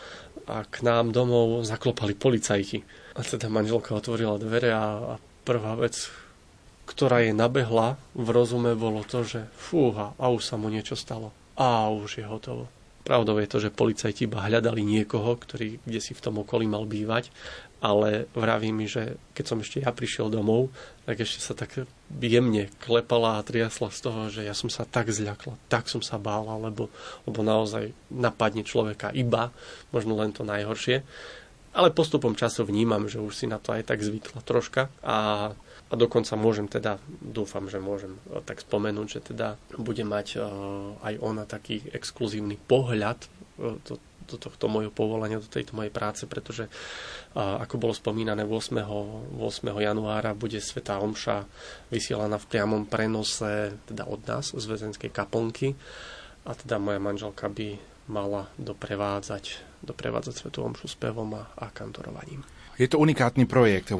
a 0.49 0.65
k 0.65 0.81
nám 0.81 1.13
domov 1.13 1.61
zaklopali 1.61 2.17
policajti. 2.17 2.81
A 3.13 3.21
teda 3.21 3.45
manželka 3.45 3.93
otvorila 3.93 4.41
dvere 4.41 4.73
a, 4.73 5.13
a 5.13 5.21
prvá 5.45 5.77
vec, 5.77 6.09
ktorá 6.89 7.21
je 7.21 7.37
nabehla 7.37 8.01
v 8.17 8.27
rozume, 8.33 8.73
bolo 8.73 9.05
to, 9.05 9.21
že 9.21 9.45
fúha, 9.53 10.17
a 10.17 10.25
už 10.33 10.41
sa 10.41 10.57
mu 10.57 10.73
niečo 10.73 10.97
stalo. 10.97 11.29
A 11.53 11.85
už 11.93 12.17
je 12.17 12.25
hotovo. 12.25 12.65
Pravdou 13.05 13.39
je 13.39 13.47
to, 13.47 13.57
že 13.61 13.71
policajti 13.71 14.27
iba 14.27 14.43
hľadali 14.43 14.83
niekoho, 14.83 15.37
ktorý 15.39 15.79
kde 15.85 15.99
si 16.03 16.11
v 16.11 16.23
tom 16.23 16.43
okolí 16.43 16.67
mal 16.67 16.83
bývať, 16.83 17.31
ale 17.77 18.25
vraví 18.33 18.73
mi, 18.73 18.89
že 18.89 19.21
keď 19.37 19.45
som 19.45 19.61
ešte 19.61 19.83
ja 19.85 19.93
prišiel 19.93 20.33
domov, 20.33 20.73
tak 21.05 21.21
ešte 21.21 21.39
sa 21.39 21.53
tak 21.53 21.85
jemne 22.21 22.73
klepala 22.81 23.37
a 23.37 23.45
triasla 23.45 23.93
z 23.93 23.99
toho, 24.01 24.21
že 24.33 24.41
ja 24.45 24.57
som 24.57 24.67
sa 24.67 24.83
tak 24.83 25.13
zľakla, 25.13 25.55
tak 25.69 25.87
som 25.87 26.01
sa 26.01 26.17
bála, 26.17 26.57
lebo, 26.57 26.89
lebo 27.29 27.39
naozaj 27.45 27.93
napadne 28.09 28.65
človeka 28.65 29.13
iba, 29.13 29.53
možno 29.93 30.17
len 30.17 30.33
to 30.33 30.41
najhoršie. 30.41 31.05
Ale 31.77 31.93
postupom 31.93 32.33
času 32.33 32.65
vnímam, 32.65 33.05
že 33.05 33.21
už 33.21 33.33
si 33.37 33.45
na 33.45 33.61
to 33.61 33.73
aj 33.73 33.85
tak 33.85 34.01
zvykla 34.01 34.41
troška 34.41 34.89
a 35.05 35.51
A 35.87 35.95
dokonca 35.95 36.35
môžem 36.35 36.67
teda, 36.67 36.99
dúfam, 37.07 37.71
že 37.71 37.79
môžem 37.79 38.19
tak 38.43 38.59
spomenúť, 38.59 39.07
že 39.07 39.19
teda 39.31 39.55
bude 39.79 40.03
mať 40.03 40.35
aj 40.99 41.13
ona 41.23 41.47
taký 41.47 41.79
exkluzívny 41.95 42.59
pohľad 42.59 43.15
do, 43.87 43.95
do 44.27 44.35
tohto 44.35 44.67
môjho 44.67 44.91
povolania, 44.91 45.39
do 45.39 45.47
tejto 45.47 45.73
mojej 45.73 45.89
práce, 45.89 46.27
pretože 46.27 46.67
ako 47.33 47.79
bolo 47.79 47.93
spomínané 47.95 48.43
8. 48.43 48.83
8. 49.39 49.39
januára 49.63 50.35
bude 50.35 50.59
Svetá 50.59 50.99
Omša 50.99 51.47
vysielaná 51.87 52.35
v 52.35 52.49
priamom 52.51 52.83
prenose 52.83 53.79
teda 53.87 54.03
od 54.05 54.21
nás 54.27 54.51
z 54.51 54.65
väzenskej 54.67 55.09
kaplnky 55.09 55.73
a 56.43 56.51
teda 56.55 56.79
moja 56.79 56.99
manželka 56.99 57.47
by 57.47 57.79
mala 58.07 58.47
doprevádzať, 58.55 59.63
doprevádzať 59.83 60.33
Svetú 60.33 60.63
Omšu 60.63 60.87
spevom 60.87 61.35
a, 61.35 61.43
a 61.59 61.67
kantorovaním. 61.71 62.43
Je 62.77 62.85
to 62.85 63.01
unikátny 63.01 63.49
projekt. 63.49 63.89
8. 63.89 63.97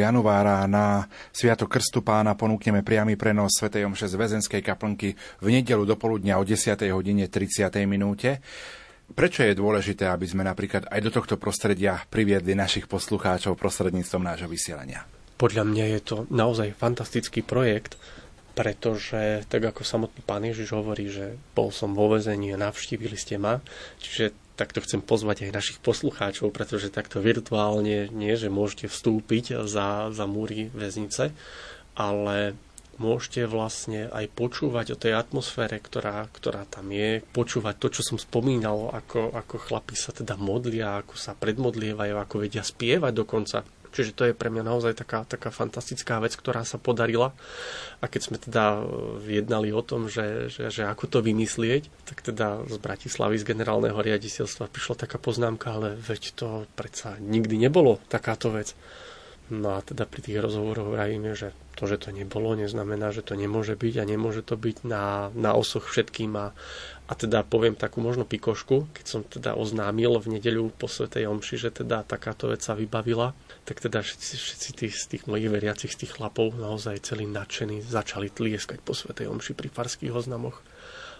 januára 0.00 0.64
na 0.64 1.04
Sviato 1.36 1.68
Krstu 1.68 2.00
pána 2.00 2.32
ponúkneme 2.32 2.80
priamy 2.80 3.12
prenos 3.12 3.60
Sv. 3.60 3.68
Omše 3.68 4.08
z 4.08 4.16
väzenskej 4.16 4.64
kaplnky 4.64 5.12
v 5.44 5.46
nedelu 5.52 5.84
do 5.84 6.00
poludnia 6.00 6.40
o 6.40 6.44
10. 6.48 6.80
hodine 6.96 7.28
30. 7.28 7.68
minúte. 7.84 8.40
Prečo 9.14 9.46
je 9.46 9.54
dôležité, 9.54 10.10
aby 10.10 10.26
sme 10.26 10.42
napríklad 10.42 10.90
aj 10.90 11.00
do 11.04 11.10
tohto 11.14 11.38
prostredia 11.38 12.02
priviedli 12.10 12.58
našich 12.58 12.90
poslucháčov 12.90 13.54
prostredníctvom 13.54 14.22
nášho 14.22 14.50
vysielania? 14.50 15.06
Podľa 15.36 15.62
mňa 15.68 15.84
je 15.94 16.00
to 16.02 16.16
naozaj 16.32 16.74
fantastický 16.74 17.46
projekt, 17.46 18.00
pretože 18.56 19.44
tak 19.52 19.68
ako 19.68 19.84
samotný 19.84 20.24
pán 20.24 20.42
Ježiš 20.48 20.72
hovorí, 20.72 21.12
že 21.12 21.36
bol 21.52 21.68
som 21.70 21.92
vo 21.92 22.08
vezení 22.16 22.56
a 22.56 22.58
navštívili 22.58 23.14
ste 23.14 23.36
ma, 23.36 23.60
čiže 24.00 24.32
takto 24.56 24.80
chcem 24.80 25.04
pozvať 25.04 25.46
aj 25.46 25.56
našich 25.60 25.78
poslucháčov, 25.84 26.48
pretože 26.50 26.88
takto 26.88 27.20
virtuálne 27.20 28.08
nie, 28.08 28.34
že 28.34 28.48
môžete 28.48 28.88
vstúpiť 28.88 29.68
za, 29.68 30.08
za 30.08 30.24
múry 30.24 30.72
väznice, 30.72 31.36
ale 31.92 32.56
môžete 32.98 33.48
vlastne 33.48 34.08
aj 34.10 34.26
počúvať 34.32 34.86
o 34.94 35.00
tej 35.00 35.16
atmosfére, 35.16 35.80
ktorá, 35.80 36.28
ktorá 36.32 36.66
tam 36.68 36.92
je, 36.92 37.24
počúvať 37.32 37.74
to, 37.76 37.88
čo 37.98 38.02
som 38.02 38.18
spomínal, 38.20 38.92
ako, 38.92 39.32
ako 39.32 39.56
chlapi 39.60 39.96
sa 39.96 40.12
teda 40.12 40.36
modlia, 40.36 41.00
ako 41.00 41.14
sa 41.16 41.32
predmodlievajú, 41.36 42.14
ako 42.16 42.34
vedia 42.42 42.64
spievať 42.64 43.12
dokonca. 43.12 43.58
Čiže 43.96 44.12
to 44.12 44.28
je 44.28 44.36
pre 44.36 44.52
mňa 44.52 44.60
naozaj 44.68 44.92
taká, 44.92 45.24
taká 45.24 45.48
fantastická 45.48 46.20
vec, 46.20 46.36
ktorá 46.36 46.68
sa 46.68 46.76
podarila. 46.76 47.32
A 48.00 48.12
keď 48.12 48.20
sme 48.28 48.36
teda 48.36 48.84
e, 48.84 49.40
jednali 49.40 49.72
o 49.72 49.80
tom, 49.80 50.12
že, 50.12 50.52
že, 50.52 50.68
že 50.68 50.84
ako 50.84 51.08
to 51.08 51.18
vymyslieť, 51.24 51.88
tak 52.04 52.20
teda 52.20 52.68
z 52.68 52.76
Bratislavy, 52.76 53.40
z 53.40 53.48
generálneho 53.48 53.96
riaditeľstva 53.96 54.68
prišla 54.68 55.08
taká 55.08 55.16
poznámka, 55.16 55.72
ale 55.72 55.96
veď 55.96 56.36
to 56.36 56.48
predsa 56.76 57.16
nikdy 57.24 57.56
nebolo 57.56 57.96
takáto 58.12 58.52
vec. 58.52 58.76
No 59.46 59.78
a 59.78 59.80
teda 59.82 60.10
pri 60.10 60.26
tých 60.26 60.42
rozhovoroch 60.42 60.90
vravíme, 60.90 61.30
že 61.38 61.54
to, 61.78 61.86
že 61.86 62.02
to 62.02 62.10
nebolo, 62.10 62.58
neznamená, 62.58 63.14
že 63.14 63.22
to 63.22 63.38
nemôže 63.38 63.78
byť 63.78 63.94
a 64.02 64.08
nemôže 64.08 64.42
to 64.42 64.58
byť 64.58 64.82
na, 64.82 65.30
na 65.38 65.54
osoch 65.54 65.86
všetkým 65.86 66.34
a, 66.34 66.50
a 67.06 67.12
teda 67.14 67.46
poviem 67.46 67.78
takú 67.78 68.02
možno 68.02 68.26
pikošku, 68.26 68.90
keď 68.90 69.04
som 69.06 69.20
teda 69.22 69.54
oznámil 69.54 70.18
v 70.18 70.40
nedeľu 70.40 70.74
po 70.74 70.90
Svetej 70.90 71.30
Omši, 71.30 71.62
že 71.62 71.70
teda 71.70 72.02
takáto 72.02 72.50
vec 72.50 72.64
sa 72.64 72.74
vybavila, 72.74 73.38
tak 73.62 73.78
teda 73.78 74.02
všetci, 74.02 74.34
všetci 74.34 74.68
tí, 74.74 74.86
z 74.90 75.04
tých 75.14 75.24
mojich 75.30 75.46
veriacich, 75.46 75.94
z 75.94 76.02
tých 76.02 76.18
chlapov 76.18 76.58
naozaj 76.58 77.06
celí 77.06 77.30
nadšení 77.30 77.86
začali 77.86 78.34
tlieskať 78.34 78.82
po 78.82 78.98
Svetej 78.98 79.30
Omši 79.30 79.54
pri 79.54 79.70
farských 79.70 80.10
oznamoch. 80.10 80.58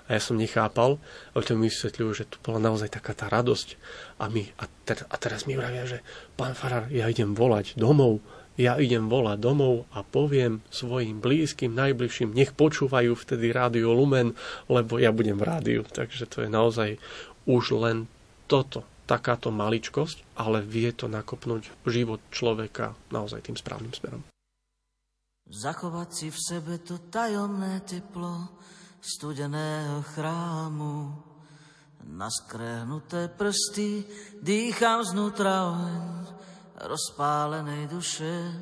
A 0.07 0.15
ja 0.15 0.21
som 0.23 0.39
nechápal, 0.39 1.03
ale 1.35 1.43
to 1.43 1.59
mi 1.59 1.67
vysvetľujú, 1.67 2.11
že 2.15 2.29
tu 2.31 2.39
bola 2.39 2.63
naozaj 2.63 2.95
taká 2.95 3.13
tá 3.13 3.27
radosť. 3.27 3.75
A, 4.23 4.31
my, 4.31 4.47
a, 4.63 4.65
ter, 4.87 5.03
a 5.03 5.17
teraz 5.19 5.51
mi 5.51 5.59
vravia, 5.59 5.83
že 5.83 5.99
pán 6.39 6.55
Farar, 6.55 6.87
ja 6.95 7.11
idem 7.11 7.35
volať 7.35 7.75
domov, 7.75 8.23
ja 8.57 8.81
idem 8.81 9.13
volať 9.13 9.37
domov 9.37 9.85
a 9.93 10.01
poviem 10.01 10.65
svojim 10.73 11.21
blízkym, 11.21 11.77
najbližším, 11.77 12.33
nech 12.33 12.57
počúvajú 12.57 13.13
vtedy 13.13 13.53
rádio 13.53 13.93
Lumen, 13.93 14.33
lebo 14.73 14.97
ja 14.97 15.13
budem 15.13 15.37
v 15.37 15.45
rádiu. 15.45 15.81
Takže 15.85 16.25
to 16.25 16.47
je 16.47 16.49
naozaj 16.49 16.97
už 17.45 17.77
len 17.77 18.09
toto, 18.49 18.87
takáto 19.07 19.55
maličkosť, 19.55 20.39
ale 20.41 20.65
vie 20.65 20.91
to 20.91 21.07
nakopnúť 21.07 21.69
život 21.87 22.19
človeka 22.33 22.97
naozaj 23.13 23.45
tým 23.47 23.55
správnym 23.61 23.95
smerom. 23.95 24.25
Zachovať 25.47 26.09
si 26.11 26.27
v 26.35 26.39
sebe 26.43 26.75
to 26.83 27.07
tajomné 27.07 27.79
teplo 27.87 28.51
studeného 29.01 30.03
chrámu. 30.15 31.15
Naskrehnuté 32.07 33.29
prsty 33.35 34.07
dýcham 34.39 35.03
znútra 35.03 35.75
oheň 35.75 36.27
rozpálenej 36.85 37.89
duše, 37.89 38.53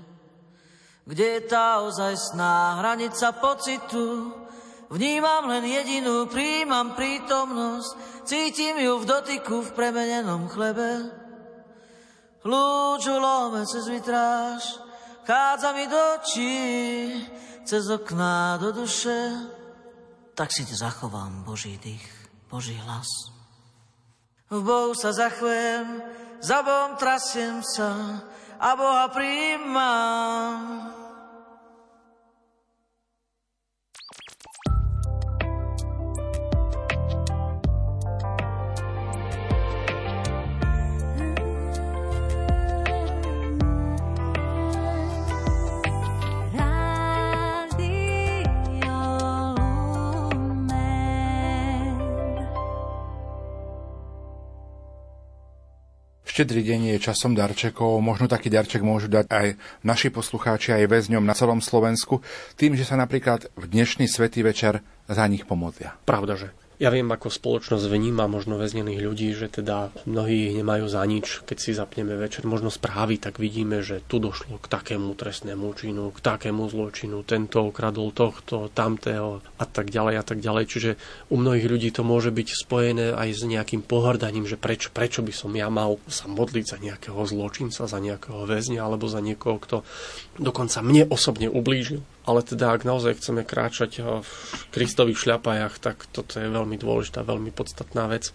kde 1.05 1.27
je 1.39 1.41
tá 1.51 1.83
ozajstná 1.83 2.81
hranica 2.81 3.35
pocitu. 3.37 4.33
Vnímam 4.89 5.51
len 5.51 5.65
jedinú, 5.67 6.31
príjmam 6.31 6.95
prítomnosť, 6.95 8.25
cítim 8.25 8.79
ju 8.79 9.03
v 9.03 9.09
dotyku 9.09 9.67
v 9.67 9.75
premenenom 9.75 10.47
chlebe. 10.47 11.11
Lúču 12.45 13.17
lome 13.17 13.65
cez 13.65 13.89
vitráž, 13.89 14.79
chádza 15.25 15.73
mi 15.73 15.89
do 15.89 16.01
očí, 16.21 16.57
cez 17.65 17.89
okná 17.89 18.61
do 18.61 18.73
duše. 18.73 19.33
Tak 20.35 20.51
si 20.51 20.67
zachovám 20.67 21.47
Boží 21.47 21.79
dých, 21.79 22.11
Boží 22.51 22.75
hlas. 22.75 23.07
V 24.51 24.59
Bohu 24.63 24.95
sa 24.95 25.15
zachvem, 25.15 26.03
za 26.43 26.63
Bohom 26.63 26.99
trasiem 26.99 27.63
sa 27.63 28.23
a 28.59 28.75
Boha 28.75 29.07
príjmam. 29.15 30.94
Štedrý 56.35 56.67
deň 56.67 56.99
je 56.99 56.99
časom 56.99 57.39
darčekov, 57.39 58.03
možno 58.03 58.27
taký 58.27 58.51
darček 58.51 58.83
môžu 58.83 59.07
dať 59.07 59.31
aj 59.31 59.47
naši 59.87 60.11
poslucháči, 60.11 60.75
aj 60.75 60.91
väzňom 60.91 61.23
na 61.23 61.31
celom 61.31 61.63
Slovensku, 61.63 62.27
tým, 62.59 62.75
že 62.75 62.83
sa 62.83 62.99
napríklad 62.99 63.55
v 63.55 63.71
dnešný 63.71 64.11
svetý 64.11 64.43
večer 64.43 64.83
za 65.07 65.23
nich 65.31 65.47
pomodlia. 65.47 65.95
Pravda, 66.03 66.35
že 66.35 66.51
ja 66.75 66.91
viem, 66.91 67.07
ako 67.07 67.31
spoločnosť 67.31 67.87
vníma 67.87 68.27
možno 68.27 68.59
väznených 68.59 69.01
ľudí, 69.01 69.31
že 69.31 69.47
teda 69.47 69.95
mnohí 70.11 70.51
ich 70.51 70.55
nemajú 70.59 70.91
za 70.91 71.07
nič. 71.07 71.47
Keď 71.47 71.59
si 71.59 71.71
zapneme 71.71 72.19
večer 72.19 72.43
možno 72.51 72.67
správy, 72.67 73.23
tak 73.23 73.39
vidíme, 73.39 73.79
že 73.79 74.03
tu 74.03 74.19
došlo 74.19 74.59
k 74.59 74.67
takému 74.67 75.15
trestnému 75.15 75.71
činu, 75.79 76.11
k 76.11 76.19
takému 76.19 76.67
zločinu, 76.67 77.23
tento 77.23 77.71
okradol 77.71 78.11
tohto, 78.11 78.75
tamtého 78.75 79.39
a 79.55 79.65
tak 79.71 79.95
ďalej 79.95 80.15
a 80.19 80.25
tak 80.27 80.43
ďalej. 80.43 80.65
Čiže 80.67 80.91
u 81.31 81.39
mnohých 81.39 81.71
ľudí 81.71 81.89
to 81.95 82.03
môže 82.03 82.35
byť 82.35 82.49
spojené 82.67 83.15
aj 83.15 83.29
s 83.31 83.43
nejakým 83.47 83.87
pohrdaním, 83.87 84.51
že 84.51 84.59
prečo, 84.59 84.91
prečo 84.91 85.23
by 85.23 85.31
som 85.31 85.55
ja 85.55 85.71
mal 85.71 86.03
sa 86.11 86.27
modliť 86.27 86.65
za 86.67 86.79
nejakého 86.83 87.23
zločinca, 87.23 87.87
za 87.87 87.99
nejakého 88.03 88.51
väzňa 88.51 88.83
alebo 88.83 89.07
za 89.07 89.23
niekoho, 89.23 89.63
kto 89.63 89.77
dokonca 90.43 90.83
mne 90.83 91.07
osobne 91.07 91.47
ublížil. 91.47 92.03
Ale 92.25 92.41
teda, 92.41 92.73
ak 92.73 92.89
naozaj 92.89 93.21
chceme 93.21 93.45
kráčať 93.45 94.01
v 94.01 94.31
kristových 94.73 95.21
šľapajach, 95.21 95.77
tak 95.77 96.09
toto 96.09 96.41
je 96.41 96.49
veľmi 96.49 96.81
dôležitá, 96.81 97.21
veľmi 97.21 97.53
podstatná 97.53 98.09
vec. 98.09 98.33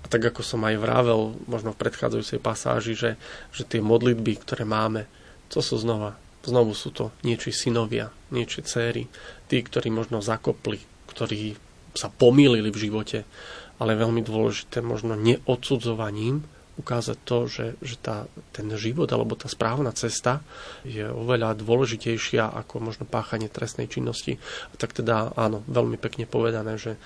A 0.00 0.08
tak 0.08 0.24
ako 0.24 0.40
som 0.40 0.64
aj 0.64 0.80
vravel, 0.80 1.36
možno 1.44 1.76
v 1.76 1.80
predchádzajúcej 1.84 2.40
pasáži, 2.40 2.96
že, 2.96 3.10
že 3.52 3.68
tie 3.68 3.84
modlitby, 3.84 4.40
ktoré 4.40 4.64
máme, 4.64 5.04
to 5.52 5.60
sú 5.60 5.76
znova, 5.76 6.16
znovu 6.46 6.72
sú 6.72 6.94
to 6.94 7.12
niečí 7.26 7.52
synovia, 7.52 8.08
niečí 8.32 8.64
céry, 8.64 9.10
tí, 9.50 9.60
ktorí 9.60 9.92
možno 9.92 10.24
zakopli, 10.24 10.80
ktorí 11.10 11.58
sa 11.92 12.08
pomýlili 12.08 12.72
v 12.72 12.88
živote, 12.88 13.28
ale 13.76 13.98
veľmi 13.98 14.24
dôležité 14.24 14.80
možno 14.80 15.18
neodsudzovaním, 15.18 16.46
ukázať 16.76 17.18
to, 17.24 17.38
že, 17.48 17.66
že 17.80 17.96
tá, 17.96 18.28
ten 18.52 18.68
život 18.76 19.08
alebo 19.08 19.32
tá 19.32 19.48
správna 19.48 19.96
cesta 19.96 20.44
je 20.84 21.08
oveľa 21.08 21.56
dôležitejšia 21.56 22.52
ako 22.52 22.84
možno 22.84 23.08
páchanie 23.08 23.48
trestnej 23.48 23.88
činnosti. 23.88 24.36
A 24.70 24.74
tak 24.76 24.92
teda 24.92 25.32
áno, 25.34 25.64
veľmi 25.64 25.96
pekne 25.96 26.28
povedané, 26.28 26.76
že 26.76 27.00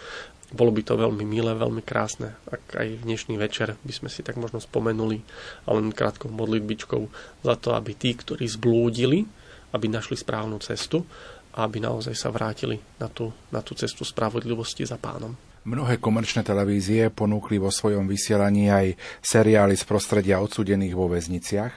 bolo 0.51 0.75
by 0.75 0.83
to 0.83 0.99
veľmi 0.99 1.23
milé, 1.23 1.55
veľmi 1.55 1.79
krásne, 1.87 2.35
ak 2.51 2.75
aj 2.75 2.89
v 2.99 3.05
dnešný 3.07 3.39
večer 3.39 3.79
by 3.87 3.93
sme 3.95 4.11
si 4.11 4.27
tak 4.27 4.35
možno 4.35 4.59
spomenuli, 4.59 5.23
ale 5.71 5.79
len 5.79 5.95
krátkou 5.95 6.27
modlitbičkou 6.27 7.03
za 7.47 7.55
to, 7.55 7.79
aby 7.79 7.95
tí, 7.95 8.19
ktorí 8.19 8.51
zblúdili, 8.51 9.23
aby 9.71 9.87
našli 9.87 10.19
správnu 10.19 10.59
cestu 10.59 11.07
a 11.55 11.63
aby 11.63 11.79
naozaj 11.79 12.19
sa 12.19 12.35
vrátili 12.35 12.83
na 12.99 13.07
tú, 13.07 13.31
na 13.55 13.63
tú 13.63 13.79
cestu 13.79 14.03
spravodlivosti 14.03 14.83
za 14.83 14.99
pánom. 14.99 15.50
Mnohé 15.61 16.01
komerčné 16.01 16.41
televízie 16.41 17.13
ponúkli 17.13 17.61
vo 17.61 17.69
svojom 17.69 18.09
vysielaní 18.09 18.73
aj 18.73 18.97
seriály 19.21 19.77
z 19.77 19.85
prostredia 19.85 20.41
odsudených 20.41 20.97
vo 20.97 21.05
väzniciach. 21.13 21.73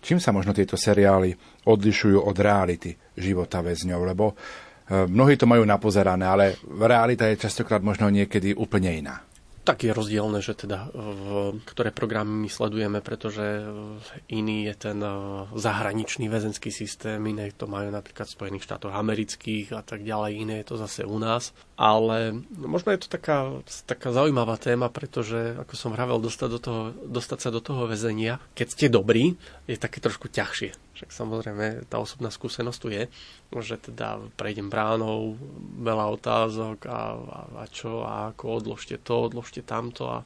Čím 0.00 0.16
sa 0.16 0.32
možno 0.32 0.56
tieto 0.56 0.80
seriály 0.80 1.36
odlišujú 1.68 2.16
od 2.16 2.36
reality 2.40 2.96
života 3.12 3.60
väzňov? 3.60 4.00
Lebo 4.08 4.32
e, 4.32 4.34
mnohí 5.04 5.36
to 5.36 5.44
majú 5.44 5.68
napozerané, 5.68 6.24
ale 6.24 6.56
realita 6.64 7.28
je 7.28 7.44
častokrát 7.44 7.84
možno 7.84 8.08
niekedy 8.08 8.56
úplne 8.56 9.04
iná 9.04 9.25
tak 9.66 9.82
je 9.82 9.90
rozdielne, 9.90 10.38
že 10.38 10.54
teda 10.54 10.94
v 10.94 11.58
ktoré 11.66 11.90
programy 11.90 12.46
my 12.46 12.48
sledujeme, 12.48 13.02
pretože 13.02 13.66
iný 14.30 14.70
je 14.70 14.74
ten 14.78 15.02
e, 15.02 15.10
zahraničný 15.58 16.30
väzenský 16.30 16.70
systém, 16.70 17.18
iné 17.26 17.50
to 17.50 17.66
majú 17.66 17.90
napríklad 17.90 18.30
v 18.30 18.36
Spojených 18.38 18.66
štátoch 18.70 18.94
amerických 18.94 19.74
a 19.74 19.82
tak 19.82 20.06
ďalej, 20.06 20.38
iné 20.38 20.54
je 20.62 20.70
to 20.70 20.76
zase 20.78 21.02
u 21.02 21.18
nás. 21.18 21.50
Ale 21.74 22.38
možno 22.54 22.94
je 22.94 23.02
to 23.02 23.08
taká, 23.10 23.58
taká 23.90 24.14
zaujímavá 24.14 24.54
téma, 24.54 24.86
pretože, 24.86 25.58
ako 25.58 25.74
som 25.74 25.90
vravel, 25.90 26.22
dostať, 26.22 26.48
do 26.48 26.60
toho, 26.62 26.82
dostať 27.10 27.38
sa 27.42 27.50
do 27.50 27.58
toho 27.58 27.90
väzenia, 27.90 28.38
keď 28.54 28.66
ste 28.70 28.86
dobrí, 28.86 29.34
je 29.66 29.74
také 29.74 29.98
trošku 29.98 30.30
ťažšie 30.30 30.85
však 30.96 31.12
samozrejme 31.12 31.86
tá 31.92 32.00
osobná 32.00 32.32
skúsenosť 32.32 32.78
tu 32.80 32.88
je, 32.88 33.04
že 33.60 33.76
teda 33.76 34.18
prejdem 34.34 34.72
bránou, 34.72 35.36
veľa 35.76 36.06
otázok 36.16 36.88
a, 36.88 37.00
a, 37.14 37.40
a 37.60 37.64
čo 37.68 38.00
a 38.02 38.32
ako 38.32 38.64
odložte 38.64 38.96
to, 39.04 39.28
odložte 39.28 39.60
tamto 39.60 40.08
a, 40.08 40.24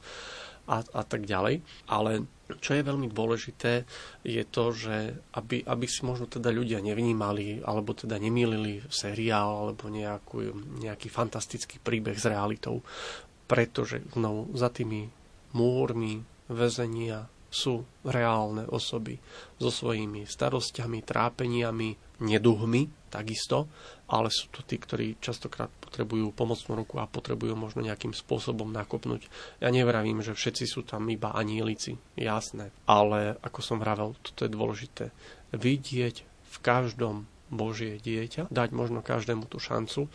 a, 0.71 0.77
a 0.79 1.01
tak 1.03 1.27
ďalej. 1.27 1.59
Ale 1.91 2.23
čo 2.59 2.75
je 2.75 2.83
veľmi 2.83 3.07
dôležité, 3.11 3.87
je 4.23 4.43
to, 4.47 4.75
že 4.75 5.15
aby, 5.35 5.63
aby 5.63 5.85
si 5.87 6.03
možno 6.03 6.27
teda 6.27 6.51
ľudia 6.51 6.83
nevnímali 6.83 7.63
alebo 7.63 7.95
teda 7.95 8.19
nemýlili 8.19 8.83
seriál 8.91 9.67
alebo 9.67 9.87
nejakú, 9.87 10.51
nejaký 10.83 11.07
fantastický 11.07 11.79
príbeh 11.79 12.15
s 12.15 12.27
realitou. 12.27 12.83
Pretože 13.47 14.03
znovu 14.15 14.51
za 14.55 14.71
tými 14.71 15.11
múrmi 15.51 16.23
väzenia 16.47 17.27
sú 17.51 17.83
reálne 18.07 18.63
osoby 18.71 19.19
so 19.59 19.67
svojimi 19.67 20.23
starosťami, 20.23 21.03
trápeniami, 21.03 22.23
neduhmi 22.23 23.11
takisto, 23.11 23.67
ale 24.07 24.31
sú 24.31 24.47
to 24.47 24.63
tí, 24.63 24.79
ktorí 24.79 25.19
častokrát 25.19 25.67
potrebujú 25.83 26.31
pomocnú 26.31 26.79
ruku 26.79 27.03
a 27.03 27.11
potrebujú 27.11 27.59
možno 27.59 27.83
nejakým 27.83 28.15
spôsobom 28.15 28.71
nakopnúť. 28.71 29.27
Ja 29.59 29.67
nevravím, 29.67 30.23
že 30.23 30.31
všetci 30.31 30.63
sú 30.63 30.87
tam 30.87 31.11
iba 31.11 31.35
anílici, 31.35 31.99
jasné, 32.15 32.71
ale 32.87 33.35
ako 33.43 33.59
som 33.59 33.83
vravel, 33.83 34.15
toto 34.23 34.47
je 34.47 34.55
dôležité. 34.55 35.05
Vidieť 35.51 36.23
v 36.23 36.57
každom 36.63 37.27
Božie 37.51 37.99
dieťa, 37.99 38.47
dať 38.47 38.69
možno 38.71 39.03
každému 39.03 39.51
tú 39.51 39.59
šancu 39.59 40.07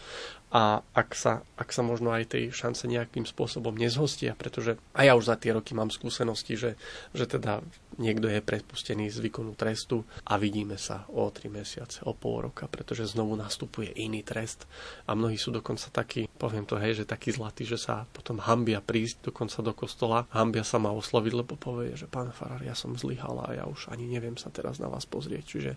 a 0.56 0.80
ak 0.96 1.12
sa, 1.12 1.44
ak 1.60 1.68
sa 1.68 1.84
možno 1.84 2.16
aj 2.16 2.32
tej 2.32 2.48
šance 2.48 2.88
nejakým 2.88 3.28
spôsobom 3.28 3.76
nezhostia, 3.76 4.32
pretože 4.32 4.80
aj 4.96 5.04
ja 5.04 5.12
už 5.12 5.28
za 5.28 5.36
tie 5.36 5.52
roky 5.52 5.76
mám 5.76 5.92
skúsenosti, 5.92 6.56
že, 6.56 6.80
že 7.12 7.28
teda 7.28 7.60
niekto 8.00 8.28
je 8.28 8.40
prepustený 8.40 9.12
z 9.12 9.20
výkonu 9.20 9.52
trestu 9.52 10.04
a 10.24 10.40
vidíme 10.40 10.80
sa 10.80 11.04
o 11.12 11.28
3 11.28 11.52
mesiace, 11.52 12.04
o 12.08 12.16
pol 12.16 12.48
roka, 12.48 12.68
pretože 12.72 13.12
znovu 13.12 13.36
nastupuje 13.36 13.92
iný 14.00 14.24
trest 14.24 14.64
a 15.04 15.12
mnohí 15.12 15.36
sú 15.36 15.52
dokonca 15.52 15.92
takí, 15.92 16.24
poviem 16.40 16.64
to 16.64 16.80
hej, 16.80 17.04
že 17.04 17.08
takí 17.08 17.36
zlatí, 17.36 17.68
že 17.68 17.76
sa 17.76 18.08
potom 18.16 18.40
hambia 18.40 18.80
prísť 18.80 19.28
dokonca 19.28 19.60
do 19.60 19.72
kostola, 19.76 20.24
hambia 20.32 20.64
sa 20.64 20.80
ma 20.80 20.88
osloviť, 20.92 21.32
lebo 21.36 21.56
povie, 21.60 21.96
že 22.00 22.08
pán 22.08 22.32
Farar, 22.32 22.64
ja 22.64 22.72
som 22.72 22.96
zlyhala 22.96 23.52
a 23.52 23.56
ja 23.60 23.64
už 23.68 23.92
ani 23.92 24.08
neviem 24.08 24.40
sa 24.40 24.48
teraz 24.48 24.80
na 24.80 24.88
vás 24.88 25.04
pozrieť. 25.04 25.44
Čiže 25.44 25.72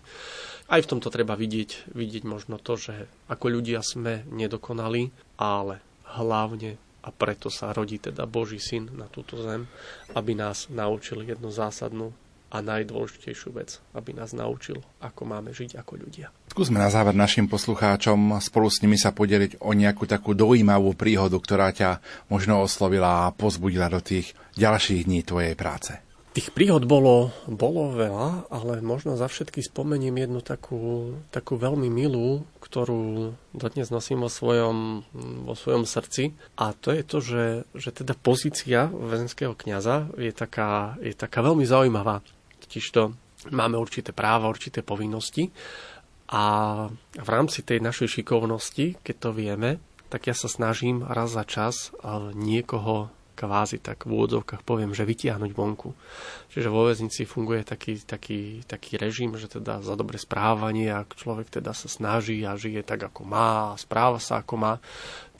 aj 0.72 0.80
v 0.84 0.90
tomto 0.96 1.12
treba 1.12 1.36
vidieť, 1.36 1.92
vidieť 1.92 2.24
možno 2.24 2.56
to, 2.56 2.80
že 2.80 3.08
ako 3.28 3.60
ľudia 3.60 3.84
sme 3.84 4.24
nedokonali 4.28 4.69
dokonalý, 4.70 5.10
ale 5.34 5.82
hlavne 6.14 6.78
a 7.02 7.10
preto 7.10 7.50
sa 7.50 7.74
rodí 7.74 7.98
teda 7.98 8.22
Boží 8.22 8.62
syn 8.62 8.86
na 8.94 9.10
túto 9.10 9.34
zem, 9.42 9.66
aby 10.14 10.38
nás 10.38 10.70
naučil 10.70 11.26
jednu 11.26 11.50
zásadnú 11.50 12.14
a 12.54 12.62
najdôležitejšiu 12.62 13.50
vec, 13.50 13.82
aby 13.98 14.14
nás 14.14 14.30
naučil, 14.30 14.78
ako 15.02 15.22
máme 15.26 15.50
žiť 15.50 15.74
ako 15.74 16.06
ľudia. 16.06 16.30
Skúsme 16.50 16.78
na 16.78 16.90
záver 16.90 17.18
našim 17.18 17.50
poslucháčom 17.50 18.38
spolu 18.38 18.70
s 18.70 18.82
nimi 18.82 18.94
sa 18.94 19.10
podeliť 19.10 19.58
o 19.58 19.74
nejakú 19.74 20.06
takú 20.06 20.38
dojímavú 20.38 20.94
príhodu, 20.94 21.34
ktorá 21.34 21.74
ťa 21.74 21.98
možno 22.30 22.62
oslovila 22.62 23.26
a 23.26 23.34
pozbudila 23.34 23.90
do 23.90 23.98
tých 23.98 24.34
ďalších 24.54 25.06
dní 25.06 25.26
tvojej 25.26 25.54
práce. 25.58 26.09
Tých 26.30 26.54
príhod 26.54 26.86
bolo, 26.86 27.34
bolo 27.50 27.90
veľa, 27.90 28.46
ale 28.54 28.78
možno 28.78 29.18
za 29.18 29.26
všetky 29.26 29.66
spomeniem 29.66 30.14
jednu 30.14 30.38
takú, 30.46 31.18
takú 31.34 31.58
veľmi 31.58 31.90
milú, 31.90 32.46
ktorú 32.62 33.34
dodnes 33.50 33.90
nosím 33.90 34.22
vo 34.22 34.30
svojom, 34.30 35.02
vo 35.42 35.54
svojom 35.58 35.82
srdci. 35.82 36.30
A 36.54 36.70
to 36.70 36.94
je 36.94 37.02
to, 37.02 37.18
že, 37.18 37.44
že 37.74 37.90
teda 37.90 38.14
pozícia 38.14 38.86
väzenského 38.86 39.58
kniaza 39.58 40.06
je 40.14 40.30
taká, 40.30 40.94
je 41.02 41.18
taká 41.18 41.42
veľmi 41.42 41.66
zaujímavá. 41.66 42.22
Totižto 42.62 43.10
máme 43.50 43.74
určité 43.74 44.14
práva, 44.14 44.46
určité 44.46 44.86
povinnosti 44.86 45.50
a 46.30 46.44
v 47.18 47.28
rámci 47.28 47.66
tej 47.66 47.82
našej 47.82 48.22
šikovnosti, 48.22 49.02
keď 49.02 49.16
to 49.18 49.30
vieme, 49.34 49.70
tak 50.14 50.30
ja 50.30 50.34
sa 50.38 50.46
snažím 50.46 51.02
raz 51.02 51.34
za 51.34 51.42
čas 51.42 51.90
niekoho 52.38 53.10
kvázi 53.40 53.80
tak 53.80 54.04
v 54.04 54.20
úvodzovkách 54.20 54.60
poviem, 54.60 54.92
že 54.92 55.08
vytiahnuť 55.08 55.50
vonku. 55.56 55.96
Čiže 56.52 56.68
vo 56.68 56.84
väznici 56.84 57.24
funguje 57.24 57.64
taký, 57.64 57.96
taký, 58.04 58.60
taký 58.68 59.00
režim, 59.00 59.32
že 59.40 59.48
teda 59.48 59.80
za 59.80 59.96
dobre 59.96 60.20
správanie, 60.20 60.92
ak 60.92 61.16
človek 61.16 61.48
teda 61.48 61.72
sa 61.72 61.88
snaží 61.88 62.44
a 62.44 62.60
žije 62.60 62.84
tak, 62.84 63.00
ako 63.08 63.24
má, 63.24 63.72
a 63.72 63.80
správa 63.80 64.20
sa, 64.20 64.44
ako 64.44 64.54
má, 64.60 64.76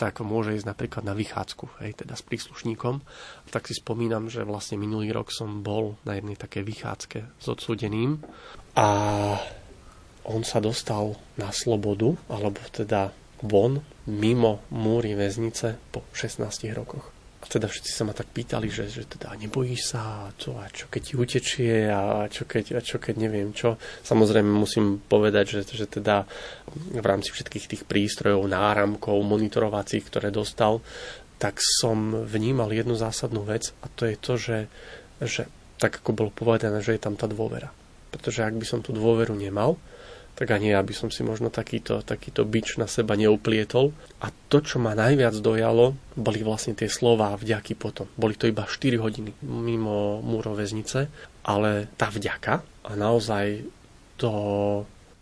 tak 0.00 0.24
môže 0.24 0.56
ísť 0.56 0.64
napríklad 0.64 1.04
na 1.04 1.12
vychádzku, 1.12 1.84
hej, 1.84 2.00
teda 2.00 2.16
s 2.16 2.24
príslušníkom. 2.24 3.04
Tak 3.52 3.68
si 3.68 3.76
spomínam, 3.76 4.32
že 4.32 4.48
vlastne 4.48 4.80
minulý 4.80 5.12
rok 5.12 5.28
som 5.28 5.60
bol 5.60 6.00
na 6.08 6.16
jednej 6.16 6.40
takej 6.40 6.64
vychádzke 6.64 7.18
s 7.36 7.46
odsúdeným 7.52 8.24
a 8.80 8.88
on 10.24 10.40
sa 10.40 10.64
dostal 10.64 11.20
na 11.36 11.52
slobodu, 11.52 12.16
alebo 12.32 12.60
teda 12.72 13.12
von, 13.44 13.84
mimo 14.08 14.64
múry 14.72 15.12
väznice 15.16 15.76
po 15.92 16.04
16 16.12 16.48
rokoch. 16.72 17.19
A 17.40 17.48
teda 17.48 17.72
všetci 17.72 17.88
sa 17.88 18.04
ma 18.04 18.12
tak 18.12 18.28
pýtali, 18.36 18.68
že, 18.68 18.84
že 18.92 19.08
teda 19.08 19.32
nebojíš 19.32 19.96
sa 19.96 20.28
a 20.28 20.32
čo, 20.36 20.60
a 20.60 20.68
čo 20.68 20.92
keď 20.92 21.02
ti 21.02 21.14
utečie 21.16 21.74
a 21.88 22.28
čo 22.28 22.44
keď, 22.44 22.76
a 22.76 22.80
čo 22.84 23.00
keď 23.00 23.14
neviem 23.16 23.56
čo. 23.56 23.80
Samozrejme 24.04 24.52
musím 24.52 25.00
povedať, 25.00 25.56
že, 25.56 25.60
že 25.64 25.86
teda 25.88 26.28
v 26.76 27.06
rámci 27.06 27.32
všetkých 27.32 27.64
tých 27.64 27.82
prístrojov, 27.88 28.44
náramkov, 28.44 29.16
monitorovacích, 29.24 30.04
ktoré 30.04 30.28
dostal, 30.28 30.84
tak 31.40 31.56
som 31.64 32.28
vnímal 32.28 32.68
jednu 32.76 32.92
zásadnú 32.92 33.40
vec 33.48 33.72
a 33.80 33.88
to 33.88 34.04
je 34.04 34.16
to, 34.20 34.32
že, 34.36 34.58
že 35.24 35.42
tak 35.80 36.04
ako 36.04 36.12
bolo 36.12 36.30
povedané, 36.30 36.84
že 36.84 36.92
je 36.92 37.00
tam 37.00 37.16
tá 37.16 37.24
dôvera. 37.24 37.72
Pretože 38.12 38.44
ak 38.44 38.60
by 38.60 38.66
som 38.68 38.84
tú 38.84 38.92
dôveru 38.92 39.32
nemal, 39.32 39.80
tak 40.34 40.56
ani 40.56 40.72
ja 40.72 40.80
by 40.80 40.94
som 40.96 41.08
si 41.12 41.20
možno 41.20 41.52
takýto, 41.52 42.00
takýto 42.00 42.48
bič 42.48 42.80
na 42.80 42.88
seba 42.88 43.12
neuplietol. 43.12 43.92
A 44.24 44.32
to, 44.48 44.64
čo 44.64 44.80
ma 44.80 44.96
najviac 44.96 45.36
dojalo, 45.36 45.92
boli 46.16 46.40
vlastne 46.40 46.72
tie 46.72 46.88
slova 46.88 47.36
vďaky 47.36 47.76
potom. 47.76 48.08
Boli 48.16 48.36
to 48.36 48.48
iba 48.48 48.64
4 48.64 48.96
hodiny 48.96 49.36
mimo 49.44 50.24
múro 50.24 50.56
väznice, 50.56 51.12
ale 51.44 51.92
tá 52.00 52.08
vďaka 52.08 52.64
a 52.88 52.90
naozaj 52.96 53.64
to... 54.16 54.30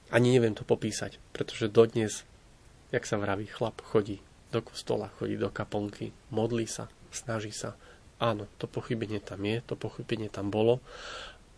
Ani 0.09 0.33
neviem 0.33 0.57
to 0.57 0.65
popísať, 0.65 1.21
pretože 1.37 1.69
dodnes, 1.69 2.25
jak 2.89 3.05
sa 3.05 3.21
vraví, 3.21 3.45
chlap 3.45 3.85
chodí 3.85 4.25
do 4.49 4.65
kostola, 4.65 5.13
chodí 5.21 5.37
do 5.37 5.53
kaplnky, 5.53 6.17
modlí 6.33 6.65
sa, 6.65 6.89
snaží 7.13 7.53
sa. 7.53 7.77
Áno, 8.17 8.49
to 8.57 8.65
pochybenie 8.65 9.21
tam 9.21 9.45
je, 9.45 9.61
to 9.61 9.77
pochybenie 9.77 10.33
tam 10.33 10.49
bolo, 10.49 10.81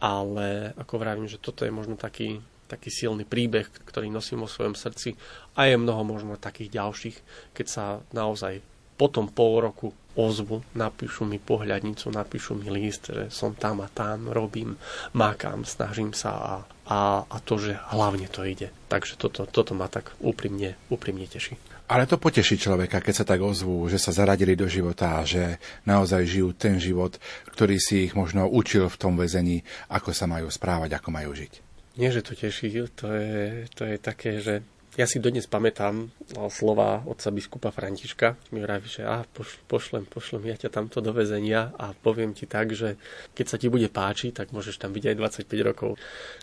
ale 0.03 0.74
ako 0.76 0.94
vravím, 0.98 1.30
že 1.30 1.38
toto 1.38 1.62
je 1.62 1.70
možno 1.72 1.94
taký, 1.94 2.42
taký 2.70 2.94
silný 2.94 3.26
príbeh, 3.26 3.66
ktorý 3.66 4.06
nosím 4.06 4.46
vo 4.46 4.48
svojom 4.48 4.78
srdci 4.78 5.18
a 5.58 5.66
je 5.66 5.74
mnoho 5.74 6.06
možno 6.06 6.38
takých 6.38 6.78
ďalších, 6.78 7.16
keď 7.50 7.66
sa 7.66 7.84
naozaj 8.14 8.62
potom 8.94 9.32
pol 9.32 9.64
roku 9.64 9.96
ozvu, 10.12 10.60
napíšu 10.76 11.24
mi 11.24 11.40
pohľadnicu, 11.40 12.12
napíšu 12.12 12.52
mi 12.60 12.68
list, 12.68 13.08
že 13.08 13.32
som 13.32 13.56
tam 13.56 13.80
a 13.80 13.88
tam, 13.88 14.28
robím, 14.28 14.76
mákam, 15.16 15.64
snažím 15.64 16.12
sa 16.12 16.30
a, 16.36 16.54
a, 16.84 16.98
a 17.24 17.36
to, 17.40 17.56
že 17.56 17.80
hlavne 17.96 18.28
to 18.28 18.44
ide. 18.44 18.68
Takže 18.92 19.16
toto, 19.16 19.48
toto 19.48 19.72
ma 19.72 19.88
tak 19.88 20.12
úprimne, 20.20 20.76
úprimne 20.92 21.24
teší. 21.24 21.56
Ale 21.90 22.06
to 22.06 22.22
poteší 22.22 22.54
človeka, 22.54 23.02
keď 23.02 23.14
sa 23.22 23.26
tak 23.26 23.42
ozvú, 23.42 23.82
že 23.90 23.98
sa 23.98 24.14
zaradili 24.14 24.54
do 24.54 24.70
života 24.70 25.26
že 25.26 25.58
naozaj 25.88 26.22
žijú 26.22 26.54
ten 26.54 26.78
život, 26.78 27.18
ktorý 27.50 27.82
si 27.82 28.06
ich 28.06 28.14
možno 28.14 28.46
učil 28.46 28.86
v 28.86 29.00
tom 29.00 29.18
väzení, 29.18 29.66
ako 29.90 30.14
sa 30.14 30.30
majú 30.30 30.46
správať, 30.52 30.94
ako 30.94 31.08
majú 31.10 31.34
žiť. 31.34 31.69
Nie, 31.99 32.14
že 32.14 32.22
to 32.22 32.38
teší, 32.38 32.86
to 32.95 33.07
je, 33.11 33.66
to 33.74 33.82
je 33.82 33.97
také, 33.99 34.38
že 34.38 34.62
ja 34.99 35.07
si 35.07 35.22
dodnes 35.22 35.47
pamätám 35.47 36.11
no, 36.34 36.51
slova 36.51 37.07
otca 37.07 37.30
biskupa 37.30 37.70
Františka. 37.70 38.34
Mi 38.51 38.59
vraví, 38.59 38.91
že 38.91 39.07
ah, 39.07 39.22
pošlem, 39.70 40.03
pošlem 40.03 40.51
ja 40.51 40.59
ťa 40.59 40.70
tamto 40.74 40.99
do 40.99 41.14
väzenia 41.14 41.70
a 41.78 41.95
poviem 41.95 42.34
ti 42.34 42.51
tak, 42.51 42.74
že 42.74 42.99
keď 43.30 43.47
sa 43.47 43.57
ti 43.57 43.70
bude 43.70 43.86
páčiť, 43.86 44.34
tak 44.34 44.51
môžeš 44.51 44.82
tam 44.82 44.91
byť 44.91 45.14
aj 45.14 45.47
25 45.47 45.68
rokov. 45.70 45.95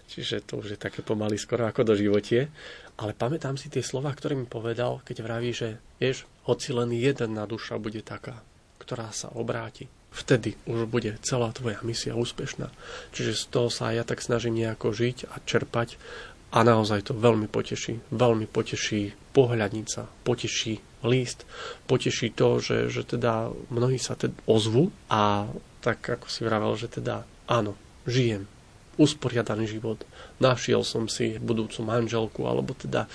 Čiže 0.08 0.48
to 0.48 0.64
už 0.64 0.74
je 0.74 0.80
také 0.80 1.04
pomaly 1.04 1.36
skoro 1.36 1.68
ako 1.68 1.91
do 1.91 1.93
životie. 2.00 2.48
Ale 2.95 3.12
pamätám 3.12 3.60
si 3.60 3.68
tie 3.68 3.84
slova, 3.84 4.16
ktoré 4.16 4.39
mi 4.39 4.48
povedal, 4.48 5.04
keď 5.04 5.18
vraví, 5.28 5.52
že 5.52 5.84
vieš, 6.00 6.24
hoci 6.48 6.72
len 6.72 6.95
jedna 6.95 7.43
duša 7.43 7.76
bude 7.84 8.00
taká, 8.00 8.39
ktorá 8.80 9.12
sa 9.12 9.28
obráti, 9.36 9.91
vtedy 10.12 10.58
už 10.66 10.89
bude 10.89 11.16
celá 11.22 11.53
tvoja 11.53 11.80
misia 11.86 12.18
úspešná. 12.18 12.74
Čiže 13.14 13.38
z 13.38 13.43
toho 13.53 13.70
sa 13.70 13.93
ja 13.93 14.01
tak 14.08 14.24
snažím 14.24 14.58
nejako 14.58 14.91
žiť 14.95 15.30
a 15.30 15.39
čerpať 15.45 15.99
a 16.51 16.64
naozaj 16.64 17.12
to 17.12 17.14
veľmi 17.14 17.51
poteší. 17.51 17.99
Veľmi 18.10 18.47
poteší 18.47 19.14
pohľadnica, 19.36 20.08
poteší 20.24 20.80
list, 21.05 21.45
poteší 21.86 22.34
to, 22.34 22.58
že, 22.58 22.78
že 22.89 23.05
teda 23.05 23.53
mnohí 23.70 24.01
sa 24.01 24.18
teda 24.18 24.34
ozvu 24.49 24.89
a 25.12 25.45
tak 25.84 26.01
ako 26.01 26.26
si 26.26 26.41
vravel, 26.41 26.74
že 26.74 26.89
teda 26.89 27.28
áno, 27.45 27.78
žijem 28.10 28.49
usporiadaný 28.98 29.70
život. 29.70 30.04
Našiel 30.41 30.82
som 30.82 31.06
si 31.06 31.38
budúcu 31.38 31.86
manželku, 31.86 32.45
alebo 32.50 32.74
teda 32.74 33.06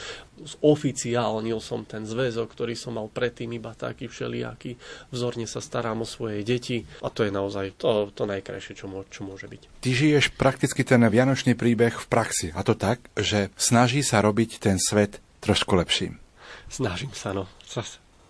oficiálnil 0.63 1.63
som 1.63 1.87
ten 1.87 2.03
zväzok, 2.03 2.51
ktorý 2.51 2.75
som 2.75 2.99
mal 2.99 3.07
predtým 3.07 3.55
iba 3.55 3.75
taký 3.75 4.11
všelijaký. 4.11 4.75
Vzorne 5.15 5.47
sa 5.47 5.63
starám 5.63 6.03
o 6.03 6.07
svoje 6.09 6.43
deti 6.43 6.83
a 7.03 7.09
to 7.11 7.23
je 7.23 7.31
naozaj 7.31 7.79
to, 7.79 8.11
to 8.11 8.27
najkrajšie, 8.27 8.75
čo, 8.75 8.91
môže, 8.91 9.11
čo 9.15 9.23
môže 9.23 9.47
byť. 9.47 9.83
Ty 9.83 9.91
žiješ 9.91 10.35
prakticky 10.35 10.83
ten 10.83 11.03
vianočný 11.07 11.55
príbeh 11.55 11.95
v 11.95 12.07
praxi 12.11 12.51
a 12.55 12.67
to 12.67 12.75
tak, 12.75 12.99
že 13.15 13.55
snaží 13.55 14.03
sa 14.03 14.19
robiť 14.19 14.59
ten 14.59 14.83
svet 14.83 15.23
trošku 15.39 15.79
lepším. 15.79 16.19
Snažím 16.67 17.13
sa, 17.13 17.37
no. 17.37 17.47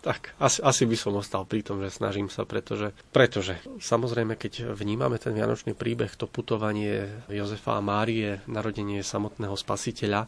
Tak, 0.02 0.34
asi, 0.42 0.58
asi 0.66 0.82
by 0.82 0.96
som 0.98 1.14
ostal 1.14 1.46
pri 1.46 1.62
tom, 1.62 1.78
že 1.78 1.94
snažím 1.94 2.26
sa, 2.26 2.42
pretože, 2.42 2.90
pretože 3.14 3.54
samozrejme, 3.78 4.34
keď 4.34 4.74
vnímame 4.74 5.14
ten 5.22 5.30
vianočný 5.30 5.78
príbeh, 5.78 6.18
to 6.18 6.26
putovanie 6.26 7.22
Jozefa 7.30 7.78
a 7.78 7.86
Márie, 7.86 8.42
narodenie 8.50 9.06
samotného 9.06 9.54
spasiteľa, 9.54 10.26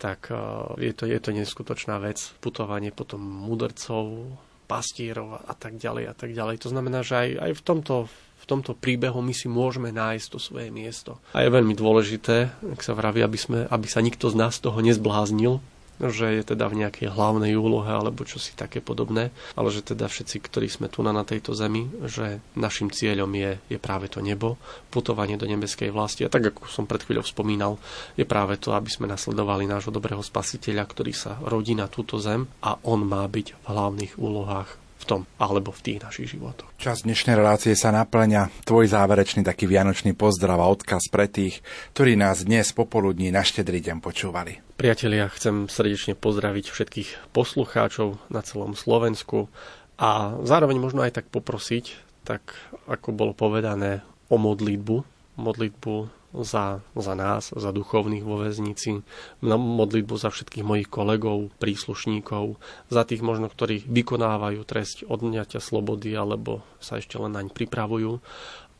tak 0.00 0.32
eh, 0.32 0.40
je 0.88 0.92
to, 0.96 1.04
je 1.04 1.20
to 1.20 1.30
neskutočná 1.36 2.00
vec. 2.00 2.16
Putovanie 2.40 2.96
potom 2.96 3.20
mudrcov, 3.20 4.32
pastierov 4.64 5.44
a 5.44 5.52
tak 5.52 5.76
ďalej 5.76 6.04
a 6.08 6.14
tak 6.16 6.32
ďalej. 6.32 6.56
To 6.64 6.72
znamená, 6.72 7.04
že 7.04 7.20
aj, 7.20 7.28
aj 7.44 7.52
v 7.60 7.62
tomto 7.62 7.96
v 8.40 8.48
tomto 8.48 8.72
príbehu 8.72 9.20
my 9.20 9.36
si 9.36 9.52
môžeme 9.52 9.92
nájsť 9.92 10.26
to 10.32 10.38
svoje 10.40 10.72
miesto. 10.72 11.20
A 11.36 11.44
je 11.44 11.52
veľmi 11.52 11.76
dôležité, 11.76 12.48
ak 12.72 12.80
sa 12.80 12.96
vraví, 12.96 13.20
aby, 13.20 13.36
sme, 13.36 13.58
aby 13.68 13.84
sa 13.84 14.00
nikto 14.00 14.32
z 14.32 14.40
nás 14.40 14.56
toho 14.64 14.80
nezbláznil, 14.80 15.60
že 16.00 16.40
je 16.40 16.42
teda 16.56 16.66
v 16.72 16.84
nejakej 16.84 17.12
hlavnej 17.12 17.52
úlohe 17.60 17.92
alebo 17.92 18.24
čo 18.24 18.40
si 18.40 18.56
také 18.56 18.80
podobné, 18.80 19.28
ale 19.52 19.68
že 19.68 19.84
teda 19.84 20.08
všetci, 20.08 20.36
ktorí 20.40 20.72
sme 20.72 20.88
tu 20.88 21.04
na, 21.04 21.12
na 21.12 21.28
tejto 21.28 21.52
zemi, 21.52 21.92
že 22.08 22.40
našim 22.56 22.88
cieľom 22.88 23.28
je, 23.36 23.60
je 23.68 23.78
práve 23.78 24.08
to 24.08 24.24
nebo, 24.24 24.56
putovanie 24.88 25.36
do 25.36 25.44
nebeskej 25.44 25.92
vlasti. 25.92 26.24
A 26.24 26.32
tak, 26.32 26.56
ako 26.56 26.64
som 26.66 26.88
pred 26.88 27.04
chvíľou 27.04 27.28
spomínal, 27.28 27.76
je 28.16 28.24
práve 28.24 28.56
to, 28.56 28.72
aby 28.72 28.88
sme 28.88 29.04
nasledovali 29.06 29.68
nášho 29.68 29.92
dobrého 29.92 30.24
spasiteľa, 30.24 30.88
ktorý 30.88 31.12
sa 31.12 31.36
rodí 31.44 31.76
na 31.76 31.86
túto 31.86 32.16
zem 32.16 32.48
a 32.64 32.80
on 32.88 33.04
má 33.04 33.22
byť 33.28 33.46
v 33.60 33.66
hlavných 33.68 34.12
úlohách 34.16 34.89
v 35.00 35.04
tom 35.08 35.20
alebo 35.40 35.72
v 35.72 35.80
tých 35.80 35.98
našich 36.04 36.36
životoch. 36.36 36.68
Čas 36.76 37.08
dnešnej 37.08 37.40
relácie 37.40 37.72
sa 37.72 37.88
naplňa. 37.90 38.68
Tvoj 38.68 38.92
záverečný 38.92 39.40
taký 39.40 39.64
vianočný 39.64 40.12
pozdrav 40.12 40.60
a 40.60 40.68
odkaz 40.68 41.08
pre 41.08 41.24
tých, 41.26 41.64
ktorí 41.96 42.20
nás 42.20 42.44
dnes 42.44 42.76
popoludní 42.76 43.32
na 43.32 43.40
štedrý 43.40 43.80
deň 43.80 44.04
počúvali. 44.04 44.60
Priatelia, 44.76 45.32
chcem 45.32 45.72
srdečne 45.72 46.12
pozdraviť 46.16 46.68
všetkých 46.68 47.32
poslucháčov 47.32 48.20
na 48.28 48.44
celom 48.44 48.76
Slovensku 48.76 49.48
a 49.96 50.36
zároveň 50.44 50.76
možno 50.80 51.00
aj 51.00 51.20
tak 51.20 51.26
poprosiť, 51.32 51.96
tak 52.28 52.44
ako 52.84 53.16
bolo 53.16 53.32
povedané, 53.32 54.04
o 54.30 54.38
modlitbu, 54.38 54.96
modlitbu 55.40 56.19
za, 56.30 56.78
za 56.94 57.14
nás, 57.18 57.50
za 57.50 57.70
duchovných 57.74 58.22
vo 58.22 58.40
väznici, 58.40 59.02
na 59.42 59.56
modlitbu 59.58 60.14
za 60.14 60.30
všetkých 60.30 60.64
mojich 60.66 60.88
kolegov, 60.88 61.50
príslušníkov, 61.58 62.58
za 62.88 63.02
tých 63.02 63.22
možno, 63.22 63.50
ktorí 63.50 63.86
vykonávajú 63.86 64.60
trest 64.62 65.02
odňatia 65.06 65.58
slobody 65.58 66.14
alebo 66.14 66.62
sa 66.78 67.02
ešte 67.02 67.18
len 67.18 67.34
naň 67.34 67.50
pripravujú. 67.50 68.22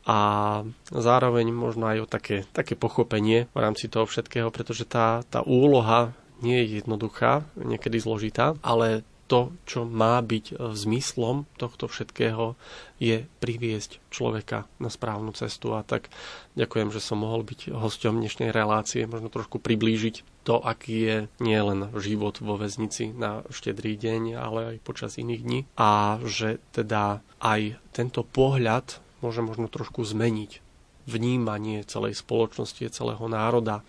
A 0.01 0.17
zároveň 0.89 1.53
možno 1.53 1.85
aj 1.85 1.97
o 2.01 2.07
také, 2.09 2.49
také 2.49 2.73
pochopenie 2.73 3.45
v 3.53 3.59
rámci 3.61 3.85
toho 3.85 4.09
všetkého, 4.09 4.49
pretože 4.49 4.89
tá, 4.89 5.21
tá 5.29 5.45
úloha 5.45 6.17
nie 6.41 6.57
je 6.65 6.81
jednoduchá, 6.81 7.45
niekedy 7.53 8.01
zložitá, 8.01 8.57
ale 8.65 9.05
to, 9.31 9.55
čo 9.63 9.87
má 9.87 10.19
byť 10.19 10.45
e, 10.51 10.75
zmyslom 10.75 11.47
tohto 11.55 11.87
všetkého, 11.87 12.59
je 12.99 13.23
priviesť 13.39 14.03
človeka 14.11 14.67
na 14.83 14.91
správnu 14.91 15.31
cestu. 15.31 15.71
A 15.71 15.87
tak 15.87 16.11
ďakujem, 16.59 16.91
že 16.91 16.99
som 16.99 17.23
mohol 17.23 17.47
byť 17.47 17.71
hosťom 17.71 18.19
dnešnej 18.19 18.51
relácie, 18.51 19.07
možno 19.07 19.31
trošku 19.31 19.63
priblížiť 19.63 20.43
to, 20.43 20.59
aký 20.59 20.97
je 20.99 21.17
nielen 21.39 21.95
život 21.95 22.43
vo 22.43 22.59
väznici 22.59 23.15
na 23.15 23.47
štedrý 23.47 23.95
deň, 23.95 24.35
ale 24.35 24.59
aj 24.75 24.83
počas 24.83 25.15
iných 25.15 25.41
dní. 25.47 25.59
A 25.79 26.19
že 26.27 26.59
teda 26.75 27.23
aj 27.39 27.79
tento 27.95 28.27
pohľad 28.27 28.99
môže 29.23 29.39
možno 29.39 29.71
trošku 29.71 30.03
zmeniť 30.03 30.59
vnímanie 31.07 31.87
celej 31.87 32.19
spoločnosti, 32.19 32.91
celého 32.91 33.25
národa 33.31 33.87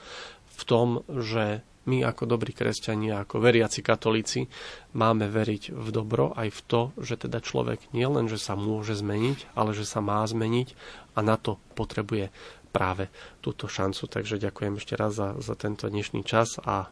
v 0.54 0.62
tom, 0.62 0.88
že 1.10 1.66
my 1.86 2.06
ako 2.06 2.30
dobrí 2.30 2.54
kresťania, 2.54 3.26
ako 3.26 3.42
veriaci 3.42 3.82
katolíci 3.82 4.46
máme 4.94 5.26
veriť 5.26 5.74
v 5.74 5.88
dobro 5.90 6.30
aj 6.34 6.48
v 6.54 6.60
to, 6.70 6.80
že 7.02 7.26
teda 7.26 7.42
človek 7.42 7.90
nie 7.90 8.06
len, 8.06 8.30
že 8.30 8.38
sa 8.38 8.54
môže 8.54 8.94
zmeniť, 8.94 9.58
ale 9.58 9.74
že 9.74 9.82
sa 9.82 9.98
má 9.98 10.22
zmeniť 10.22 10.74
a 11.14 11.26
na 11.26 11.34
to 11.34 11.58
potrebuje 11.74 12.30
práve 12.72 13.12
túto 13.44 13.68
šancu. 13.68 14.08
Takže 14.08 14.40
ďakujem 14.40 14.80
ešte 14.80 14.94
raz 14.96 15.12
za, 15.12 15.36
za 15.36 15.54
tento 15.58 15.90
dnešný 15.90 16.24
čas 16.24 16.56
a 16.62 16.88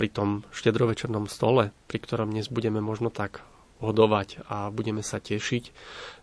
pri 0.00 0.08
tom 0.08 0.48
štedrovečernom 0.54 1.28
stole, 1.28 1.76
pri 1.90 1.98
ktorom 2.00 2.32
dnes 2.32 2.48
budeme 2.48 2.80
možno 2.80 3.12
tak 3.12 3.44
hodovať 3.78 4.42
a 4.50 4.68
budeme 4.74 5.06
sa 5.06 5.22
tešiť, 5.22 5.64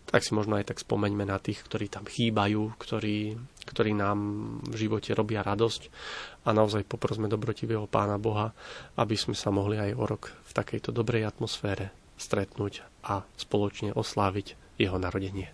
tak 0.06 0.22
si 0.22 0.36
možno 0.36 0.60
aj 0.60 0.70
tak 0.72 0.78
spomeňme 0.82 1.24
na 1.24 1.40
tých, 1.40 1.64
ktorí 1.64 1.88
tam 1.88 2.04
chýbajú, 2.04 2.76
ktorí, 2.76 3.34
ktorí 3.66 3.92
nám 3.96 4.18
v 4.62 4.74
živote 4.76 5.16
robia 5.16 5.42
radosť 5.42 5.88
a 6.46 6.52
naozaj 6.52 6.86
poprosme 6.86 7.26
dobrotivého 7.26 7.88
Pána 7.88 8.20
Boha, 8.20 8.52
aby 9.00 9.16
sme 9.18 9.34
sa 9.34 9.48
mohli 9.50 9.80
aj 9.80 9.92
o 9.96 10.04
rok 10.04 10.30
v 10.30 10.52
takejto 10.52 10.92
dobrej 10.92 11.26
atmosfére 11.26 11.90
stretnúť 12.16 12.84
a 13.04 13.24
spoločne 13.36 13.92
osláviť 13.92 14.78
jeho 14.80 14.96
narodenie. 14.96 15.52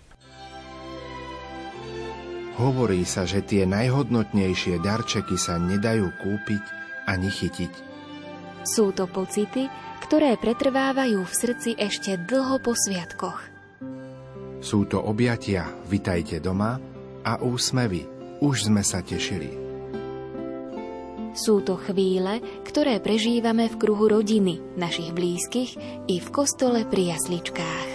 Hovorí 2.60 3.02
sa, 3.08 3.24
že 3.24 3.40
tie 3.40 3.64
najhodnotnejšie 3.64 4.76
darčeky 4.84 5.40
sa 5.40 5.56
nedajú 5.56 6.12
kúpiť 6.20 6.64
ani 7.08 7.32
chytiť. 7.32 7.72
Sú 8.62 8.94
to 8.94 9.08
pocity, 9.08 9.66
ktoré 10.02 10.34
pretrvávajú 10.34 11.22
v 11.22 11.32
srdci 11.32 11.70
ešte 11.78 12.18
dlho 12.18 12.58
po 12.58 12.74
sviatkoch. 12.74 13.38
Sú 14.62 14.86
to 14.86 15.02
objatia, 15.02 15.70
vitajte 15.90 16.38
doma 16.38 16.78
a 17.22 17.38
úsmevy, 17.42 18.06
už 18.42 18.70
sme 18.70 18.82
sa 18.82 19.02
tešili. 19.02 19.50
Sú 21.32 21.64
to 21.64 21.80
chvíle, 21.80 22.44
ktoré 22.68 23.00
prežívame 23.00 23.72
v 23.72 23.78
kruhu 23.80 24.06
rodiny, 24.06 24.76
našich 24.76 25.16
blízkych 25.16 25.70
i 26.06 26.20
v 26.20 26.28
kostole 26.28 26.84
pri 26.84 27.16
jasličkách. 27.16 27.90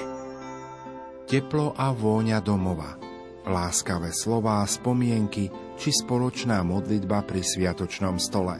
Teplo 1.29 1.77
a 1.77 1.93
vôňa 1.93 2.41
domova, 2.41 2.97
láskavé 3.45 4.09
slová, 4.09 4.65
spomienky 4.65 5.53
či 5.77 5.93
spoločná 5.93 6.65
modlitba 6.65 7.21
pri 7.23 7.45
sviatočnom 7.45 8.17
stole. 8.17 8.57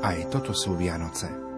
Aj 0.00 0.18
toto 0.30 0.54
sú 0.54 0.78
Vianoce. 0.78 1.49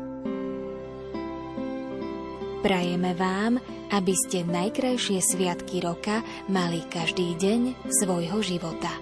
Prajeme 2.62 3.18
vám, 3.18 3.58
aby 3.90 4.14
ste 4.14 4.46
najkrajšie 4.46 5.18
sviatky 5.18 5.82
roka 5.82 6.22
mali 6.46 6.86
každý 6.86 7.34
deň 7.34 7.90
svojho 7.90 8.38
života. 8.38 8.94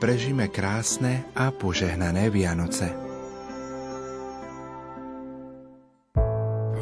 Prežime 0.00 0.48
krásne 0.48 1.28
a 1.36 1.52
požehnané 1.52 2.32
Vianoce. 2.32 3.13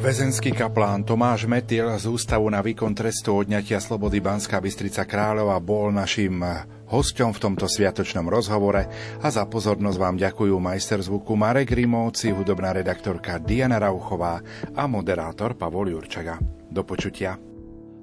Väzenský 0.03 0.51
kaplán 0.51 1.07
Tomáš 1.07 1.47
Metil 1.47 1.87
z 1.95 2.11
Ústavu 2.11 2.51
na 2.51 2.59
výkon 2.59 2.91
trestu 2.91 3.39
odňatia 3.39 3.79
slobody 3.79 4.19
Banská 4.19 4.59
Bystrica 4.59 5.07
Kráľova 5.07 5.55
bol 5.63 5.95
našim 5.95 6.43
hosťom 6.91 7.31
v 7.31 7.39
tomto 7.39 7.71
sviatočnom 7.71 8.27
rozhovore 8.27 8.83
a 9.23 9.27
za 9.31 9.47
pozornosť 9.47 9.95
vám 9.95 10.19
ďakujú 10.19 10.59
majster 10.59 10.99
zvuku 10.99 11.39
Marek 11.39 11.71
Rimovci, 11.71 12.35
hudobná 12.35 12.75
redaktorka 12.75 13.39
Diana 13.39 13.79
Rauchová 13.79 14.43
a 14.75 14.83
moderátor 14.91 15.55
Pavol 15.55 15.95
Jurčaga. 15.95 16.35
Do 16.67 16.83
počutia. 16.83 17.39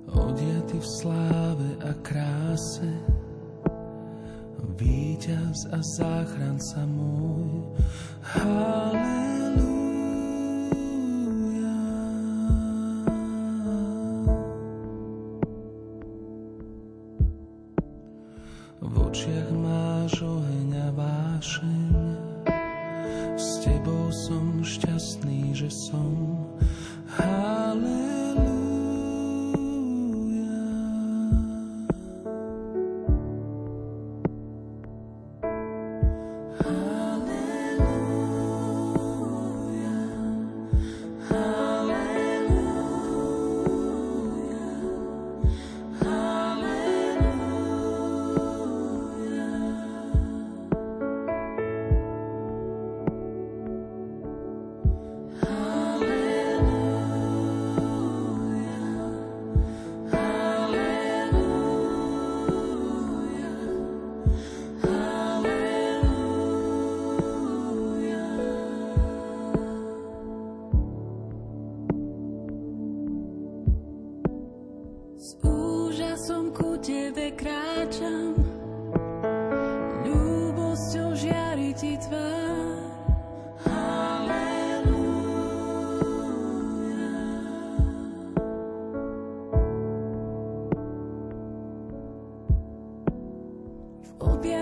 Odiaty 0.09 0.81
v 0.81 0.89
sláve 1.05 1.69
a 1.85 1.93
kráse 2.01 2.89
Víťaz 4.81 5.69
a 5.69 5.85
záchranca 5.85 6.81
môj 6.89 7.77
Halleluja 8.25 9.80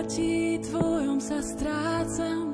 objatí 0.08 0.56
tvojom 0.64 1.20
sa 1.20 1.36
strácam, 1.44 2.47